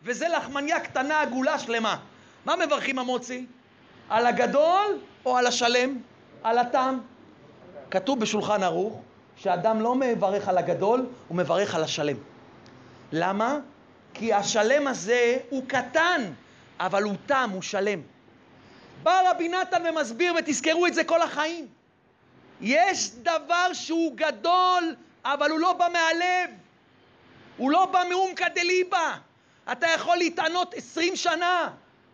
וזה 0.04 0.28
לחמניה 0.28 0.80
קטנה 0.80 1.22
עגולה 1.22 1.60
שלמה. 1.60 1.98
מה 2.46 2.56
מברכים 2.56 3.00
המוצי? 3.00 3.46
על 4.10 4.26
הגדול 4.28 5.00
או 5.26 5.38
על 5.38 5.48
השלם? 5.48 5.98
על 6.44 6.58
התם? 6.58 7.00
כתוב 7.92 8.20
בשולחן 8.20 8.64
ערוך 8.64 9.02
שאדם 9.38 9.82
לא 9.82 9.96
מברך 9.96 10.48
על 10.48 10.58
הגדול, 10.58 11.06
הוא 11.28 11.38
מברך 11.38 11.76
על 11.76 11.84
השלם. 11.84 12.16
למה? 13.12 13.58
כי 14.14 14.34
השלם 14.34 14.88
הזה 14.88 15.38
הוא 15.50 15.64
קטן, 15.68 16.22
אבל 16.80 17.04
הוא 17.04 17.16
תם, 17.26 17.50
הוא 17.54 17.62
שלם. 17.62 18.02
בא 19.04 19.22
רבי 19.32 19.50
נתן 19.50 19.84
ומסביר, 19.90 20.34
ותזכרו 20.40 20.88
את 20.88 20.94
זה 20.94 21.04
כל 21.04 21.22
החיים. 21.22 21.68
יש 22.62 23.12
דבר 23.12 23.74
שהוא 23.74 24.14
גדול, 24.16 24.96
אבל 25.26 25.52
הוא 25.52 25.60
לא 25.60 25.74
בא 25.74 25.88
מהלב. 25.94 26.50
הוא 27.58 27.72
לא 27.72 27.86
בא 27.86 28.04
מאומקא 28.10 28.48
דליבה. 28.56 29.18
אתה 29.72 29.88
יכול 29.88 30.18
להתענות 30.18 30.74
עשרים 30.74 31.16
שנה, 31.16 31.70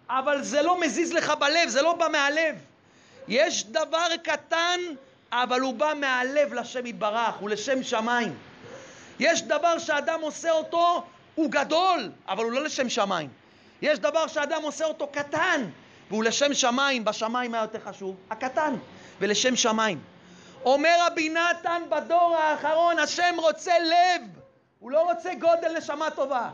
אבל 0.09 0.43
זה 0.43 0.61
לא 0.61 0.79
מזיז 0.79 1.13
לך 1.13 1.29
בלב, 1.29 1.69
זה 1.69 1.81
לא 1.81 1.93
בא 1.93 2.07
מהלב. 2.11 2.55
יש 3.27 3.65
דבר 3.65 4.07
קטן, 4.23 4.79
אבל 5.31 5.59
הוא 5.61 5.73
בא 5.73 5.93
מהלב 5.95 6.53
לשם 6.53 6.85
יתברך, 6.85 7.35
הוא 7.39 7.49
לשם 7.49 7.83
שמיים. 7.83 8.37
יש 9.19 9.41
דבר 9.41 9.79
שאדם 9.79 10.21
עושה 10.21 10.51
אותו, 10.51 11.03
הוא 11.35 11.51
גדול, 11.51 12.11
אבל 12.27 12.43
הוא 12.43 12.51
לא 12.51 12.63
לשם 12.63 12.89
שמיים. 12.89 13.29
יש 13.81 13.99
דבר 13.99 14.27
שאדם 14.27 14.61
עושה 14.61 14.85
אותו 14.85 15.07
קטן, 15.07 15.65
והוא 16.09 16.23
לשם 16.23 16.53
שמיים, 16.53 17.05
בשמיים 17.05 17.53
היה 17.53 17.63
יותר 17.63 17.79
חשוב, 17.79 18.15
הקטן, 18.29 18.75
ולשם 19.19 19.55
שמיים. 19.55 19.99
אומר 20.65 20.95
רבי 21.07 21.29
נתן 21.29 21.81
בדור 21.89 22.35
האחרון, 22.37 22.99
השם 22.99 23.35
רוצה 23.37 23.79
לב, 23.79 24.21
הוא 24.79 24.91
לא 24.91 25.01
רוצה 25.11 25.33
גודל 25.33 25.77
נשמה 25.77 26.09
טובה, 26.11 26.49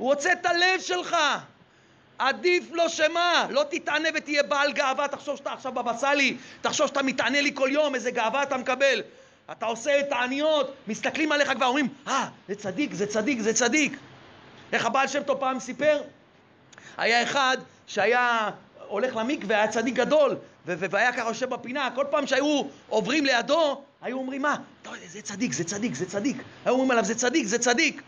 הוא 0.00 0.10
רוצה 0.10 0.32
את 0.32 0.46
הלב 0.46 0.80
שלך. 0.80 1.16
עדיף 2.18 2.70
לו 2.70 2.88
שמה, 2.88 3.46
לא 3.50 3.64
תתענה 3.70 4.08
ותהיה 4.14 4.42
בעל 4.42 4.72
גאווה, 4.72 5.08
תחשוב 5.08 5.36
שאתה 5.36 5.52
עכשיו 5.52 5.72
בבא 5.72 5.96
סאלי, 5.96 6.36
תחשוב 6.60 6.86
שאתה 6.86 7.02
מתענה 7.02 7.40
לי 7.40 7.50
כל 7.54 7.68
יום, 7.72 7.94
איזה 7.94 8.10
גאווה 8.10 8.42
אתה 8.42 8.56
מקבל. 8.56 9.02
אתה 9.52 9.66
עושה 9.66 10.00
את 10.00 10.12
העניות, 10.12 10.74
מסתכלים 10.88 11.32
עליך 11.32 11.52
כבר, 11.52 11.66
אומרים, 11.66 11.88
אה, 12.08 12.28
זה 12.48 12.54
צדיק, 12.54 12.92
זה 12.94 13.06
צדיק, 13.06 13.40
זה 13.40 13.52
צדיק. 13.52 13.96
איך 14.72 14.86
הבעל 14.86 15.08
שם 15.08 15.22
טוב 15.22 15.40
פעם 15.40 15.60
סיפר? 15.60 16.02
היה 16.96 17.22
אחד 17.22 17.56
שהיה 17.86 18.50
הולך 18.88 19.16
למקווה, 19.16 19.56
היה 19.56 19.68
צדיק 19.68 19.94
גדול, 19.94 20.36
והיה 20.66 21.12
ככה 21.12 21.28
יושב 21.28 21.48
בפינה, 21.50 21.88
כל 21.94 22.04
פעם 22.10 22.26
שהיו 22.26 22.62
עוברים 22.88 23.24
לידו, 23.24 23.82
היו 24.02 24.18
אומרים, 24.18 24.42
מה? 24.42 24.56
אתה 24.82 24.90
יודע, 24.90 25.06
זה 25.08 25.22
צדיק, 25.22 25.52
זה 25.52 25.64
צדיק, 25.64 25.94
זה 25.94 26.06
צדיק. 26.06 26.36
היו 26.64 26.72
אומרים 26.72 26.90
עליו, 26.90 27.04
זה 27.04 27.14
צדיק, 27.14 27.46
זה 27.46 27.58
צדיק. 27.58 28.02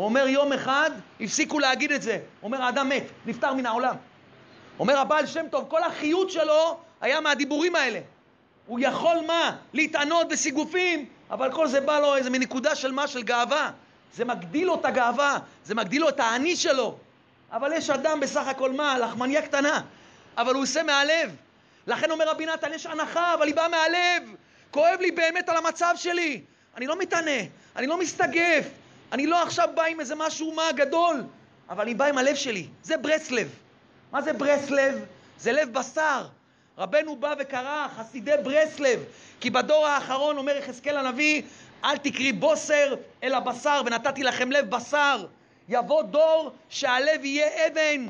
הוא 0.00 0.04
אומר, 0.04 0.26
יום 0.26 0.52
אחד 0.52 0.90
הפסיקו 1.20 1.58
להגיד 1.58 1.92
את 1.92 2.02
זה. 2.02 2.12
הוא 2.12 2.20
אומר, 2.42 2.62
האדם 2.62 2.88
מת, 2.88 3.02
נפטר 3.26 3.54
מן 3.54 3.66
העולם. 3.66 3.96
אומר 4.78 4.98
הבעל 4.98 5.26
שם 5.26 5.48
טוב, 5.50 5.64
כל 5.68 5.82
החיות 5.82 6.30
שלו 6.30 6.80
היה 7.00 7.20
מהדיבורים 7.20 7.76
האלה. 7.76 8.00
הוא 8.66 8.80
יכול 8.82 9.16
מה? 9.26 9.56
להתענות 9.72 10.28
בסיגופים, 10.28 11.06
אבל 11.30 11.52
כל 11.52 11.68
זה 11.68 11.80
בא 11.80 12.00
לו 12.00 12.16
איזה 12.16 12.30
מנקודה 12.30 12.74
של 12.74 12.92
מה? 12.92 13.06
של 13.06 13.22
גאווה. 13.22 13.70
זה 14.14 14.24
מגדיל 14.24 14.66
לו 14.66 14.74
את 14.74 14.84
הגאווה, 14.84 15.38
זה 15.64 15.74
מגדיל 15.74 16.00
לו 16.00 16.08
את 16.08 16.20
האני 16.20 16.56
שלו. 16.56 16.98
אבל 17.52 17.72
יש 17.72 17.90
אדם 17.90 18.20
בסך 18.20 18.46
הכל 18.46 18.72
מה? 18.72 18.98
לחמניה 18.98 19.42
קטנה. 19.42 19.80
אבל 20.36 20.54
הוא 20.54 20.62
עושה 20.62 20.82
מהלב. 20.82 21.36
לכן 21.86 22.10
אומר 22.10 22.28
רבי 22.28 22.46
נתן, 22.46 22.72
יש 22.72 22.86
הנחה, 22.86 23.34
אבל 23.34 23.46
היא 23.46 23.54
באה 23.54 23.68
מהלב. 23.68 24.34
כואב 24.70 25.00
לי 25.00 25.10
באמת 25.10 25.48
על 25.48 25.56
המצב 25.56 25.94
שלי. 25.96 26.42
אני 26.76 26.86
לא 26.86 26.98
מתענה, 26.98 27.40
אני 27.76 27.86
לא 27.86 27.98
מסתגף, 27.98 28.68
אני 29.12 29.26
לא 29.26 29.42
עכשיו 29.42 29.68
בא 29.74 29.82
עם 29.84 30.00
איזה 30.00 30.14
משהו 30.14 30.52
מה 30.52 30.72
גדול, 30.74 31.22
אבל 31.70 31.82
אני 31.82 31.94
בא 31.94 32.04
עם 32.04 32.18
הלב 32.18 32.34
שלי. 32.34 32.66
זה 32.82 32.96
ברסלב. 32.96 33.48
מה 34.12 34.22
זה 34.22 34.32
ברסלב? 34.32 35.04
זה 35.38 35.52
לב 35.52 35.72
בשר. 35.72 36.26
רבנו 36.78 37.16
בא 37.16 37.34
וקרא 37.38 37.86
חסידי 37.96 38.32
ברסלב, 38.44 39.00
כי 39.40 39.50
בדור 39.50 39.86
האחרון 39.86 40.36
אומר 40.36 40.56
יחזקאל 40.56 40.96
הנביא, 40.96 41.42
אל 41.84 41.96
תקרי 41.96 42.32
בוסר 42.32 42.94
אלא 43.22 43.38
בשר, 43.38 43.82
ונתתי 43.86 44.22
לכם 44.22 44.52
לב 44.52 44.70
בשר. 44.70 45.26
יבוא 45.68 46.02
דור 46.02 46.52
שהלב 46.68 47.24
יהיה 47.24 47.66
אבן. 47.66 48.06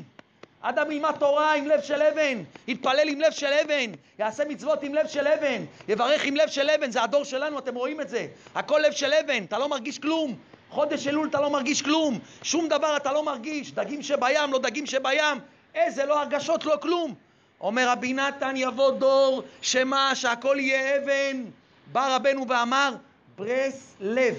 אדם 0.61 0.91
ילמד 0.91 1.15
תורה 1.19 1.53
עם 1.53 1.67
לב 1.67 1.81
של 1.81 2.01
אבן, 2.01 2.43
יתפלל 2.67 3.09
עם 3.09 3.21
לב 3.21 3.31
של 3.31 3.53
אבן, 3.65 3.91
יעשה 4.19 4.45
מצוות 4.45 4.83
עם 4.83 4.93
לב 4.93 5.07
של 5.07 5.27
אבן, 5.27 5.65
יברך 5.87 6.25
עם 6.25 6.35
לב 6.35 6.47
של 6.47 6.69
אבן, 6.69 6.91
זה 6.91 7.03
הדור 7.03 7.23
שלנו, 7.23 7.59
אתם 7.59 7.75
רואים 7.75 8.01
את 8.01 8.09
זה. 8.09 8.27
הכל 8.55 8.81
לב 8.87 8.91
של 8.91 9.13
אבן, 9.13 9.43
אתה 9.43 9.59
לא 9.59 9.69
מרגיש 9.69 9.99
כלום. 9.99 10.35
חודש 10.71 11.07
אלול 11.07 11.27
אתה 11.27 11.41
לא 11.41 11.49
מרגיש 11.49 11.81
כלום, 11.81 12.19
שום 12.41 12.67
דבר 12.67 12.97
אתה 12.97 13.11
לא 13.11 13.25
מרגיש, 13.25 13.71
דגים 13.71 14.01
שבים, 14.01 14.51
לא 14.51 14.59
דגים 14.59 14.85
שבים, 14.85 15.39
איזה 15.75 16.05
לא 16.05 16.19
הרגשות, 16.19 16.65
לא 16.65 16.75
כלום. 16.81 17.15
אומר 17.61 17.89
רבי 17.89 18.13
נתן, 18.13 18.53
יבוא 18.55 18.91
דור, 18.91 19.43
שמה, 19.61 20.15
שהכל 20.15 20.57
יהיה 20.59 20.97
אבן. 20.97 21.43
בא 21.91 22.15
רבנו 22.15 22.47
ואמר, 22.47 22.95
ברס 23.37 23.95
לב, 23.99 24.35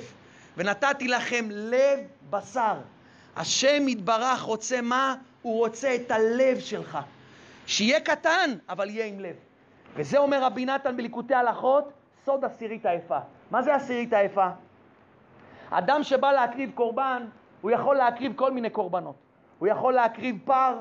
ונתתי 0.57 1.09
לכם 1.09 1.49
לב 1.51 2.01
בשר. 2.31 2.75
השם 3.37 3.89
יתברך 3.89 4.41
רוצה 4.41 4.81
מה? 4.81 5.15
הוא 5.43 5.59
רוצה 5.59 5.95
את 5.95 6.11
הלב 6.11 6.61
שלך. 6.61 6.99
שיהיה 7.67 8.01
קטן, 8.01 8.51
אבל 8.69 8.91
יהיה 8.91 9.07
עם 9.07 9.21
לב. 9.21 9.37
וזה 9.97 10.19
אומר 10.19 10.43
רבי 10.43 10.65
נתן 10.65 10.97
בליקוטי 10.97 11.35
הלכות, 11.35 11.93
סוד 12.25 12.45
עשירית 12.45 12.87
היפה. 12.87 13.19
מה 13.51 13.63
זה 13.63 13.75
עשירית 13.75 14.13
היפה? 14.13 14.49
אדם 15.73 16.03
שבא 16.03 16.33
להקריב 16.33 16.71
קורבן, 16.75 17.27
הוא 17.61 17.71
יכול 17.71 17.97
להקריב 17.97 18.33
כל 18.37 18.51
מיני 18.53 18.71
קורבנות. 18.71 19.15
הוא 19.59 19.69
יכול 19.69 19.95
להקריב 19.95 20.39
פר, 20.45 20.75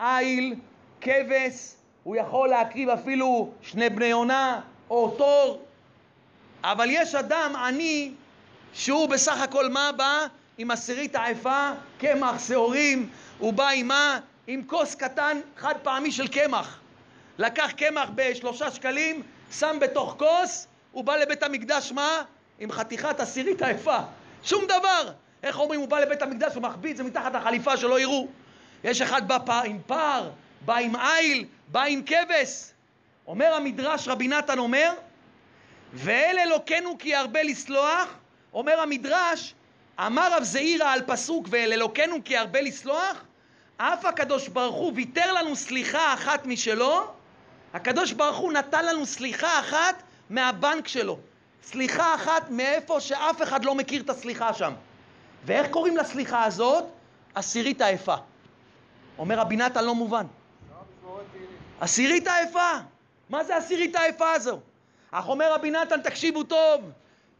איל, 0.00 0.54
כבש, 1.00 1.74
הוא 2.04 2.16
יכול 2.16 2.48
להקריב 2.48 2.88
אפילו 2.88 3.50
שני 3.62 3.90
בני 3.90 4.10
עונה 4.10 4.60
או 4.90 5.10
תור, 5.10 5.62
אבל 6.64 6.86
יש 6.90 7.14
אדם 7.14 7.52
עני 7.56 8.12
שהוא 8.72 9.08
בסך 9.08 9.40
הכל 9.40 9.68
מה 9.68 9.90
בא? 9.96 10.26
עם 10.58 10.70
עשירית 10.70 11.14
העפה, 11.14 11.70
קמח, 11.98 12.46
שעורים, 12.48 13.10
הוא 13.38 13.52
בא 13.52 13.68
עם 13.68 13.88
מה? 13.88 14.18
עם 14.46 14.62
כוס 14.66 14.94
קטן 14.94 15.40
חד 15.56 15.74
פעמי 15.82 16.12
של 16.12 16.28
קמח. 16.28 16.80
לקח 17.38 17.70
קמח 17.76 18.08
בשלושה 18.14 18.70
שקלים, 18.70 19.22
שם 19.52 19.76
בתוך 19.80 20.14
כוס, 20.18 20.66
הוא 20.92 21.04
בא 21.04 21.16
לבית 21.16 21.42
המקדש 21.42 21.92
מה? 21.92 22.22
עם 22.58 22.72
חתיכת 22.72 23.20
עשירית 23.20 23.62
העפה. 23.62 23.98
שום 24.42 24.64
דבר. 24.64 25.12
איך 25.42 25.58
אומרים, 25.58 25.80
הוא 25.80 25.88
בא 25.88 26.00
לבית 26.00 26.22
המקדש, 26.22 26.54
הוא 26.54 26.62
מחביא 26.62 26.90
את 26.90 26.96
זה 26.96 27.02
מתחת 27.02 27.34
החליפה 27.34 27.76
שלא 27.76 28.00
יראו. 28.00 28.28
יש 28.84 29.00
אחד 29.00 29.28
בא 29.28 29.38
פר, 29.46 29.62
עם 29.64 29.78
פר, 29.86 30.30
בא 30.64 30.76
עם 30.76 30.96
איל, 30.96 31.44
בא 31.68 31.82
עם 31.82 32.02
כבש. 32.02 32.70
אומר 33.26 33.54
המדרש, 33.54 34.08
רבי 34.08 34.28
נתן 34.28 34.58
אומר, 34.58 34.92
ואל 35.94 36.36
אלוקינו 36.38 36.98
כי 36.98 37.08
ירבה 37.08 37.42
לסלוח, 37.42 38.08
אומר 38.52 38.80
המדרש, 38.80 39.54
אמר 40.06 40.36
רב 40.36 40.42
זעירא 40.42 40.92
על 40.92 41.00
פסוק 41.06 41.46
ואל 41.50 41.72
אלוקינו 41.72 42.24
כי 42.24 42.34
ירבה 42.34 42.60
לסלוח, 42.60 43.24
אף 43.76 44.04
הקדוש 44.04 44.48
ברוך 44.48 44.76
הוא 44.76 44.92
ויתר 44.94 45.32
לנו 45.32 45.56
סליחה 45.56 46.14
אחת 46.14 46.46
משלו, 46.46 47.12
הקדוש 47.74 48.12
ברוך 48.12 48.36
הוא 48.36 48.52
נתן 48.52 48.86
לנו 48.86 49.06
סליחה 49.06 49.60
אחת 49.60 50.02
מהבנק 50.30 50.88
שלו. 50.88 51.18
סליחה 51.62 52.14
אחת 52.14 52.50
מאיפה 52.50 53.00
שאף 53.00 53.42
אחד 53.42 53.64
לא 53.64 53.74
מכיר 53.74 54.02
את 54.02 54.10
הסליחה 54.10 54.54
שם. 54.54 54.72
ואיך 55.44 55.70
קוראים 55.70 55.96
לסליחה 55.96 56.44
הזאת? 56.44 56.84
עשירית 57.34 57.80
האפה. 57.80 58.14
אומר 59.18 59.38
רבי 59.38 59.56
נתן 59.56 59.84
לא 59.84 59.94
מובן. 59.94 60.26
עשירית 61.80 62.26
האפה. 62.26 62.72
מה 63.30 63.44
זה 63.44 63.56
עשירית 63.56 63.96
האפה 63.96 64.32
הזו? 64.32 64.60
אך 65.10 65.28
אומר 65.28 65.52
רבי 65.52 65.70
נתן, 65.70 66.00
תקשיבו 66.00 66.42
טוב, 66.42 66.80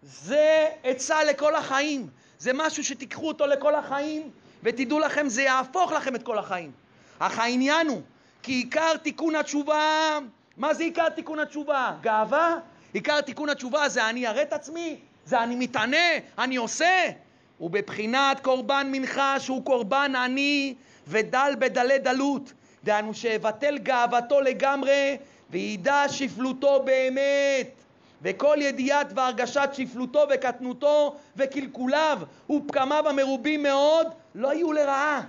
זה 0.02 0.66
עצה 0.82 1.24
לכל 1.24 1.54
החיים. 1.54 2.08
זה 2.38 2.50
משהו 2.54 2.84
שתיקחו 2.84 3.28
אותו 3.28 3.46
לכל 3.46 3.74
החיים, 3.74 4.30
ותדעו 4.62 4.98
לכם, 4.98 5.28
זה 5.28 5.42
יהפוך 5.42 5.92
לכם 5.92 6.14
את 6.14 6.22
כל 6.22 6.38
החיים. 6.38 6.72
אך 7.18 7.38
העניין 7.38 7.88
הוא, 7.88 8.02
כי 8.42 8.52
עיקר 8.52 8.96
תיקון 8.96 9.36
התשובה, 9.36 10.18
מה 10.56 10.74
זה 10.74 10.82
עיקר 10.82 11.08
תיקון 11.08 11.38
התשובה? 11.38 11.92
גאווה? 12.00 12.56
עיקר 12.92 13.20
תיקון 13.20 13.48
התשובה 13.48 13.88
זה 13.88 14.08
אני 14.08 14.26
אראה 14.26 14.42
את 14.42 14.52
עצמי, 14.52 14.96
זה 15.24 15.42
אני 15.42 15.56
מתענה, 15.56 16.06
אני 16.38 16.56
עושה. 16.56 17.10
ובבחינת 17.60 18.40
קורבן 18.40 18.88
מנחה 18.92 19.40
שהוא 19.40 19.64
קורבן 19.64 20.12
עני 20.16 20.74
ודל 21.08 21.52
בדלי 21.58 21.98
דלות, 21.98 22.52
דהיינו 22.84 23.14
שיבטל 23.14 23.78
גאוותו 23.78 24.40
לגמרי 24.40 25.16
וידע 25.50 26.04
שפלותו 26.08 26.82
באמת. 26.84 27.70
וכל 28.22 28.56
ידיעת 28.60 29.12
והרגשת 29.16 29.70
שפלותו 29.72 30.26
וקטנותו 30.30 31.16
וקלקוליו 31.36 32.18
ופגמיו 32.50 33.08
המרובים 33.08 33.62
מאוד 33.62 34.06
לא 34.34 34.54
יהיו 34.54 34.72
לרעה. 34.72 35.22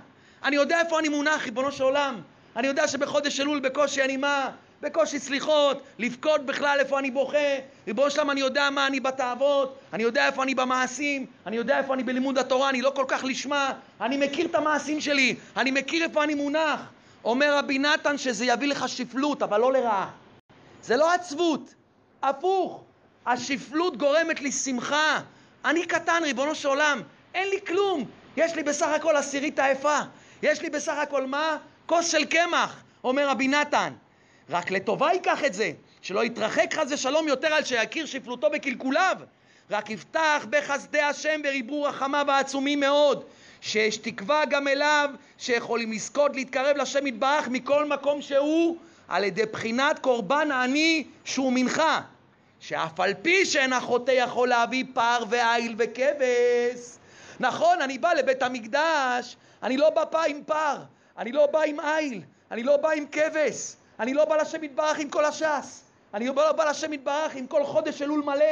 אני 0.44 0.56
יודע 0.56 0.80
איפה 0.80 0.98
אני 0.98 1.08
מונח, 1.08 1.44
ריבונו 1.44 1.72
של 1.72 1.82
עולם. 1.82 2.20
אני 2.56 2.66
יודע 2.66 2.88
שבחודש 2.88 3.40
אלול 3.40 3.60
בקושי 3.60 4.02
אני 4.02 4.16
מה? 4.16 4.50
בקושי 4.82 5.18
סליחות, 5.18 5.82
לבכות 5.98 6.46
בכלל 6.46 6.76
איפה 6.80 6.98
אני 6.98 7.10
בוכה. 7.10 7.38
ריבונו 7.86 8.10
שלם, 8.10 8.30
אני 8.30 8.40
יודע 8.40 8.70
מה 8.70 8.86
אני 8.86 9.00
בתאוות, 9.00 9.78
אני 9.92 10.02
יודע 10.02 10.26
איפה 10.26 10.42
אני 10.42 10.54
במעשים, 10.54 11.26
אני 11.46 11.56
יודע 11.56 11.78
איפה 11.78 11.94
אני 11.94 12.02
בלימוד 12.02 12.38
התורה, 12.38 12.68
אני 12.68 12.82
לא 12.82 12.92
כל 12.96 13.04
כך 13.08 13.24
לשמה, 13.24 13.72
אני 14.00 14.16
מכיר 14.16 14.46
את 14.46 14.54
המעשים 14.54 15.00
שלי, 15.00 15.36
אני 15.56 15.70
מכיר 15.70 16.02
איפה 16.04 16.24
אני 16.24 16.34
מונח. 16.34 16.80
אומר 17.24 17.58
רבי 17.58 17.78
נתן 17.78 18.18
שזה 18.18 18.44
יביא 18.44 18.68
לך 18.68 18.88
שפלות, 18.88 19.42
אבל 19.42 19.60
לא 19.60 19.72
לרעה. 19.72 20.10
זה 20.82 20.96
לא 20.96 21.12
עצבות, 21.12 21.74
הפוך. 22.22 22.84
השפלות 23.26 23.96
גורמת 23.96 24.40
לי 24.40 24.52
שמחה. 24.52 25.20
אני 25.64 25.86
קטן, 25.86 26.22
ריבונו 26.22 26.54
של 26.54 26.68
עולם, 26.68 27.02
אין 27.34 27.48
לי 27.48 27.58
כלום. 27.66 28.04
יש 28.36 28.54
לי 28.54 28.62
בסך 28.62 28.86
הכל 28.86 29.16
עשירית 29.16 29.58
העפה. 29.58 29.98
יש 30.42 30.62
לי 30.62 30.70
בסך 30.70 30.94
הכל 31.02 31.26
מה? 31.26 31.56
כוס 31.86 32.10
של 32.10 32.24
קמח, 32.24 32.82
אומר 33.04 33.28
רבי 33.28 33.48
נתן. 33.48 33.92
רק 34.50 34.70
לטובה 34.70 35.12
ייקח 35.12 35.44
את 35.44 35.54
זה, 35.54 35.72
שלא 36.02 36.24
יתרחק 36.24 36.74
חס 36.74 36.86
ושלום 36.90 37.28
יותר 37.28 37.54
על 37.54 37.64
שיכיר 37.64 38.06
שפלותו 38.06 38.50
בקלקוליו. 38.50 39.16
רק 39.70 39.90
יפתח 39.90 40.46
בחסדי 40.50 41.00
השם 41.00 41.40
וריברו 41.44 41.82
רחמיו 41.82 42.30
העצומים 42.30 42.80
מאוד, 42.80 43.24
שיש 43.60 43.96
תקווה 43.96 44.44
גם 44.44 44.68
אליו, 44.68 45.10
שיכולים 45.38 45.92
לזכות 45.92 46.36
להתקרב 46.36 46.76
לשם 46.76 47.06
יתברך 47.06 47.48
מכל 47.48 47.84
מקום 47.84 48.22
שהוא, 48.22 48.76
על 49.08 49.24
ידי 49.24 49.46
בחינת 49.46 49.98
קורבן 49.98 50.52
עני 50.52 51.04
שהוא 51.24 51.52
מנחה. 51.52 52.00
שאף 52.60 53.00
על 53.00 53.14
פי 53.22 53.46
שאין 53.46 53.72
החוטא 53.72 54.10
יכול 54.10 54.48
להביא 54.48 54.84
פר 54.94 55.18
ועיל 55.28 55.74
וכבש. 55.78 56.96
נכון, 57.40 57.80
אני 57.80 57.98
בא 57.98 58.12
לבית 58.12 58.42
המקדש, 58.42 59.36
אני 59.62 59.76
לא 59.76 59.90
בא 59.90 60.22
עם 60.22 60.42
פר, 60.46 60.76
אני 61.18 61.32
לא 61.32 61.46
בא 61.46 61.60
עם 61.60 61.80
עיל, 61.80 62.22
אני 62.50 62.62
לא 62.62 62.76
בא 62.76 62.90
עם 62.90 63.06
כבש, 63.12 63.76
אני 64.00 64.14
לא 64.14 64.24
בא 64.24 64.36
לשם 64.36 64.64
יתברך 64.64 64.98
עם 64.98 65.08
כל 65.08 65.24
הש"ס, 65.24 65.82
אני 66.14 66.26
לא 66.26 66.52
בא 66.52 66.64
לשם 66.70 66.92
יתברך 66.92 67.34
עם 67.34 67.46
כל 67.46 67.64
חודש 67.64 68.02
אלול 68.02 68.22
מלא, 68.22 68.44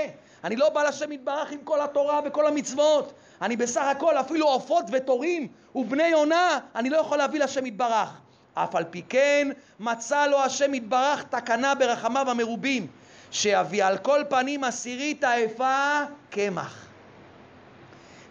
אני 0.45 0.57
לא 0.57 0.69
בא 0.71 0.83
לשם 0.83 1.13
יתברך 1.13 1.53
עם 1.53 1.59
כל 1.65 1.81
התורה 1.81 2.21
וכל 2.25 2.47
המצוות, 2.47 3.13
אני 3.43 3.57
בסך 3.57 3.83
הכל 3.83 4.17
אפילו 4.17 4.47
עופות 4.47 4.85
ותורים 4.93 5.49
ובני 5.75 6.07
יונה 6.07 6.59
אני 6.75 6.91
לא 6.91 6.97
יכול 6.97 7.19
להביא 7.19 7.41
לשם 7.41 7.67
יתברך. 7.67 8.09
אף 8.55 8.75
על 8.75 8.85
פי 8.91 9.03
כן 9.09 9.49
מצא 9.81 10.27
לו 10.27 10.39
השם 10.39 10.75
יתברך 10.75 11.23
תקנה 11.23 11.75
ברחמיו 11.75 12.31
המרובים 12.31 12.87
שיביא 13.31 13.85
על 13.85 13.99
כל 13.99 14.23
פנים 14.29 14.65
עשירית 14.65 15.25
העפה 15.25 16.01
קמח. 16.31 16.87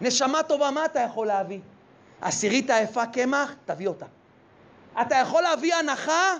נשמה 0.00 0.42
טובה, 0.42 0.70
מה 0.70 0.84
אתה 0.84 1.00
יכול 1.00 1.26
להביא? 1.26 1.60
עשירית 2.20 2.70
העפה 2.70 3.06
קמח, 3.06 3.54
תביא 3.64 3.88
אותה. 3.88 4.06
אתה 5.00 5.16
יכול 5.16 5.42
להביא 5.42 5.74
הנחה, 5.74 6.34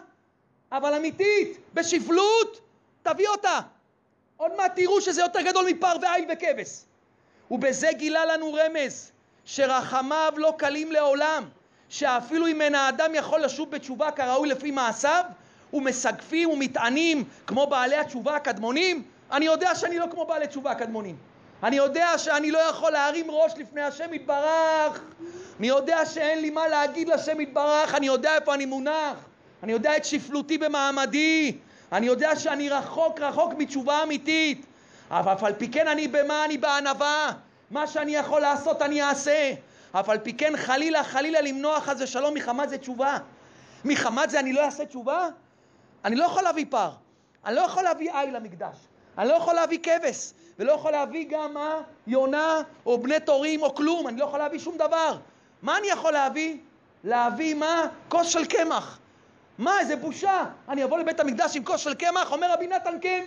אבל 0.73 0.95
אמיתית, 0.95 1.59
בשפלות, 1.75 2.61
תביא 3.03 3.29
אותה. 3.29 3.61
עוד 4.37 4.57
מעט 4.57 4.73
תראו 4.77 5.01
שזה 5.01 5.21
יותר 5.21 5.41
גדול 5.41 5.67
מפר 5.71 5.93
ועיל 6.03 6.25
וכבש. 6.33 6.69
ובזה 7.51 7.89
גילה 7.93 8.27
לנו 8.27 8.55
רמז, 8.55 9.13
שרחמיו 9.45 10.33
לא 10.37 10.55
קלים 10.59 10.93
לעולם, 10.93 11.49
שאפילו 11.89 12.47
אם 12.47 12.61
אין 12.61 12.75
האדם 12.75 13.15
יכול 13.15 13.41
לשוב 13.41 13.71
בתשובה 13.71 14.11
כראוי 14.11 14.49
לפי 14.49 14.71
מעשיו, 14.71 15.25
ומסגפים 15.73 16.51
ומטענים 16.51 17.25
כמו 17.47 17.67
בעלי 17.67 17.97
התשובה 17.97 18.37
הקדמונים, 18.37 19.03
אני 19.33 19.45
יודע 19.45 19.75
שאני 19.75 19.99
לא 19.99 20.07
כמו 20.11 20.27
בעלי 20.27 20.47
תשובה 20.47 20.71
הקדמונים. 20.71 21.17
אני 21.63 21.77
יודע 21.77 22.19
שאני 22.19 22.51
לא 22.51 22.59
יכול 22.59 22.93
להרים 22.93 23.31
ראש 23.31 23.53
לפני 23.57 23.83
השם 23.83 24.15
יתברך. 24.15 25.03
אני 25.59 25.69
יודע 25.69 26.07
שאין 26.07 26.41
לי 26.43 26.51
מה 26.51 26.69
להגיד 26.69 27.09
לשם 27.09 27.41
יתברך, 27.41 27.95
אני 27.95 28.07
יודע 28.07 28.35
איפה 28.35 28.55
אני 28.55 28.67
מונח. 28.67 29.25
אני 29.63 29.73
יודע 29.73 29.97
את 29.97 30.05
שפלותי 30.05 30.59
במעמדי. 30.59 31.57
אני 31.93 32.07
יודע 32.07 32.37
שאני 32.37 32.69
רחוק 32.69 33.21
רחוק 33.21 33.53
מתשובה 33.59 34.03
אמיתית. 34.03 34.67
אבל 35.11 35.33
אף 35.33 35.45
על 35.45 35.53
פי 35.53 35.69
כן 35.69 35.89
אני 35.89 36.09
במה? 36.09 36.45
אני 36.45 36.59
בענווה. 36.59 37.33
מה 37.71 37.87
שאני 37.87 38.17
יכול 38.17 38.41
לעשות 38.41 38.83
אני 38.83 39.03
אעשה. 39.03 39.53
אף 39.93 40.09
על 40.09 40.19
פי 40.19 40.33
כן 40.33 40.57
חלילה 40.57 41.05
חלילה 41.05 41.41
למנוע 41.41 41.81
חס 41.81 41.97
ושלום 42.01 42.35
מחמת 42.35 42.69
זה 42.69 42.79
תשובה. 42.79 43.19
מחמת 43.85 44.31
זה 44.31 44.41
אני 44.41 44.53
לא 44.53 44.65
אעשה 44.65 44.87
תשובה? 44.87 45.29
אני 46.05 46.17
לא 46.17 46.25
יכול 46.25 46.43
להביא 46.43 46.65
פר, 46.71 46.91
אני 47.47 47.55
לא 47.55 47.61
יכול 47.61 47.83
להביא 47.83 48.13
עי 48.13 48.31
למקדש, 48.31 48.77
אני 49.19 49.29
לא 49.29 49.35
יכול 49.35 49.55
להביא 49.55 49.79
כבש, 49.83 50.33
ולא 50.59 50.73
יכול 50.73 50.93
להביא 50.93 51.27
גם 51.31 51.55
מה? 51.55 51.81
יונה 52.07 52.63
או 52.87 53.03
בני 53.03 53.21
תורים 53.21 53.63
או 53.63 53.75
כלום, 53.75 54.09
אני 54.09 54.21
לא 54.21 54.25
יכול 54.25 54.39
להביא 54.39 54.59
שום 54.59 54.77
דבר. 54.77 55.19
מה 55.63 55.79
אני 55.79 55.87
יכול 55.87 56.13
להביא? 56.13 56.57
להביא 57.05 57.55
מה? 57.55 57.87
כוס 58.09 58.27
של 58.27 58.45
קמח. 58.45 58.99
מה, 59.59 59.81
איזה 59.81 59.97
בושה. 59.97 60.45
אני 60.69 60.85
אבוא 60.85 60.99
לבית 60.99 61.21
המקדש 61.21 61.57
עם 61.57 61.65
כוס 61.65 61.81
של 61.81 61.95
קמח? 61.95 62.33
אומר 62.33 62.53
רבי 62.53 62.67
נתן 62.67 62.97
כן. 63.01 63.25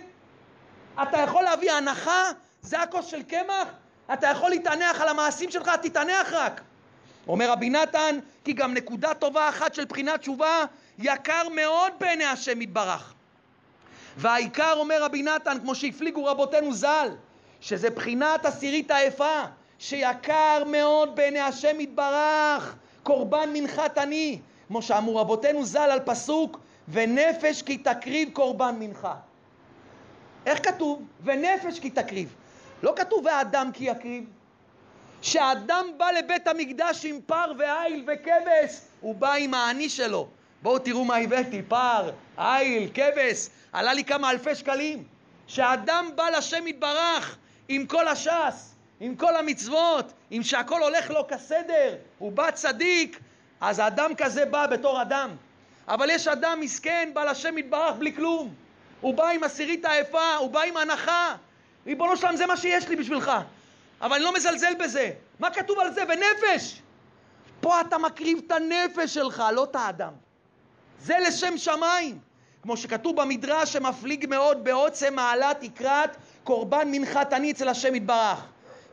אתה 1.02 1.18
יכול 1.18 1.42
להביא 1.42 1.72
הנחה? 1.72 2.30
זה 2.62 2.80
הכוס 2.82 3.06
של 3.06 3.22
קמח? 3.22 3.68
אתה 4.12 4.26
יכול 4.26 4.50
להתענח 4.50 5.00
על 5.00 5.08
המעשים 5.08 5.50
שלך? 5.50 5.70
תתענח 5.82 6.32
רק. 6.32 6.60
אומר 7.28 7.50
רבי 7.50 7.70
נתן, 7.70 8.18
כי 8.44 8.52
גם 8.52 8.74
נקודה 8.74 9.14
טובה 9.14 9.48
אחת 9.48 9.74
של 9.74 9.84
בחינת 9.84 10.20
תשובה 10.20 10.64
יקר 10.98 11.48
מאוד 11.54 11.92
בעיני 11.98 12.24
השם 12.24 12.62
יתברך. 12.62 13.14
והעיקר, 14.16 14.72
אומר 14.76 15.02
רבי 15.02 15.22
נתן, 15.22 15.58
כמו 15.60 15.74
שהפליגו 15.74 16.24
רבותינו 16.24 16.74
ז"ל, 16.74 17.08
שזה 17.60 17.90
בחינת 17.90 18.46
עשירית 18.46 18.90
העפה, 18.90 19.42
שיקר 19.78 20.62
מאוד 20.66 21.16
בעיני 21.16 21.40
השם 21.40 21.80
יתברך, 21.80 22.74
קורבן 23.02 23.50
מנחת 23.52 23.98
אני, 23.98 24.38
כמו 24.68 24.82
שאמרו 24.82 25.16
רבותינו 25.16 25.64
ז"ל 25.64 25.78
על 25.78 26.00
פסוק, 26.04 26.58
ונפש 26.88 27.62
כי 27.62 27.78
תקריב 27.78 28.30
קורבן 28.32 28.74
מנחה. 28.78 29.14
איך 30.46 30.68
כתוב? 30.68 31.02
ונפש 31.24 31.80
כי 31.80 31.90
תקריב. 31.90 32.34
לא 32.82 32.92
כתוב 32.96 33.26
והאדם 33.26 33.70
כי 33.74 33.84
יקריב. 33.84 34.24
כשאדם 35.20 35.86
בא 35.96 36.10
לבית 36.10 36.48
המקדש 36.48 37.04
עם 37.04 37.20
פר 37.26 37.52
ועיל 37.58 38.04
וכבש, 38.06 38.80
הוא 39.00 39.14
בא 39.14 39.32
עם 39.32 39.54
האני 39.54 39.88
שלו. 39.88 40.28
בואו 40.62 40.78
תראו 40.78 41.04
מה 41.04 41.16
הבאתי, 41.16 41.62
פר, 41.62 42.10
עיל, 42.36 42.90
כבש, 42.94 43.48
עלה 43.72 43.92
לי 43.92 44.04
כמה 44.04 44.30
אלפי 44.30 44.54
שקלים. 44.54 45.04
כשאדם 45.46 46.10
בא 46.14 46.28
לשם 46.28 46.66
יתברך 46.66 47.36
עם 47.68 47.86
כל 47.86 48.08
הש"ס, 48.08 48.74
עם 49.00 49.16
כל 49.16 49.36
המצוות, 49.36 50.12
עם 50.30 50.42
שהכל 50.42 50.82
הולך 50.82 51.10
לו 51.10 51.26
כסדר, 51.28 51.96
הוא 52.18 52.32
בא 52.32 52.50
צדיק, 52.50 53.20
אז 53.62 53.78
האדם 53.78 54.14
כזה 54.14 54.44
בא 54.44 54.66
בתור 54.66 55.02
אדם. 55.02 55.30
אבל 55.88 56.10
יש 56.10 56.28
אדם 56.28 56.60
מסכן, 56.60 57.10
בא 57.14 57.24
לשם 57.24 57.58
יתברך 57.58 57.96
בלי 57.98 58.16
כלום. 58.16 58.54
הוא 59.00 59.14
בא 59.14 59.28
עם 59.28 59.44
עשירית 59.44 59.84
העפה, 59.84 60.34
הוא 60.34 60.50
בא 60.50 60.60
עם 60.60 60.76
הנחה. 60.76 61.34
ריבונו 61.86 62.16
שלם, 62.16 62.36
זה 62.36 62.46
מה 62.46 62.56
שיש 62.56 62.88
לי 62.88 62.96
בשבילך. 62.96 63.32
אבל 64.00 64.14
אני 64.14 64.24
לא 64.24 64.34
מזלזל 64.34 64.74
בזה. 64.80 65.10
מה 65.40 65.50
כתוב 65.50 65.78
על 65.78 65.92
זה? 65.92 66.02
ונפש. 66.08 66.82
פה 67.60 67.80
אתה 67.80 67.98
מקריב 67.98 68.40
את 68.46 68.52
הנפש 68.52 69.14
שלך, 69.14 69.42
לא 69.52 69.64
את 69.64 69.76
האדם. 69.76 70.12
זה 71.00 71.14
לשם 71.26 71.58
שמיים. 71.58 72.18
כמו 72.62 72.76
שכתוב 72.76 73.16
במדרש 73.16 73.72
שמפליג 73.72 74.26
מאוד 74.28 74.64
בעוצם 74.64 75.14
מעלת 75.14 75.60
תקרת 75.60 76.16
קורבן 76.44 76.88
מנחת 76.90 77.32
אני 77.32 77.50
אצל 77.50 77.68
השם 77.68 77.94
יתברך. 77.94 78.44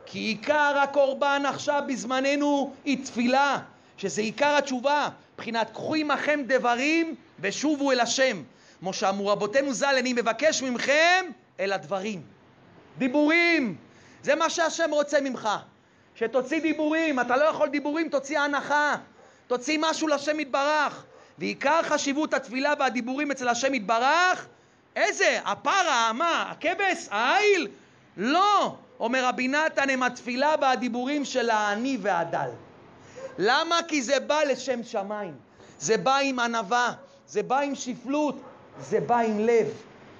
כי 0.06 0.18
עיקר 0.18 0.78
הקורבן 0.82 1.42
עכשיו 1.46 1.82
בזמננו 1.86 2.72
היא 2.84 3.04
תפילה, 3.04 3.58
שזה 4.00 4.22
עיקר 4.22 4.56
התשובה, 4.56 5.08
מבחינת 5.34 5.70
קחו 5.70 5.94
עמכם 5.94 6.40
דברים 6.46 7.14
ושובו 7.40 7.92
אל 7.92 8.00
השם. 8.00 8.42
כמו 8.80 8.92
שאמרו 8.92 9.28
רבותינו 9.28 9.72
ז"ל, 9.72 9.94
אני 9.98 10.12
מבקש 10.12 10.62
מכם 10.62 11.24
אל 11.60 11.72
הדברים. 11.72 12.22
דיבורים, 12.98 13.76
זה 14.22 14.34
מה 14.34 14.50
שהשם 14.50 14.90
רוצה 14.90 15.20
ממך. 15.20 15.48
שתוציא 16.14 16.60
דיבורים, 16.60 17.20
אתה 17.20 17.36
לא 17.36 17.44
יכול 17.44 17.68
דיבורים, 17.68 18.08
תוציא 18.08 18.40
הנחה. 18.40 18.96
תוציא 19.46 19.78
משהו 19.80 20.08
לשם 20.08 20.40
יתברך. 20.40 21.04
ועיקר 21.38 21.82
חשיבות 21.82 22.34
התפילה 22.34 22.74
והדיבורים 22.78 23.30
אצל 23.30 23.48
השם 23.48 23.74
יתברך, 23.74 24.46
איזה? 24.96 25.40
הפרה, 25.44 26.12
מה? 26.14 26.50
הכבש? 26.50 27.08
העיל? 27.10 27.68
לא! 28.16 28.76
אומר 29.00 29.24
רבי 29.24 29.48
נתן, 29.48 29.90
הם 29.90 30.02
התפילה 30.02 30.54
והדיבורים 30.60 31.24
של 31.24 31.50
העני 31.50 31.98
והדל. 32.00 32.50
למה? 33.42 33.76
כי 33.88 34.02
זה 34.02 34.20
בא 34.20 34.40
לשם 34.42 34.82
שמיים. 34.82 35.34
זה 35.80 35.96
בא 35.96 36.16
עם 36.16 36.38
ענווה, 36.38 36.92
זה 37.28 37.42
בא 37.42 37.58
עם 37.58 37.74
שפלות, 37.74 38.40
זה 38.80 39.00
בא 39.00 39.18
עם 39.18 39.38
לב. 39.38 39.66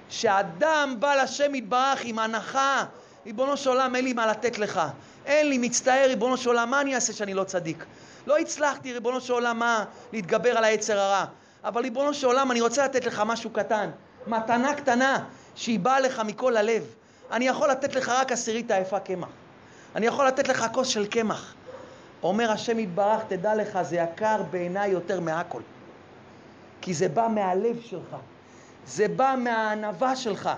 שאדם 0.09 0.95
בא 0.99 1.15
לשם 1.15 1.55
יתברך 1.55 1.99
עם 2.03 2.19
הנחה, 2.19 2.85
ריבונו 3.25 3.57
של 3.57 3.69
עולם, 3.69 3.95
אין 3.95 4.05
לי 4.05 4.13
מה 4.13 4.25
לתת 4.25 4.57
לך. 4.57 4.81
אין 5.25 5.49
לי, 5.49 5.57
מצטער, 5.57 6.07
ריבונו 6.07 6.37
של 6.37 6.49
עולם, 6.49 6.69
מה 6.69 6.81
אני 6.81 6.95
אעשה 6.95 7.13
שאני 7.13 7.33
לא 7.33 7.43
צדיק? 7.43 7.85
לא 8.27 8.37
הצלחתי, 8.37 8.93
ריבונו 8.93 9.21
של 9.21 9.33
עולם, 9.33 9.59
מה? 9.59 9.85
להתגבר 10.13 10.57
על 10.57 10.63
היצר 10.63 10.99
הרע. 10.99 11.25
אבל 11.63 11.81
ריבונו 11.81 12.13
של 12.13 12.27
עולם, 12.27 12.51
אני 12.51 12.61
רוצה 12.61 12.85
לתת 12.85 13.05
לך 13.05 13.23
משהו 13.25 13.49
קטן. 13.49 13.89
מתנה 14.27 14.73
קטנה, 14.73 15.23
שהיא 15.55 15.79
באה 15.79 15.99
לך 15.99 16.19
מכל 16.19 16.57
הלב. 16.57 16.83
אני 17.31 17.47
יכול 17.47 17.69
לתת 17.69 17.95
לך 17.95 18.09
רק 18.09 18.31
עשירית 18.31 18.71
היפה 18.71 18.99
קמח. 18.99 19.29
אני 19.95 20.05
יכול 20.05 20.27
לתת 20.27 20.47
לך 20.47 20.65
כוס 20.73 20.87
של 20.87 21.07
קמח. 21.07 21.53
אומר 22.23 22.51
השם 22.51 22.79
יתברך, 22.79 23.21
תדע 23.27 23.55
לך, 23.55 23.81
זה 23.81 23.95
יקר 23.95 24.43
בעיניי 24.51 24.89
יותר 24.89 25.19
מהכל. 25.19 25.61
כי 26.81 26.93
זה 26.93 27.09
בא 27.09 27.27
מהלב 27.31 27.81
שלך, 27.81 28.15
זה 28.85 29.07
בא 29.07 29.35
מהענווה 29.37 30.15
שלך. 30.15 30.49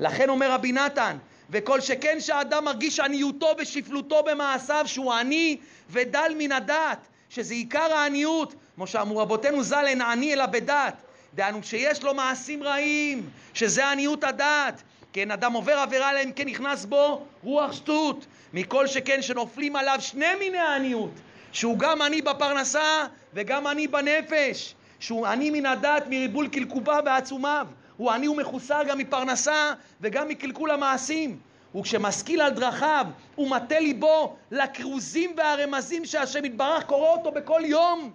לכן 0.00 0.28
אומר 0.28 0.52
רבי 0.52 0.72
נתן, 0.72 1.16
וכל 1.50 1.80
שכן 1.80 2.20
שהאדם 2.20 2.64
מרגיש 2.64 3.00
עניותו 3.00 3.46
ושפלותו 3.58 4.22
במעשיו, 4.22 4.84
שהוא 4.86 5.12
עני 5.12 5.56
ודל 5.90 6.32
מן 6.38 6.52
הדעת, 6.52 6.98
שזה 7.28 7.54
עיקר 7.54 7.92
העניות, 7.92 8.54
כמו 8.74 8.86
שאמרו 8.86 9.18
רבותינו 9.18 9.62
ז"ל, 9.62 9.84
אין 9.86 10.00
עני 10.00 10.32
אלא 10.32 10.46
בדעת. 10.46 10.94
דהיינו, 11.34 11.62
כשיש 11.62 12.02
לו 12.02 12.14
מעשים 12.14 12.62
רעים, 12.62 13.28
שזה 13.54 13.90
עניות 13.90 14.24
הדעת, 14.24 14.82
כן, 15.12 15.30
אדם 15.30 15.52
עובר 15.52 15.78
עבירה 15.78 16.10
אלא 16.10 16.22
אם 16.24 16.32
כן 16.32 16.48
נכנס 16.48 16.84
בו 16.84 17.22
רוח 17.42 17.72
שטות. 17.72 18.26
מכל 18.54 18.86
שכן 18.86 19.22
שנופלים 19.22 19.76
עליו 19.76 19.96
שני 20.00 20.34
מיני 20.38 20.58
העניות, 20.58 21.10
שהוא 21.52 21.78
גם 21.78 22.02
עני 22.02 22.22
בפרנסה 22.22 23.06
וגם 23.34 23.66
עני 23.66 23.86
בנפש, 23.88 24.74
שהוא 24.98 25.26
עני 25.26 25.50
מן 25.50 25.66
הדת 25.66 26.06
מריבול 26.06 26.48
קלקוביו 26.48 27.02
ועצומיו, 27.06 27.66
הוא 27.96 28.10
עני 28.10 28.28
ומחוסר 28.28 28.82
גם 28.88 28.98
מפרנסה 28.98 29.72
וגם 30.00 30.28
מקלקול 30.28 30.70
המעשים. 30.70 31.38
וכשמשכיל 31.76 32.40
על 32.40 32.50
דרכיו 32.50 33.06
ומטה 33.38 33.80
ליבו 33.80 34.36
לכרוזים 34.50 35.34
והרמזים 35.36 36.04
שהשם 36.04 36.44
יתברך 36.44 36.84
קורא 36.84 37.08
אותו 37.08 37.32
בכל 37.32 37.62
יום. 37.64 38.12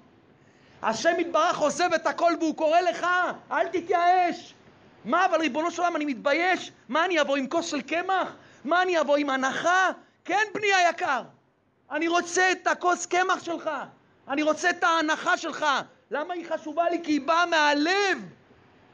השם 0.83 1.19
יתברך 1.19 1.57
עוזב 1.57 1.93
את 1.93 2.07
הכל 2.07 2.31
והוא 2.39 2.55
קורא 2.55 2.79
לך, 2.81 3.07
אל 3.51 3.67
תתייאש. 3.67 4.53
מה 5.05 5.25
אבל 5.25 5.39
ריבונו 5.39 5.71
של 5.71 5.81
עולם 5.81 5.95
אני 5.95 6.05
מתבייש? 6.05 6.71
מה 6.89 7.05
אני 7.05 7.21
אבוא 7.21 7.37
עם 7.37 7.47
כוס 7.47 7.71
של 7.71 7.81
קמח? 7.81 8.35
מה 8.65 8.81
אני 8.81 9.01
אבוא 9.01 9.17
עם 9.17 9.29
הנחה? 9.29 9.89
כן, 10.29 10.45
בני 10.53 10.73
היקר, 10.73 11.21
אני 11.91 12.07
רוצה 12.07 12.51
את 12.51 12.67
הכוס 12.67 13.05
קמח 13.05 13.43
שלך, 13.43 13.69
אני 14.27 14.43
רוצה 14.43 14.69
את 14.69 14.83
ההנחה 14.83 15.37
שלך. 15.37 15.65
למה 16.11 16.33
היא 16.33 16.45
חשובה 16.49 16.89
לי? 16.89 16.99
כי 17.03 17.11
היא 17.11 17.21
באה 17.21 17.45
מהלב. 17.45 18.25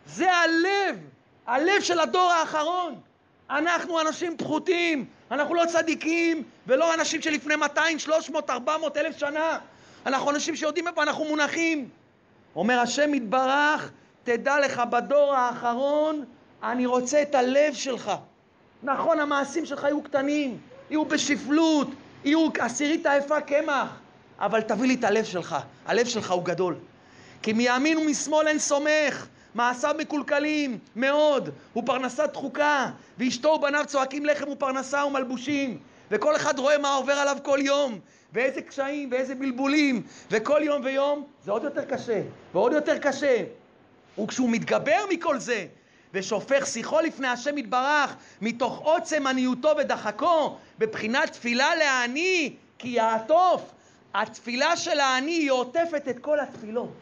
זה 0.06 0.34
הלב, 0.34 1.00
הלב 1.46 1.82
של 1.82 2.00
הדור 2.00 2.32
האחרון. 2.32 3.02
אנחנו 3.50 4.02
אנשים 4.02 4.38
פחותים, 4.38 5.06
אנחנו 5.32 5.56
לא 5.56 5.64
צדיקים 5.66 6.44
ולא 6.68 6.94
אנשים 6.94 7.22
שלפני 7.22 7.56
200, 7.56 8.00
300, 8.00 8.50
400 8.50 8.98
אלף 8.98 9.18
שנה. 9.18 9.60
אנחנו 10.06 10.32
אנשים 10.32 10.56
שיודעים 10.56 10.88
איפה 10.88 11.04
אנחנו 11.04 11.26
מונחים. 11.26 11.90
אומר 12.56 12.80
השם 12.80 13.14
יתברך, 13.14 13.92
תדע 14.24 14.60
לך 14.60 14.80
בדור 14.80 15.34
האחרון, 15.34 16.26
אני 16.64 16.86
רוצה 16.86 17.22
את 17.22 17.36
הלב 17.36 17.74
שלך. 17.74 18.12
נכון, 18.84 19.20
המעשים 19.20 19.66
שלך 19.66 19.84
יהיו 19.84 20.02
קטנים, 20.02 20.60
יהיו 20.90 21.06
בשפלות, 21.06 21.88
יהיו 22.26 22.48
עשירית 22.60 23.06
העפה 23.06 23.42
קמח, 23.42 23.88
אבל 24.40 24.62
תביא 24.62 24.88
לי 24.88 24.94
את 24.94 25.04
הלב 25.04 25.24
שלך, 25.24 25.56
הלב 25.86 26.06
שלך 26.06 26.32
הוא 26.32 26.44
גדול. 26.44 26.76
כי 27.42 27.54
מימין 27.54 27.98
ומשמאל 27.98 28.48
אין 28.48 28.60
סומך, 28.60 29.28
מעשיו 29.56 29.96
מקולקלים 29.98 30.78
מאוד, 30.96 31.50
הוא 31.74 31.84
פרנסה 31.86 32.28
דחוקה, 32.28 32.90
ואשתו 33.18 33.50
ובניו 33.50 33.84
צועקים 33.88 34.26
לחם 34.26 34.50
ופרנסה 34.50 35.06
ומלבושים, 35.06 35.78
וכל 36.12 36.36
אחד 36.36 36.60
רואה 36.60 36.78
מה 36.78 36.96
עובר 36.96 37.14
עליו 37.14 37.38
כל 37.44 37.60
יום, 37.62 38.00
ואיזה 38.34 38.62
קשיים 38.62 39.10
ואיזה 39.12 39.36
בלבולים, 39.36 40.02
וכל 40.32 40.62
יום 40.64 40.82
ויום 40.86 41.24
זה 41.46 41.52
עוד 41.52 41.64
יותר 41.64 41.86
קשה, 41.86 42.22
ועוד 42.54 42.74
יותר 42.74 42.98
קשה. 42.98 43.44
וכשהוא 44.24 44.50
מתגבר 44.50 45.00
מכל 45.10 45.40
זה, 45.40 45.66
ושופך 46.16 46.66
שיחו 46.68 47.00
לפני 47.00 47.28
השם 47.28 47.58
יתברך, 47.58 48.16
מתוך 48.42 48.80
עוצם 48.80 49.28
עניותו 49.28 49.74
ודחקו, 49.78 50.58
בבחינת 50.80 51.32
תפילה 51.32 51.76
לעני, 51.76 52.54
כי 52.78 52.88
יעטוף. 52.88 53.62
התפילה 54.14 54.78
של 54.78 55.00
העני 55.00 55.32
היא 55.32 55.52
עוטפת 55.52 56.08
את 56.10 56.20
כל 56.20 56.40
התפילות. 56.40 56.94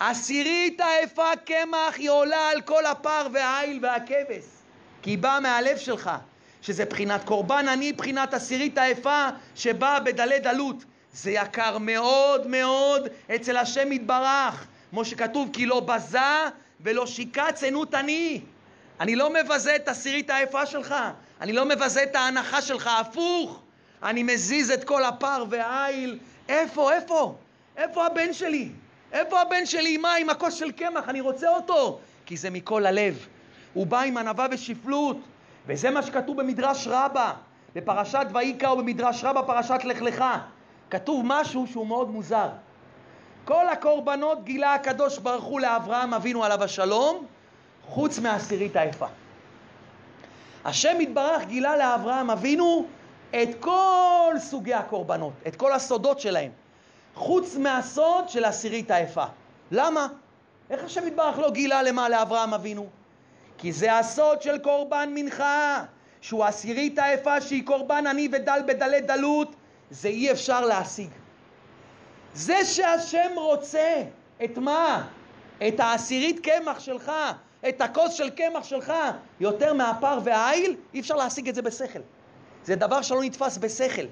עשירית 0.00 0.80
האפה 0.80 1.36
קמח 1.44 1.94
היא 1.96 2.10
עולה 2.10 2.48
על 2.48 2.60
כל 2.60 2.86
הפר 2.86 3.26
והעיל 3.32 3.78
והכבש, 3.82 4.44
כי 5.02 5.10
היא 5.10 5.18
באה 5.18 5.40
מהלב 5.40 5.76
שלך, 5.76 6.10
שזה 6.62 6.84
בחינת 6.84 7.24
קורבן 7.24 7.68
עני, 7.68 7.92
בחינת 7.92 8.34
עשירית 8.34 8.78
האפה 8.78 9.28
שבאה 9.54 10.00
בדלי 10.00 10.38
דלות. 10.38 10.84
זה 11.12 11.30
יקר 11.30 11.78
מאוד 11.78 12.46
מאוד 12.46 13.08
אצל 13.34 13.56
השם 13.56 13.92
יתברך, 13.92 14.66
כמו 14.90 15.04
שכתוב, 15.04 15.50
כי 15.52 15.66
לא 15.66 15.80
בזה 15.80 16.18
ולא 16.80 17.06
שיקע 17.06 17.52
צנות 17.52 17.94
עני. 17.94 18.40
אני 19.00 19.16
לא 19.16 19.30
מבזה 19.32 19.76
את 19.76 19.88
עשירית 19.88 20.30
האפה 20.30 20.66
שלך, 20.66 20.94
אני 21.40 21.52
לא 21.52 21.64
מבזה 21.64 22.02
את 22.02 22.16
ההנחה 22.16 22.62
שלך, 22.62 22.90
הפוך. 23.00 23.60
אני 24.02 24.22
מזיז 24.22 24.70
את 24.70 24.84
כל 24.84 25.04
הפר 25.04 25.44
והעיל. 25.50 26.18
איפה, 26.48 26.92
איפה? 26.92 27.34
איפה 27.76 28.06
הבן 28.06 28.32
שלי? 28.32 28.68
איפה 29.12 29.40
הבן 29.40 29.66
שלי 29.66 29.96
מה? 29.96 30.14
עם 30.14 30.30
הכוס 30.30 30.54
של 30.54 30.70
קמח? 30.70 31.08
אני 31.08 31.20
רוצה 31.20 31.48
אותו. 31.48 31.98
כי 32.26 32.36
זה 32.36 32.50
מכל 32.50 32.86
הלב. 32.86 33.26
הוא 33.72 33.86
בא 33.86 34.00
עם 34.00 34.16
ענווה 34.16 34.46
ושפלות. 34.50 35.16
וזה 35.66 35.90
מה 35.90 36.02
שכתוב 36.02 36.36
במדרש 36.40 36.86
רבה, 36.86 37.32
בפרשת 37.74 38.26
ויקרא 38.34 38.70
ובמדרש 38.70 39.24
רבה, 39.24 39.42
פרשת 39.42 39.84
לך 39.84 40.02
לך. 40.02 40.24
כתוב 40.90 41.22
משהו 41.24 41.66
שהוא 41.66 41.86
מאוד 41.86 42.10
מוזר. 42.10 42.48
כל 43.44 43.68
הקורבנות 43.68 44.44
גילה 44.44 44.74
הקדוש 44.74 45.18
ברוך 45.18 45.44
הוא 45.44 45.60
לאברהם 45.60 46.14
אבינו 46.14 46.44
עליו 46.44 46.64
השלום, 46.64 47.26
חוץ 47.86 48.18
מעשירית 48.18 48.76
היפה. 48.76 49.06
השם 50.64 51.00
יתברך 51.00 51.42
גילה 51.46 51.76
לאברהם 51.76 52.30
אבינו 52.30 52.86
את 53.30 53.48
כל 53.60 54.34
סוגי 54.38 54.74
הקורבנות, 54.74 55.32
את 55.46 55.56
כל 55.56 55.72
הסודות 55.72 56.20
שלהם, 56.20 56.50
חוץ 57.14 57.56
מהסוד 57.56 58.28
של 58.28 58.44
עשירית 58.44 58.90
היפה. 58.90 59.24
למה? 59.70 60.06
איך 60.70 60.84
השם 60.84 61.06
יתברך 61.06 61.38
לא 61.38 61.50
גילה 61.50 61.82
למה 61.82 62.08
לאברהם 62.08 62.54
אבינו? 62.54 62.86
כי 63.58 63.72
זה 63.72 63.98
הסוד 63.98 64.42
של 64.42 64.58
קורבן 64.58 65.10
מנחה, 65.14 65.84
שהוא 66.20 66.44
עשירית 66.44 66.98
היפה 66.98 67.40
שהיא 67.40 67.66
קורבן 67.66 68.06
עני 68.06 68.28
ודל 68.32 68.60
בדלי 68.66 69.00
דלות, 69.00 69.54
זה 69.90 70.08
אי 70.08 70.32
אפשר 70.32 70.60
להשיג. 70.60 71.10
זה 72.34 72.64
שהשם 72.64 73.30
רוצה, 73.36 74.02
את 74.44 74.58
מה? 74.58 75.06
את 75.68 75.80
העשירית 75.80 76.40
קמח 76.40 76.80
שלך, 76.80 77.12
את 77.68 77.80
הכוס 77.80 78.12
של 78.12 78.30
קמח 78.30 78.64
שלך, 78.64 78.92
יותר 79.40 79.72
מהפר 79.72 80.18
והעיל, 80.24 80.76
אי 80.94 81.00
אפשר 81.00 81.16
להשיג 81.16 81.48
את 81.48 81.54
זה 81.54 81.62
בשכל. 81.62 81.98
זה 82.64 82.76
דבר 82.76 83.02
שלא 83.02 83.22
נתפס 83.22 83.58
בשכל. 83.58 84.02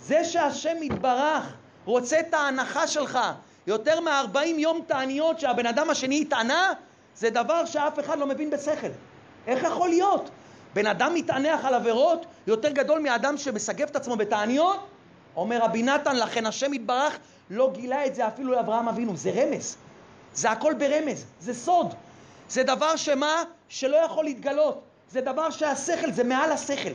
זה 0.00 0.24
שהשם 0.24 0.82
יתברך 0.82 1.54
רוצה 1.84 2.20
את 2.20 2.34
ההנחה 2.34 2.86
שלך, 2.86 3.18
יותר 3.66 4.00
מ-40 4.00 4.38
יום 4.44 4.80
תעניות 4.86 5.40
שהבן 5.40 5.66
אדם 5.66 5.90
השני 5.90 6.20
התענה, 6.20 6.72
זה 7.14 7.30
דבר 7.30 7.64
שאף 7.64 7.98
אחד 7.98 8.18
לא 8.18 8.26
מבין 8.26 8.50
בשכל. 8.50 8.90
איך 9.46 9.62
יכול 9.62 9.88
להיות? 9.88 10.30
בן 10.74 10.86
אדם 10.86 11.14
מתענח 11.14 11.64
על 11.64 11.74
עבירות 11.74 12.26
יותר 12.46 12.70
גדול 12.70 13.00
מאדם 13.00 13.36
שמסגב 13.36 13.88
את 13.88 13.96
עצמו 13.96 14.16
בתעניות? 14.16 14.86
אומר 15.36 15.58
רבי 15.62 15.82
נתן, 15.82 16.16
לכן 16.16 16.46
השם 16.46 16.74
יתברך 16.74 17.18
לא 17.50 17.70
גילה 17.74 18.06
את 18.06 18.14
זה 18.14 18.28
אפילו 18.28 18.52
לאברהם 18.52 18.88
אבינו, 18.88 19.16
זה 19.16 19.30
רמז. 19.30 19.76
זה 20.34 20.50
הכל 20.50 20.74
ברמז, 20.74 21.26
זה 21.40 21.54
סוד. 21.54 21.94
זה 22.48 22.62
דבר 22.62 22.96
שמה? 22.96 23.42
שלא 23.68 23.96
יכול 23.96 24.24
להתגלות. 24.24 24.82
זה 25.08 25.20
דבר 25.20 25.50
שהשכל, 25.50 26.12
זה 26.12 26.24
מעל 26.24 26.52
השכל. 26.52 26.90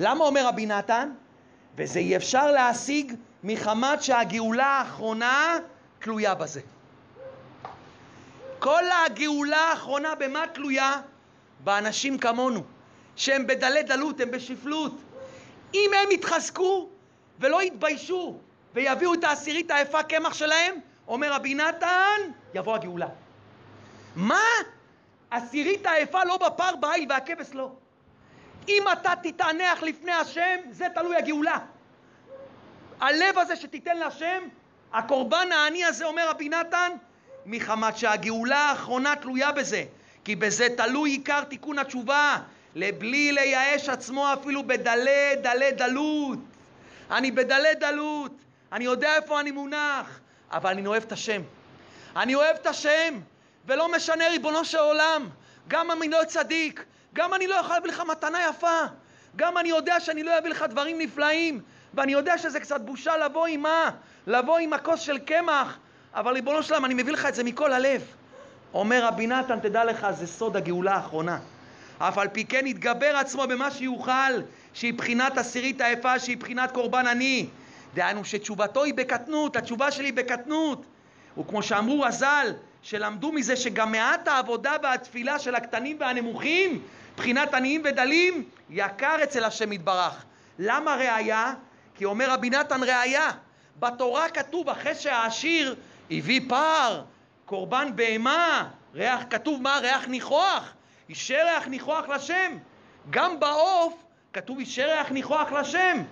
למה 0.00 0.24
אומר 0.24 0.46
רבי 0.46 0.66
נתן? 0.66 1.10
וזה 1.76 1.98
אי 1.98 2.16
אפשר 2.16 2.50
להשיג 2.50 3.12
מחמת 3.44 4.02
שהגאולה 4.02 4.66
האחרונה 4.66 5.56
תלויה 5.98 6.34
בזה. 6.34 6.60
כל 8.58 8.82
הגאולה 9.06 9.56
האחרונה 9.56 10.14
במה 10.14 10.44
תלויה? 10.52 11.00
באנשים 11.64 12.18
כמונו, 12.18 12.62
שהם 13.16 13.46
בדלי 13.46 13.82
דלות, 13.82 14.20
הם 14.20 14.30
בשפלות. 14.30 14.92
אם 15.74 15.90
הם 16.02 16.10
יתחזקו 16.10 16.88
ולא 17.40 17.62
יתביישו 17.62 18.38
ויביאו 18.74 19.14
את 19.14 19.24
העשירית 19.24 19.70
היפה 19.70 20.02
קמח 20.02 20.34
שלהם, 20.34 20.74
אומר 21.08 21.32
רבי 21.32 21.54
נתן, 21.54 22.20
יבוא 22.54 22.74
הגאולה. 22.74 23.08
מה? 24.16 24.42
עשירית 25.30 25.86
היפה 25.86 26.24
לא 26.24 26.36
בפר, 26.36 26.76
בעיל 26.76 27.06
והכבש 27.08 27.46
לא. 27.52 27.70
אם 28.68 28.82
אתה 28.92 29.12
תתענח 29.22 29.82
לפני 29.82 30.12
השם, 30.12 30.56
זה 30.70 30.86
תלוי 30.94 31.16
הגאולה. 31.16 31.58
הלב 33.00 33.38
הזה 33.38 33.56
שתיתן 33.56 33.96
להשם, 33.96 34.42
הקורבן 34.92 35.52
העני 35.52 35.84
הזה, 35.84 36.04
אומר 36.04 36.30
רבי 36.30 36.48
נתן, 36.48 36.92
מחמת 37.46 37.96
שהגאולה 37.96 38.58
האחרונה 38.58 39.16
תלויה 39.16 39.52
בזה, 39.52 39.84
כי 40.24 40.36
בזה 40.36 40.68
תלוי 40.76 41.10
עיקר 41.10 41.44
תיקון 41.44 41.78
התשובה, 41.78 42.36
לבלי 42.74 43.32
לייאש 43.32 43.88
עצמו 43.88 44.32
אפילו 44.32 44.66
בדלי 44.66 45.36
דלי 45.42 45.72
דלות. 45.72 46.38
אני 47.10 47.30
בדלי 47.30 47.74
דלות, 47.80 48.32
אני 48.72 48.84
יודע 48.84 49.16
איפה 49.16 49.40
אני 49.40 49.50
מונח, 49.50 50.20
אבל 50.52 50.70
אני 50.70 50.86
אוהב 50.86 51.02
את 51.02 51.12
השם. 51.12 51.42
אני 52.16 52.34
אוהב 52.34 52.56
את 52.56 52.66
השם, 52.66 53.14
ולא 53.66 53.92
משנה 53.92 54.28
ריבונו 54.28 54.64
של 54.64 54.78
עולם, 54.78 55.28
גם 55.68 55.90
אם 55.90 56.02
אני 56.02 56.10
לא 56.10 56.24
צדיק, 56.26 56.84
גם 57.14 57.34
אני 57.34 57.46
לא 57.46 57.54
יכול 57.54 57.74
להביא 57.74 57.90
לך 57.90 58.02
מתנה 58.08 58.38
יפה. 58.50 58.80
גם 59.36 59.58
אני 59.58 59.68
יודע 59.68 60.00
שאני 60.00 60.22
לא 60.22 60.38
אביא 60.38 60.50
לך 60.50 60.64
דברים 60.70 60.98
נפלאים. 60.98 61.60
ואני 61.94 62.12
יודע 62.12 62.38
שזה 62.38 62.60
קצת 62.60 62.80
בושה 62.80 63.16
לבוא 63.16 63.46
עם 63.46 63.62
מה? 63.62 63.90
לבוא 64.26 64.58
עם 64.58 64.72
הכוס 64.72 65.00
של 65.00 65.18
קמח. 65.18 65.78
אבל 66.14 66.32
ריבונו 66.32 66.62
שלם, 66.62 66.84
אני 66.84 66.94
מביא 66.94 67.12
לך 67.12 67.26
את 67.26 67.34
זה 67.34 67.44
מכל 67.44 67.72
הלב. 67.72 68.02
אומר 68.74 69.04
רבי 69.04 69.26
נתן, 69.26 69.60
תדע 69.60 69.84
לך, 69.84 70.06
זה 70.10 70.26
סוד 70.26 70.56
הגאולה 70.56 70.94
האחרונה. 70.94 71.38
אף 71.98 72.18
על 72.18 72.28
פי 72.28 72.44
כן 72.44 72.66
יתגבר 72.66 73.16
עצמו 73.16 73.46
במה 73.46 73.70
שיוכל, 73.70 74.40
שהיא 74.74 74.94
בחינת 74.94 75.38
עשירית 75.38 75.80
היפה, 75.80 76.18
שהיא 76.18 76.36
בחינת 76.36 76.72
קורבן 76.72 77.06
עני. 77.06 77.46
דהיינו 77.94 78.24
שתשובתו 78.24 78.84
היא 78.84 78.94
בקטנות, 78.94 79.56
התשובה 79.56 79.90
שלי 79.90 80.12
בקטנות. 80.12 80.86
וכמו 81.38 81.62
שאמרו 81.62 82.00
רז"ל, 82.00 82.52
שלמדו 82.82 83.32
מזה 83.32 83.56
שגם 83.56 83.92
מעט 83.92 84.28
העבודה 84.28 84.76
והתפילה 84.82 85.38
של 85.38 85.54
הקטנים 85.54 85.96
והנמוכים, 86.00 86.82
בחינת 87.16 87.54
עניים 87.54 87.82
ודלים, 87.84 88.44
יקר 88.70 89.16
אצל 89.22 89.44
השם 89.44 89.72
יתברך. 89.72 90.24
למה 90.58 90.94
ראיה? 90.94 91.54
כי 91.94 92.04
אומר 92.04 92.30
רבי 92.30 92.50
נתן 92.50 92.82
ראיה. 92.82 93.30
בתורה 93.78 94.28
כתוב 94.28 94.68
אחרי 94.68 94.94
שהעשיר 94.94 95.74
הביא 96.10 96.40
פר, 96.48 97.02
קורבן 97.46 97.88
בהמה, 97.94 98.68
ריח, 98.94 99.20
כתוב 99.30 99.62
מה? 99.62 99.78
ריח 99.78 100.08
ניחוח. 100.08 100.72
אישר 101.08 101.44
ריח 101.44 101.66
ניחוח 101.66 102.08
לשם. 102.08 102.56
גם 103.10 103.40
בעוף 103.40 103.94
כתוב 104.32 104.58
אישר 104.58 104.86
ריח 104.86 105.10
ניחוח 105.10 105.52
לשם. 105.52 106.02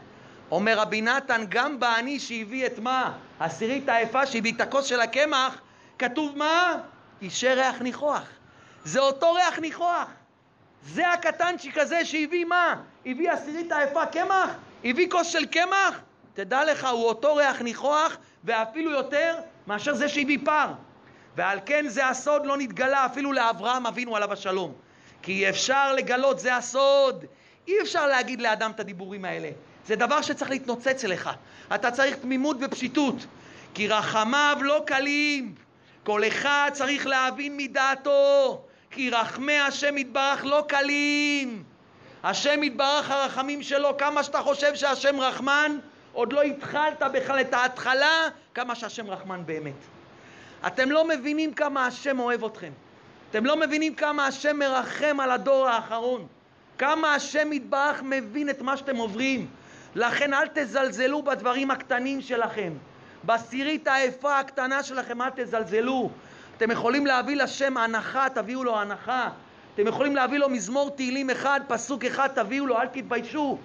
אומר 0.51 0.79
רבי 0.79 1.03
נתן, 1.03 1.45
גם 1.49 1.81
בעני 1.81 2.19
שהביא 2.21 2.67
את 2.67 2.79
מה? 2.79 3.13
עשירית 3.41 3.89
היפה 3.89 4.27
שהביא 4.27 4.53
את 4.53 4.61
הכוס 4.61 4.85
של 4.85 5.01
הקמח, 5.01 5.61
כתוב 5.99 6.39
מה? 6.39 6.75
אישר 7.23 7.55
ריח 7.57 7.81
ניחוח. 7.81 8.23
זה 8.85 9.01
אותו 9.01 9.33
ריח 9.33 9.59
ניחוח. 9.59 10.09
זה 10.87 11.13
הקטנצ'יק 11.13 11.79
הזה 11.79 12.05
שהביא 12.05 12.45
מה? 12.45 12.75
הביא 13.07 13.31
עשירית 13.31 13.73
היפה 13.73 14.07
קמח? 14.07 14.51
הביא 14.85 15.11
כוס 15.11 15.27
של 15.27 15.47
קמח? 15.47 16.01
תדע 16.35 16.65
לך, 16.65 16.85
הוא 16.85 17.05
אותו 17.05 17.35
ריח 17.35 17.63
ניחוח, 17.63 18.17
ואפילו 18.45 18.91
יותר 18.91 19.37
מאשר 19.67 19.95
זה 19.95 20.09
שהביא 20.09 20.39
פר. 20.45 20.73
ועל 21.37 21.59
כן 21.67 21.89
זה 21.89 22.09
הסוד 22.09 22.47
לא 22.47 22.57
נתגלה 22.57 23.07
אפילו 23.07 23.33
לאברהם 23.33 23.87
אבינו 23.87 24.17
עליו 24.17 24.33
השלום. 24.33 24.73
כי 25.23 25.49
אפשר 25.49 25.93
לגלות, 25.93 26.39
זה 26.39 26.57
הסוד. 26.57 27.25
אי 27.69 27.81
אפשר 27.83 28.07
להגיד 28.07 28.41
לאדם 28.41 28.71
את 28.71 28.81
הדיבורים 28.81 29.25
האלה. 29.25 29.51
זה 29.87 29.97
דבר 29.97 30.23
שצריך 30.23 30.51
להתנוצץ 30.51 31.05
אליך. 31.05 31.31
אתה 31.75 31.91
צריך 31.91 32.17
תמימות 32.17 32.57
ופשיטות. 32.61 33.27
כי 33.75 33.89
רחמיו 33.89 34.59
לא 34.61 34.83
קלים. 34.87 35.55
כל 36.05 36.27
אחד 36.27 36.71
צריך 36.73 37.07
להבין 37.07 37.57
מדעתו. 37.57 38.63
כי 38.91 39.11
רחמי 39.11 39.59
השם 39.59 39.99
יתברך 39.99 40.45
לא 40.45 40.65
קלים. 40.69 41.65
השם 42.25 42.63
יתברך 42.63 43.11
הרחמים 43.11 43.63
שלו, 43.63 43.97
כמה 43.99 44.23
שאתה 44.23 44.43
חושב 44.43 44.75
שהשם 44.75 45.21
רחמן, 45.21 45.79
עוד 46.13 46.33
לא 46.33 46.43
התחלת 46.43 47.03
בכלל 47.13 47.41
את 47.41 47.55
ההתחלה, 47.55 48.29
כמה 48.55 48.75
שהשם 48.75 49.11
רחמן 49.11 49.43
באמת. 49.47 49.75
אתם 50.67 50.91
לא 50.91 51.09
מבינים 51.09 51.55
כמה 51.55 51.87
השם 51.87 52.19
אוהב 52.19 52.45
אתכם. 52.45 52.73
אתם 53.31 53.47
לא 53.47 53.57
מבינים 53.57 53.95
כמה 53.95 54.27
השם 54.27 54.59
מרחם 54.59 55.21
על 55.21 55.31
הדור 55.31 55.69
האחרון. 55.69 56.27
כמה 56.79 57.15
השם 57.15 57.53
יתברך 57.53 58.03
מבין 58.03 58.51
את 58.51 58.63
מה 58.63 58.77
שאתם 58.77 58.97
עוברים. 58.97 59.47
לכן 59.95 60.35
אל 60.35 60.47
תזלזלו 60.55 61.23
בדברים 61.23 61.71
הקטנים 61.71 62.21
שלכם. 62.21 62.73
בעשירית 63.23 63.89
היפה 63.91 64.39
הקטנה 64.39 64.83
שלכם 64.83 65.23
אל 65.23 65.31
תזלזלו. 65.37 66.11
אתם 66.57 66.71
יכולים 66.71 67.07
להביא 67.07 67.37
לשם 67.37 67.77
הנחה, 67.77 68.27
תביאו 68.35 68.65
לו 68.65 68.79
הנחה. 68.79 69.29
אתם 69.75 69.87
יכולים 69.87 70.17
להביא 70.17 70.39
לו 70.39 70.49
מזמור 70.49 70.91
תהילים 70.91 71.31
אחד, 71.31 71.61
פסוק 71.69 72.05
אחד, 72.05 72.29
תביאו 72.35 72.67
לו, 72.67 72.81
אל 72.81 72.87
תתביישו. 72.87 73.59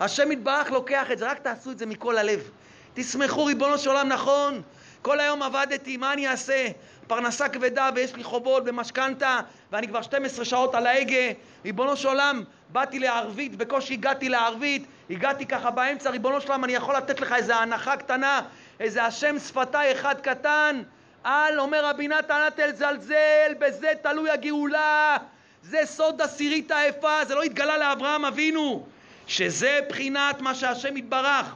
השם 0.00 0.32
יתברך 0.32 0.70
לוקח 0.70 1.10
את 1.10 1.18
זה, 1.18 1.30
רק 1.30 1.38
תעשו 1.38 1.70
את 1.70 1.78
זה 1.78 1.86
מכל 1.86 2.18
הלב. 2.18 2.50
תשמחו, 2.94 3.44
ריבונו 3.44 3.78
של 3.78 3.88
עולם, 3.88 4.08
נכון. 4.08 4.62
כל 5.02 5.20
היום 5.20 5.42
עבדתי, 5.42 5.96
מה 5.96 6.12
אני 6.12 6.28
אעשה? 6.28 6.68
פרנסה 7.06 7.48
כבדה 7.48 7.90
ויש 7.94 8.14
לי 8.14 8.24
חובות 8.24 8.64
במשכנתה 8.64 9.40
ואני 9.72 9.88
כבר 9.88 10.02
12 10.02 10.44
שעות 10.44 10.74
על 10.74 10.86
ההגה. 10.86 11.32
ריבונו 11.64 11.96
של 11.96 12.08
עולם, 12.08 12.42
באתי 12.68 12.98
לערבית, 12.98 13.56
בקושי 13.56 13.94
הגעתי 13.94 14.28
לערבית, 14.28 14.86
הגעתי 15.10 15.46
ככה 15.46 15.70
באמצע, 15.70 16.10
ריבונו 16.10 16.40
של 16.40 16.48
עולם, 16.48 16.64
אני 16.64 16.72
יכול 16.72 16.96
לתת 16.96 17.20
לך 17.20 17.32
איזה 17.32 17.56
הנחה 17.56 17.96
קטנה, 17.96 18.40
איזה 18.80 19.04
השם 19.04 19.38
שפתיי 19.38 19.92
אחד 19.92 20.20
קטן. 20.20 20.82
אל, 21.26 21.60
אומר 21.60 21.86
רבי 21.86 22.08
נתן, 22.08 22.34
אל 22.34 22.50
תזלזל, 22.72 23.54
בזה 23.58 23.92
תלוי 24.02 24.30
הגאולה. 24.30 25.16
זה 25.62 25.80
סוד 25.84 26.22
עשירית 26.22 26.70
היפה, 26.70 27.24
זה 27.24 27.34
לא 27.34 27.42
התגלה 27.42 27.78
לאברהם 27.78 28.24
אבינו, 28.24 28.86
שזה 29.26 29.80
בחינת 29.88 30.40
מה 30.40 30.54
שהשם 30.54 30.96
יתברך. 30.96 31.54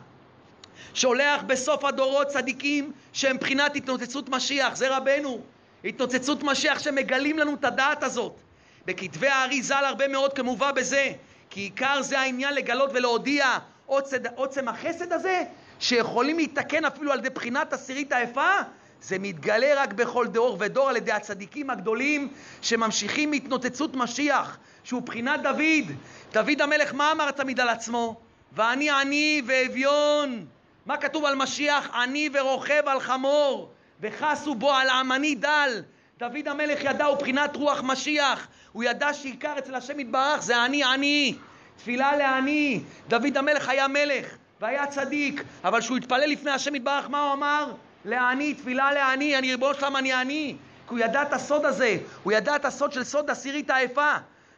שולח 0.95 1.43
בסוף 1.43 1.85
הדורות 1.85 2.26
צדיקים 2.26 2.93
שהם 3.12 3.37
בחינת 3.37 3.76
התנוצצות 3.76 4.28
משיח, 4.28 4.76
זה 4.76 4.97
רבנו. 4.97 5.41
התנוצצות 5.85 6.43
משיח 6.43 6.78
שמגלים 6.78 7.39
לנו 7.39 7.55
את 7.55 7.64
הדעת 7.64 8.03
הזאת. 8.03 8.37
בכתבי 8.87 9.28
הארי 9.28 9.62
ז"ל 9.62 9.85
הרבה 9.85 10.09
מאוד 10.09 10.33
כמובא 10.33 10.72
בזה, 10.72 11.12
כי 11.51 11.61
עיקר 11.61 12.03
זה 12.03 12.20
העניין 12.20 12.55
לגלות 12.55 12.91
ולהודיע 12.95 13.59
עוצד, 13.87 14.26
עוצם 14.26 14.68
החסד 14.68 15.12
הזה, 15.12 15.45
שיכולים 15.78 16.37
להתקן 16.39 16.85
אפילו 16.85 17.12
על 17.12 17.18
ידי 17.18 17.30
בחינת 17.30 17.72
עשירית 17.72 18.12
היפה, 18.12 18.51
זה 19.03 19.18
מתגלה 19.18 19.74
רק 19.76 19.93
בכל 19.93 20.26
דור 20.26 20.57
ודור 20.61 20.89
על 20.89 20.97
ידי 20.97 21.12
הצדיקים 21.12 21.70
הגדולים 21.70 22.28
שממשיכים 22.62 23.30
מהתנוצצות 23.30 23.95
משיח, 23.95 24.59
שהוא 24.85 25.03
בחינת 25.03 25.43
דוד. 25.43 25.97
דוד 26.33 26.61
המלך, 26.61 26.95
מה 26.95 27.12
אמר 27.12 27.30
תמיד 27.30 27.61
על 27.61 27.68
עצמו? 27.68 28.20
ואני 28.53 28.91
עני 28.91 29.43
ואביון. 29.47 30.47
מה 30.87 30.97
כתוב 30.97 31.24
על 31.24 31.35
משיח? 31.35 31.91
עני 31.95 32.28
ורוכב 32.33 32.83
על 32.87 33.01
חמור, 33.01 33.70
וחסו 34.01 34.55
בו 34.55 34.72
על 34.72 34.89
עמני 34.89 35.35
דל. 35.35 35.83
דוד 36.18 36.49
המלך 36.49 36.85
ידע 36.85 37.05
הוא 37.05 37.18
בחינת 37.18 37.57
רוח 37.57 37.83
משיח, 37.83 38.49
הוא 38.72 38.85
ידע 38.85 39.12
שעיקר 39.12 39.59
אצל 39.59 39.74
השם 39.74 40.01
יתברך 40.01 40.43
זה 40.43 40.64
אני 40.64 40.85
עני, 40.85 41.35
תפילה 41.76 42.16
לעני. 42.16 42.80
דוד 43.09 43.37
המלך 43.37 43.68
היה 43.68 43.89
מלך 43.89 44.37
והיה 44.61 44.87
צדיק, 44.87 45.43
אבל 45.64 45.80
כשהוא 45.80 45.97
התפלל 45.97 46.30
לפני 46.30 46.51
השם 46.51 46.74
יתברך, 46.74 47.11
מה 47.11 47.22
הוא 47.22 47.33
אמר? 47.33 47.72
לעני, 48.05 48.55
תפילה 48.55 48.93
לעני, 48.93 49.39
אני 49.39 49.51
ריבונו 49.51 49.74
שלם 49.74 49.97
אני 49.97 50.12
עני. 50.12 50.57
כי 50.89 50.95
הוא 50.95 50.99
ידע 50.99 51.22
את 51.22 51.33
הסוד 51.33 51.64
הזה, 51.64 51.97
הוא 52.22 52.33
ידע 52.33 52.57
את 52.57 52.64
הסוד 52.64 52.93
של 52.93 53.05
סוד 53.05 53.30
עשירית 53.30 53.70
היפה. 53.70 54.14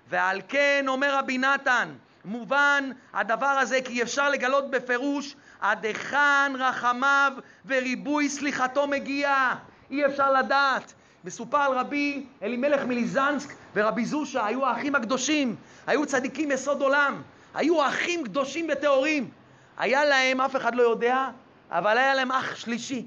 ועל 0.08 0.40
כן 0.48 0.84
אומר 0.88 1.18
רבי 1.18 1.38
נתן, 1.38 1.88
מובן 2.24 2.90
הדבר 3.14 3.46
הזה 3.46 3.78
כי 3.84 4.02
אפשר 4.02 4.30
לגלות 4.30 4.70
בפירוש 4.70 5.36
עד 5.64 5.84
היכן 5.84 6.52
רחמיו 6.58 7.32
וריבוי 7.66 8.28
סליחתו 8.28 8.86
מגיע. 8.86 9.54
אי 9.90 10.06
אפשר 10.06 10.32
לדעת. 10.32 10.94
מסופר 11.24 11.58
על 11.58 11.72
רבי 11.78 12.26
אלימלך 12.42 12.84
מליזנסק 12.84 13.54
ורבי 13.74 14.04
זושה, 14.04 14.46
היו 14.46 14.66
האחים 14.66 14.94
הקדושים, 14.94 15.56
היו 15.86 16.06
צדיקים 16.06 16.50
יסוד 16.50 16.82
עולם, 16.82 17.22
היו 17.54 17.86
אחים 17.86 18.24
קדושים 18.24 18.66
וטהורים. 18.72 19.30
היה 19.78 20.04
להם, 20.04 20.40
אף 20.40 20.56
אחד 20.56 20.74
לא 20.74 20.82
יודע, 20.82 21.28
אבל 21.70 21.98
היה 21.98 22.14
להם 22.14 22.32
אח 22.32 22.54
שלישי. 22.54 23.06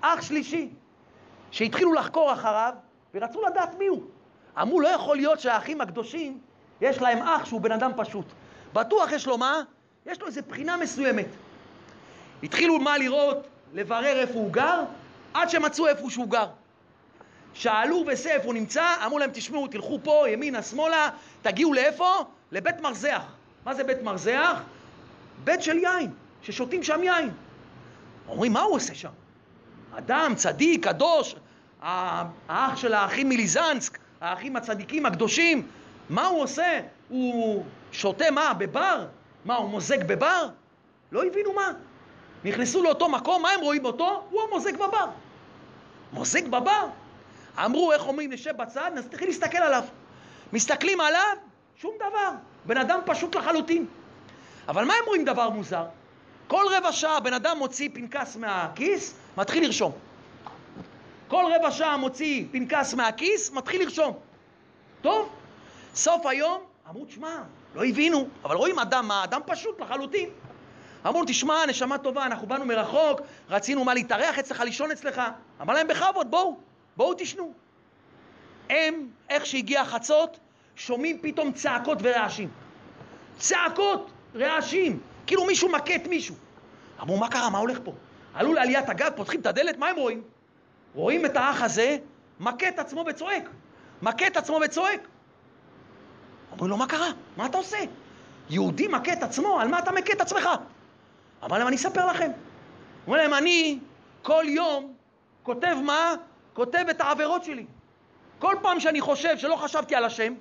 אח 0.00 0.22
שלישי, 0.22 0.68
שהתחילו 1.50 1.92
לחקור 1.92 2.32
אחריו 2.32 2.74
ורצו 3.14 3.42
לדעת 3.46 3.78
מי 3.78 3.86
הוא. 3.86 4.02
אמרו, 4.60 4.80
לא 4.80 4.88
יכול 4.88 5.16
להיות 5.16 5.40
שהאחים 5.40 5.80
הקדושים, 5.80 6.38
יש 6.80 7.02
להם 7.02 7.18
אח 7.18 7.44
שהוא 7.44 7.60
בן 7.60 7.72
אדם 7.72 7.90
פשוט. 7.96 8.26
בטוח 8.72 9.12
יש 9.12 9.26
לו 9.26 9.38
מה? 9.38 9.62
יש 10.06 10.20
לו 10.20 10.26
איזו 10.26 10.40
בחינה 10.48 10.76
מסוימת. 10.76 11.26
התחילו 12.42 12.78
מה 12.78 12.98
לראות, 12.98 13.46
לברר 13.74 14.20
איפה 14.20 14.34
הוא 14.34 14.52
גר, 14.52 14.84
עד 15.34 15.50
שמצאו 15.50 15.86
איפה 15.86 16.10
שהוא 16.10 16.28
גר. 16.28 16.46
שאלו 17.54 18.04
וזה 18.06 18.30
איפה 18.30 18.44
הוא 18.44 18.54
נמצא, 18.54 18.94
אמרו 19.06 19.18
להם, 19.18 19.30
תשמעו, 19.32 19.66
תלכו 19.66 19.98
פה, 20.02 20.24
ימינה, 20.28 20.62
שמאלה, 20.62 21.08
תגיעו 21.42 21.74
לאיפה? 21.74 22.24
לבית 22.52 22.80
מרזח. 22.80 23.22
מה 23.64 23.74
זה 23.74 23.84
בית 23.84 24.02
מרזח? 24.02 24.62
בית 25.44 25.62
של 25.62 25.78
יין, 25.78 26.10
ששותים 26.42 26.82
שם 26.82 27.02
יין. 27.02 27.30
אומרים, 28.28 28.52
מה 28.52 28.62
הוא 28.62 28.76
עושה 28.76 28.94
שם? 28.94 29.10
אדם, 29.98 30.32
צדיק, 30.36 30.84
קדוש, 30.84 31.34
האח 31.82 32.76
של 32.76 32.94
האחים 32.94 33.28
מליזנסק, 33.28 33.98
האחים 34.20 34.56
הצדיקים 34.56 35.06
הקדושים, 35.06 35.66
מה 36.10 36.26
הוא 36.26 36.42
עושה? 36.42 36.80
הוא 37.08 37.64
שותה 37.92 38.30
מה? 38.30 38.54
בבר? 38.54 39.06
מה, 39.44 39.56
הוא 39.56 39.70
מוזג 39.70 40.04
בבר? 40.06 40.48
לא 41.12 41.24
הבינו 41.24 41.52
מה. 41.52 41.72
נכנסו 42.44 42.82
לאותו 42.82 43.08
מקום, 43.08 43.42
מה 43.42 43.50
הם 43.50 43.60
רואים 43.60 43.84
אותו? 43.84 44.22
הוא 44.30 44.42
המוזג 44.42 44.76
בבר. 44.76 45.06
מוזג 46.12 46.48
בבר? 46.48 46.86
אמרו, 47.64 47.92
איך 47.92 48.06
אומרים, 48.06 48.32
נשב 48.32 48.56
בצד, 48.56 48.90
נתחיל 48.94 49.28
להסתכל 49.28 49.58
עליו. 49.58 49.84
מסתכלים 50.52 51.00
עליו, 51.00 51.36
שום 51.76 51.94
דבר. 51.96 52.30
בן 52.66 52.76
אדם 52.76 53.00
פשוט 53.06 53.36
לחלוטין. 53.36 53.86
אבל 54.68 54.84
מה 54.84 54.94
הם 54.94 55.04
רואים 55.06 55.24
דבר 55.24 55.50
מוזר? 55.50 55.84
כל 56.48 56.64
רבע 56.76 56.92
שעה 56.92 57.20
בן 57.20 57.32
אדם 57.32 57.58
מוציא 57.58 57.88
פנקס 57.92 58.36
מהכיס, 58.36 59.14
מתחיל 59.36 59.64
לרשום. 59.64 59.92
כל 61.28 61.44
רבע 61.56 61.70
שעה 61.70 61.96
מוציא 61.96 62.44
פנקס 62.50 62.94
מהכיס, 62.94 63.52
מתחיל 63.52 63.82
לרשום. 63.82 64.18
טוב, 65.02 65.28
סוף 65.94 66.26
היום 66.26 66.62
אמרו, 66.90 67.04
תשמע, 67.04 67.36
לא 67.74 67.84
הבינו, 67.84 68.28
אבל 68.44 68.56
רואים 68.56 68.78
אדם, 68.78 69.08
מה? 69.08 69.24
אדם 69.24 69.40
פשוט 69.46 69.80
לחלוטין. 69.80 70.28
אמרו, 71.06 71.22
תשמע, 71.26 71.66
נשמה 71.66 71.98
טובה, 71.98 72.26
אנחנו 72.26 72.46
באנו 72.46 72.64
מרחוק, 72.64 73.20
רצינו 73.50 73.84
מה 73.84 73.94
להתארח 73.94 74.38
אצלך, 74.38 74.60
לישון 74.60 74.90
אצלך. 74.90 75.22
אמר 75.60 75.74
להם, 75.74 75.88
בכבוד, 75.88 76.30
בואו, 76.30 76.56
בואו 76.96 77.14
תשנו. 77.18 77.52
הם, 78.70 79.08
איך 79.28 79.46
שהגיע 79.46 79.84
חצות, 79.84 80.38
שומעים 80.76 81.18
פתאום 81.22 81.52
צעקות 81.52 81.98
ורעשים. 82.02 82.48
צעקות, 83.38 84.10
רעשים, 84.34 85.00
כאילו 85.26 85.44
מישהו 85.44 85.68
מכה 85.68 85.94
את 85.94 86.06
מישהו. 86.06 86.34
אמרו, 87.00 87.16
מה 87.16 87.28
קרה? 87.28 87.50
מה 87.50 87.58
הולך 87.58 87.78
פה? 87.84 87.92
עלו 88.34 88.52
לעליית 88.52 88.88
הגג, 88.88 89.10
פותחים 89.16 89.40
את 89.40 89.46
הדלת, 89.46 89.78
מה 89.78 89.88
הם 89.88 89.96
רואים? 89.96 90.22
רואים 90.94 91.26
את 91.26 91.36
האח 91.36 91.62
הזה 91.62 91.96
מכה 92.40 92.68
את 92.68 92.78
עצמו 92.78 93.04
וצועק. 93.06 93.50
מכה 94.02 94.26
את 94.26 94.36
עצמו 94.36 94.58
וצועק. 94.64 95.00
אומרים 96.52 96.70
לו, 96.70 96.76
מה 96.76 96.86
קרה? 96.86 97.08
מה 97.36 97.46
אתה 97.46 97.58
עושה? 97.58 97.78
יהודי 98.50 98.88
מכה 98.88 99.12
את 99.12 99.22
עצמו, 99.22 99.60
על 99.60 99.68
מה 99.68 99.78
אתה 99.78 99.92
מכה 99.92 100.12
את 100.12 100.20
עצמך? 100.20 100.48
אמר 101.44 101.58
להם, 101.58 101.66
אני 101.66 101.76
אספר 101.76 102.06
לכם. 102.06 102.30
אומר 103.06 103.18
להם, 103.18 103.34
אני 103.34 103.78
כל 104.22 104.44
יום 104.46 104.92
כותב 105.42 105.76
מה? 105.82 106.14
כותב 106.54 106.84
את 106.90 107.00
העבירות 107.00 107.44
שלי. 107.44 107.66
כל 108.38 108.56
פעם 108.62 108.80
שאני 108.80 109.00
חושב 109.00 109.38
שלא 109.38 109.56
חשבתי 109.56 109.94
על 109.94 110.04
השם, 110.04 110.34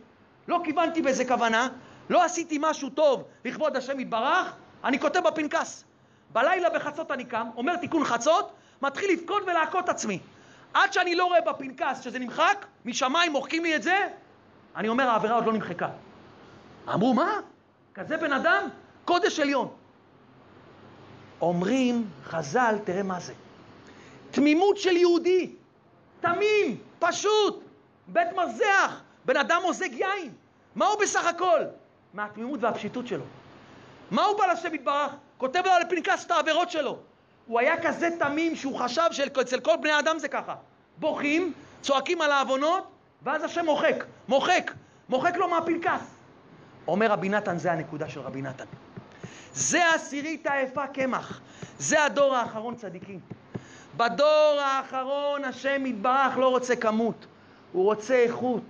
לא 0.47 0.59
כיוונתי 0.63 1.01
באיזה 1.01 1.25
כוונה, 1.25 1.67
לא 2.09 2.23
עשיתי 2.23 2.57
משהו 2.61 2.89
טוב 2.89 3.23
לכבוד 3.45 3.75
השם 3.75 3.99
יתברך, 3.99 4.53
אני 4.83 4.99
כותב 4.99 5.19
בפנקס. 5.19 5.83
בלילה 6.29 6.69
בחצות 6.69 7.11
אני 7.11 7.25
קם, 7.25 7.47
אומר 7.57 7.75
תיקון 7.75 8.05
חצות, 8.05 8.51
מתחיל 8.81 9.11
לבכות 9.11 9.43
ולהכות 9.43 9.89
עצמי. 9.89 10.19
עד 10.73 10.93
שאני 10.93 11.15
לא 11.15 11.25
רואה 11.25 11.41
בפנקס 11.41 12.01
שזה 12.01 12.19
נמחק, 12.19 12.65
משמיים 12.85 13.31
מוחקים 13.31 13.63
לי 13.63 13.75
את 13.75 13.83
זה, 13.83 14.07
אני 14.75 14.89
אומר 14.89 15.09
העבירה 15.09 15.35
עוד 15.35 15.45
לא 15.45 15.53
נמחקה. 15.53 15.87
אמרו, 16.93 17.13
מה? 17.13 17.39
כזה 17.93 18.17
בן 18.17 18.33
אדם? 18.33 18.67
קודש 19.05 19.39
עליון. 19.39 19.78
אומרים 21.41 22.07
חז"ל, 22.23 22.75
תראה 22.83 23.03
מה 23.03 23.19
זה. 23.19 23.33
תמימות 24.31 24.77
של 24.77 24.97
יהודי, 24.97 25.51
תמים, 26.21 26.77
פשוט, 26.99 27.63
בית 28.07 28.27
מרזח, 28.35 29.01
בן 29.25 29.37
אדם 29.37 29.61
מוזג 29.63 29.93
יין. 29.93 30.33
מה 30.75 30.87
הוא 30.87 30.99
בסך 31.01 31.25
הכל? 31.25 31.59
מהתמימות 32.13 32.59
והפשיטות 32.63 33.07
שלו. 33.07 33.23
מה 34.11 34.25
הוא 34.25 34.37
בא 34.37 34.45
לשם 34.45 34.73
יתברך? 34.73 35.11
כותב 35.37 35.61
לו 35.65 35.71
על 35.71 35.81
הפנקס 35.81 36.25
את 36.25 36.31
העבירות 36.31 36.71
שלו. 36.71 36.97
הוא 37.47 37.59
היה 37.59 37.81
כזה 37.81 38.09
תמים 38.19 38.55
שהוא 38.55 38.79
חשב 38.79 39.09
שאצל 39.11 39.59
כל 39.59 39.75
בני 39.81 39.99
אדם 39.99 40.19
זה 40.19 40.27
ככה. 40.27 40.55
בוכים, 40.97 41.53
צועקים 41.81 42.21
על 42.21 42.31
העוונות, 42.31 42.87
ואז 43.23 43.43
השם 43.43 43.65
מוחק, 43.65 44.05
מוחק, 44.27 44.71
מוחק 45.09 45.35
לו 45.35 45.47
מהפנקס. 45.47 46.15
אומר 46.87 47.11
רבי 47.11 47.29
נתן, 47.29 47.57
זה 47.57 47.71
הנקודה 47.71 48.09
של 48.09 48.19
רבי 48.19 48.41
נתן. 48.41 48.65
זה 49.53 49.93
עשירית 49.93 50.47
העפה 50.47 50.87
קמח. 50.87 51.41
זה 51.79 52.03
הדור 52.03 52.35
האחרון 52.35 52.75
צדיקים. 52.75 53.19
בדור 53.97 54.59
האחרון 54.61 55.43
השם 55.43 55.85
יתברך 55.85 56.37
לא 56.37 56.47
רוצה 56.49 56.75
כמות, 56.75 57.25
הוא 57.71 57.83
רוצה 57.83 58.15
איכות. 58.15 58.63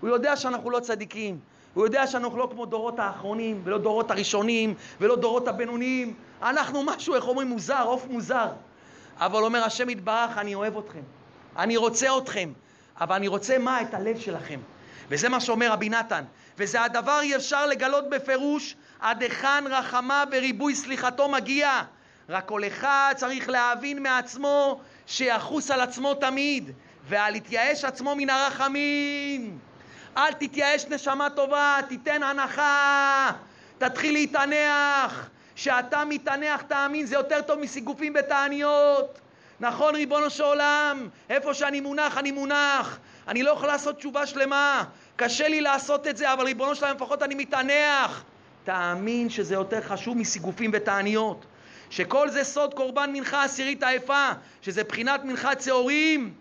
הוא 0.00 0.10
יודע 0.10 0.36
שאנחנו 0.36 0.70
לא 0.70 0.80
צדיקים, 0.80 1.38
הוא 1.74 1.84
יודע 1.84 2.06
שאנחנו 2.06 2.38
לא 2.38 2.48
כמו 2.52 2.66
דורות 2.66 2.98
האחרונים, 2.98 3.60
ולא 3.64 3.78
דורות 3.78 4.10
הראשונים, 4.10 4.74
ולא 5.00 5.16
דורות 5.16 5.48
הבינוניים. 5.48 6.14
אנחנו 6.42 6.82
משהו, 6.82 7.14
איך 7.14 7.28
אומרים, 7.28 7.48
מוזר, 7.48 7.82
עוף 7.86 8.06
מוזר. 8.10 8.48
אבל 9.16 9.42
אומר 9.42 9.64
השם 9.64 9.88
יתברך, 9.88 10.38
אני 10.38 10.54
אוהב 10.54 10.78
אתכם. 10.78 11.02
אני 11.56 11.76
רוצה 11.76 12.18
אתכם. 12.18 12.52
אבל 13.00 13.14
אני 13.16 13.28
רוצה 13.28 13.58
מה? 13.58 13.82
את 13.82 13.94
הלב 13.94 14.18
שלכם. 14.18 14.60
וזה 15.10 15.28
מה 15.28 15.40
שאומר 15.40 15.72
רבי 15.72 15.88
נתן. 15.88 16.24
וזה 16.58 16.82
הדבר 16.82 17.20
אי 17.20 17.36
אפשר 17.36 17.66
לגלות 17.66 18.10
בפירוש 18.10 18.76
עד 19.00 19.22
היכן 19.22 19.64
רחמה 19.66 20.24
וריבוי 20.32 20.74
סליחתו 20.74 21.28
מגיע. 21.28 21.82
רק 22.28 22.46
כל 22.46 22.66
אחד 22.66 23.14
צריך 23.16 23.48
להבין 23.48 24.02
מעצמו 24.02 24.80
שיחוס 25.06 25.70
על 25.70 25.80
עצמו 25.80 26.14
תמיד, 26.14 26.70
ואל 27.08 27.34
יתייאש 27.34 27.84
עצמו 27.84 28.14
מן 28.16 28.30
הרחמים. 28.30 29.58
אל 30.16 30.32
תתייאש 30.32 30.86
נשמה 30.86 31.30
טובה, 31.30 31.78
תיתן 31.88 32.22
הנחה, 32.22 33.30
תתחיל 33.78 34.12
להתענח. 34.12 35.28
כשאתה 35.54 36.04
מתענח, 36.04 36.62
תאמין, 36.62 37.06
זה 37.06 37.14
יותר 37.14 37.42
טוב 37.42 37.58
מסיגופים 37.58 38.12
בתעניות. 38.12 39.20
נכון, 39.60 39.94
ריבונו 39.94 40.30
של 40.30 40.42
עולם, 40.42 41.08
איפה 41.30 41.54
שאני 41.54 41.80
מונח, 41.80 42.18
אני 42.18 42.32
מונח. 42.32 42.98
אני 43.30 43.42
לא 43.42 43.50
יכול 43.50 43.68
לעשות 43.68 43.96
תשובה 43.96 44.26
שלמה. 44.26 44.84
קשה 45.16 45.48
לי 45.48 45.60
לעשות 45.60 46.06
את 46.06 46.16
זה, 46.16 46.32
אבל 46.32 46.44
ריבונו 46.44 46.74
של 46.74 46.84
עולם, 46.84 46.96
לפחות 46.96 47.22
אני 47.22 47.34
מתענח. 47.34 48.24
תאמין 48.64 49.30
שזה 49.30 49.54
יותר 49.54 49.80
חשוב 49.80 50.18
מסיגופים 50.18 50.70
ותעניות. 50.74 51.44
שכל 51.90 52.30
זה 52.30 52.44
סוד 52.44 52.74
קורבן 52.74 53.10
מנחה 53.12 53.44
עשירית 53.44 53.82
העפה, 53.82 54.28
שזה 54.62 54.84
בחינת 54.84 55.24
מנחת 55.24 55.62
שעורים. 55.62 56.34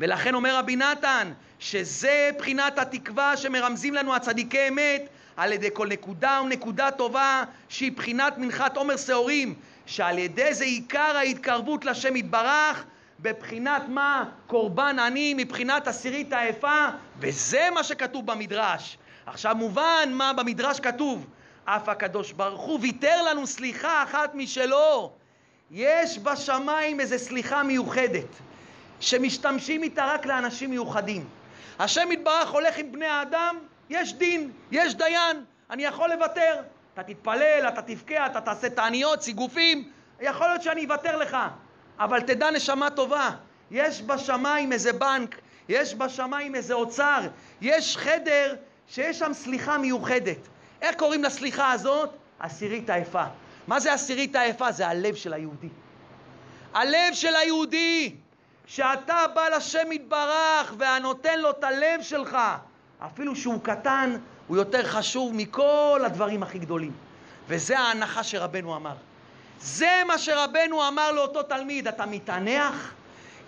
ולכן 0.00 0.34
אומר 0.34 0.56
רבי 0.56 0.76
נתן, 0.76 1.32
שזה 1.58 2.30
בחינת 2.38 2.78
התקווה 2.78 3.36
שמרמזים 3.36 3.94
לנו 3.94 4.14
הצדיקי 4.14 4.68
אמת 4.68 5.08
על 5.36 5.52
ידי 5.52 5.68
כל 5.72 5.88
נקודה 5.88 6.40
ונקודה 6.44 6.90
טובה 6.90 7.42
שהיא 7.68 7.92
בחינת 7.92 8.38
מנחת 8.38 8.76
עומר 8.76 8.96
שעורים, 8.96 9.54
שעל 9.86 10.18
ידי 10.18 10.54
זה 10.54 10.64
עיקר 10.64 11.16
ההתקרבות 11.16 11.84
לשם 11.84 12.16
יתברך 12.16 12.84
בבחינת 13.20 13.82
מה? 13.88 14.24
קורבן 14.46 14.98
עני 14.98 15.34
מבחינת 15.36 15.88
עשירית 15.88 16.32
העפה 16.32 16.86
וזה 17.18 17.68
מה 17.74 17.84
שכתוב 17.84 18.26
במדרש. 18.26 18.98
עכשיו 19.26 19.54
מובן 19.54 20.08
מה 20.12 20.32
במדרש 20.32 20.80
כתוב 20.80 21.26
אף 21.64 21.88
הקדוש 21.88 22.32
ברוך 22.32 22.60
הוא 22.60 22.78
ויתר 22.82 23.22
לנו 23.22 23.46
סליחה 23.46 24.02
אחת 24.02 24.34
משלו 24.34 25.12
יש 25.70 26.18
בשמיים 26.18 27.00
איזה 27.00 27.18
סליחה 27.18 27.62
מיוחדת 27.62 28.26
שמשתמשים 29.00 29.82
איתה 29.82 30.04
רק 30.06 30.26
לאנשים 30.26 30.70
מיוחדים. 30.70 31.24
השם 31.78 32.12
יתברך 32.12 32.50
הולך 32.50 32.78
עם 32.78 32.92
בני 32.92 33.06
האדם, 33.06 33.58
יש 33.90 34.14
דין, 34.14 34.50
יש 34.70 34.94
דיין, 34.94 35.44
אני 35.70 35.84
יכול 35.84 36.10
לוותר. 36.12 36.56
אתה 36.94 37.02
תתפלל, 37.02 37.64
אתה 37.68 37.82
תבכה, 37.82 38.26
אתה 38.26 38.40
תעשה 38.40 38.70
תעניות, 38.70 39.22
סיגופים, 39.22 39.90
יכול 40.20 40.46
להיות 40.46 40.62
שאני 40.62 40.84
אוותר 40.84 41.16
לך. 41.16 41.36
אבל 41.98 42.20
תדע 42.20 42.50
נשמה 42.50 42.90
טובה, 42.90 43.30
יש 43.70 44.02
בשמיים 44.02 44.72
איזה 44.72 44.92
בנק, 44.92 45.38
יש 45.68 45.94
בשמיים 45.94 46.54
איזה 46.54 46.74
אוצר, 46.74 47.20
יש 47.60 47.96
חדר 47.96 48.54
שיש 48.88 49.18
שם 49.18 49.32
סליחה 49.34 49.78
מיוחדת. 49.78 50.38
איך 50.82 50.96
קוראים 50.96 51.24
לסליחה 51.24 51.72
הזאת? 51.72 52.10
עשירית 52.40 52.90
העפה. 52.90 53.24
מה 53.66 53.80
זה 53.80 53.92
עשירית 53.92 54.36
העפה? 54.36 54.72
זה 54.72 54.88
הלב 54.88 55.14
של 55.14 55.32
היהודי. 55.32 55.68
הלב 56.74 57.14
של 57.14 57.36
היהודי. 57.36 58.16
שאתה 58.66 59.18
בא 59.34 59.48
לשם 59.48 59.92
יתברך 59.92 60.74
והנותן 60.78 61.40
לו 61.40 61.50
את 61.50 61.64
הלב 61.64 62.02
שלך, 62.02 62.38
אפילו 63.06 63.36
שהוא 63.36 63.60
קטן, 63.62 64.16
הוא 64.46 64.56
יותר 64.56 64.86
חשוב 64.86 65.34
מכל 65.34 66.02
הדברים 66.04 66.42
הכי 66.42 66.58
גדולים. 66.58 66.92
וזה 67.48 67.78
ההנחה 67.78 68.22
שרבנו 68.22 68.76
אמר. 68.76 68.94
זה 69.60 70.02
מה 70.06 70.18
שרבנו 70.18 70.88
אמר 70.88 71.12
לאותו 71.12 71.42
תלמיד, 71.42 71.88
אתה 71.88 72.06
מתענח? 72.06 72.92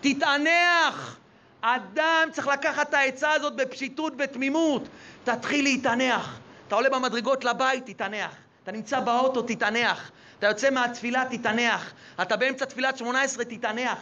תתענח! 0.01 1.17
אדם 1.61 2.29
צריך 2.33 2.47
לקחת 2.47 2.89
את 2.89 2.95
העצה 2.95 3.33
הזאת 3.33 3.57
בפשיטות, 3.57 4.17
בתמימות. 4.17 4.83
תתחיל 5.25 5.65
להתענח. 5.65 6.39
אתה 6.69 6.75
עולה 6.75 6.91
במדרגות 6.91 7.45
לבית, 7.45 7.87
תתענח. 7.87 8.31
אתה 8.63 8.73
נמצא 8.73 9.01
באוטו, 9.01 9.43
תתענח. 9.43 10.11
אתה 10.39 10.47
יוצא 10.47 10.71
מהתפילה, 10.71 11.25
תתענח. 11.31 11.93
אתה 12.23 12.37
באמצע 12.37 12.65
תפילת 12.65 12.99
שמונה 12.99 13.23
עשרה, 13.23 13.45
תתענח. 13.45 13.99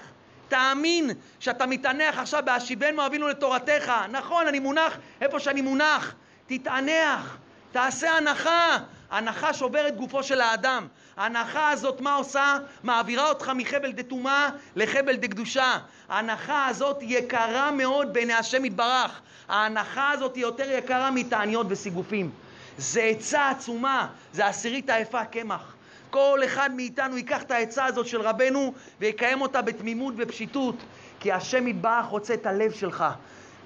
תאמין 0.48 1.10
שאתה 1.40 1.66
מתענח 1.66 2.18
עכשיו 2.18 2.42
בהשיבנו 2.44 3.06
אבינו 3.06 3.28
לתורתך. 3.28 3.92
נכון, 4.10 4.46
אני 4.46 4.58
מונח 4.58 4.98
איפה 5.20 5.40
שאני 5.40 5.60
מונח. 5.60 6.14
תתענח, 6.46 7.36
תעשה 7.72 8.10
הנחה. 8.10 8.78
הנחה 9.14 9.52
שוברת 9.52 9.96
גופו 9.96 10.22
של 10.22 10.40
האדם. 10.40 10.86
ההנחה 11.16 11.70
הזאת, 11.70 12.00
מה 12.00 12.14
עושה? 12.14 12.58
מעבירה 12.82 13.28
אותך 13.28 13.52
מחבל 13.54 13.92
דתומה 13.92 14.50
לחבל 14.76 15.16
דקדושה. 15.16 15.78
ההנחה 16.08 16.66
הזאת 16.66 16.98
יקרה 17.00 17.70
מאוד 17.70 18.12
בעיני 18.12 18.32
השם 18.32 18.64
יתברך. 18.64 19.20
ההנחה 19.48 20.10
הזאת 20.10 20.34
היא 20.34 20.42
יותר 20.42 20.70
יקרה 20.70 21.10
מתעניות 21.10 21.66
וסיגופים. 21.70 22.30
זה 22.78 23.02
עצה 23.02 23.48
עצומה, 23.48 24.06
זה 24.32 24.46
עשירית 24.46 24.90
היפה 24.90 25.24
קמח. 25.24 25.74
כל 26.10 26.40
אחד 26.44 26.70
מאיתנו 26.74 27.16
ייקח 27.16 27.42
את 27.42 27.50
העצה 27.50 27.84
הזאת 27.84 28.06
של 28.06 28.20
רבנו 28.20 28.74
ויקיים 29.00 29.40
אותה 29.40 29.62
בתמימות 29.62 30.14
ופשיטות, 30.16 30.76
כי 31.20 31.32
השם 31.32 31.68
יתברך 31.68 32.06
רוצה 32.06 32.34
את 32.34 32.46
הלב 32.46 32.72
שלך. 32.72 33.04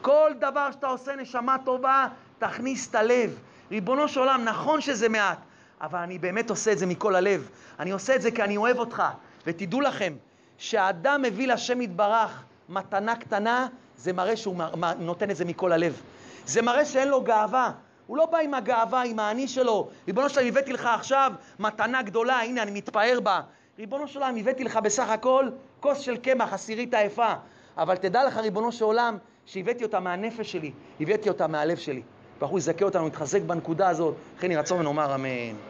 כל 0.03 0.31
דבר 0.39 0.73
שאתה 0.73 0.87
עושה 0.87 1.17
נשמה 1.17 1.57
טובה, 1.65 2.07
תכניס 2.39 2.91
את 2.91 2.95
הלב. 2.95 3.39
ריבונו 3.71 4.09
של 4.09 4.21
עולם, 4.21 4.45
נכון 4.45 4.81
שזה 4.81 5.09
מעט, 5.09 5.39
אבל 5.81 5.99
אני 5.99 6.19
באמת 6.19 6.51
עושה 6.51 6.73
את 6.73 6.79
זה 6.79 6.87
מכל 6.87 7.14
הלב. 7.14 7.51
אני 7.79 7.91
עושה 7.91 8.14
את 8.14 8.23
זה 8.23 8.31
כי 8.31 8.43
אני 8.43 8.57
אוהב 8.57 8.79
אותך. 8.79 9.03
ותדעו 9.47 9.81
לכם, 9.81 10.12
שהאדם 10.59 11.23
מביא 11.23 11.49
לשם 11.49 11.81
יתברך 11.81 12.45
מתנה 12.69 13.16
קטנה, 13.16 13.66
זה 13.97 14.12
מראה 14.12 14.37
שהוא 14.37 14.57
נותן 14.99 15.31
את 15.31 15.37
זה 15.37 15.45
מכל 15.45 15.73
הלב. 15.73 16.03
זה 16.47 16.62
מראה 16.62 16.85
שאין 16.85 17.09
לו 17.09 17.23
גאווה. 17.23 17.73
הוא 18.07 18.16
לא 18.16 18.27
בא 18.27 18.39
עם 18.39 18.55
הגאווה, 18.55 19.03
עם 19.03 19.19
האני 19.19 19.49
שלו. 19.49 19.89
ריבונו 20.07 20.29
של 20.29 20.39
עולם, 20.39 20.49
הבאתי 20.49 20.73
לך 20.73 20.87
עכשיו 20.95 21.33
מתנה 21.59 22.03
גדולה, 22.03 22.41
הנה, 22.41 22.62
אני 22.62 22.71
מתפאר 22.71 23.21
בה. 23.23 23.41
ריבונו 23.79 24.09
של 24.09 24.23
עולם, 24.23 24.37
הבאתי 24.37 24.64
לך 24.64 24.77
בסך 24.77 25.09
הכל 25.09 25.49
כוס 25.81 25.99
של 25.99 26.16
קמח, 26.16 26.53
עשירית 26.53 26.95
היפה. 26.95 27.33
אבל 27.77 27.97
תדע 27.97 28.25
לך, 28.25 28.37
ריבונו 28.37 28.73
של 28.73 28.85
עולם, 28.85 29.19
שהבאתי 29.47 29.85
אותה 29.85 30.01
מהנפש 30.01 30.53
שלי, 30.53 30.73
הבאתי 31.01 31.29
אותה 31.29 31.47
מהלב 31.47 31.77
שלי. 31.77 32.03
ברוך 32.41 32.51
הוא 32.51 32.59
יזכה 32.59 32.84
אותנו, 32.84 33.07
יתחזק 33.07 33.43
בנקודה 33.43 33.89
הזאת. 33.89 34.14
לכן 34.39 34.51
יהי 34.51 34.61
רצון 34.61 34.80
ונאמר 34.80 35.14
אמן. 35.14 35.68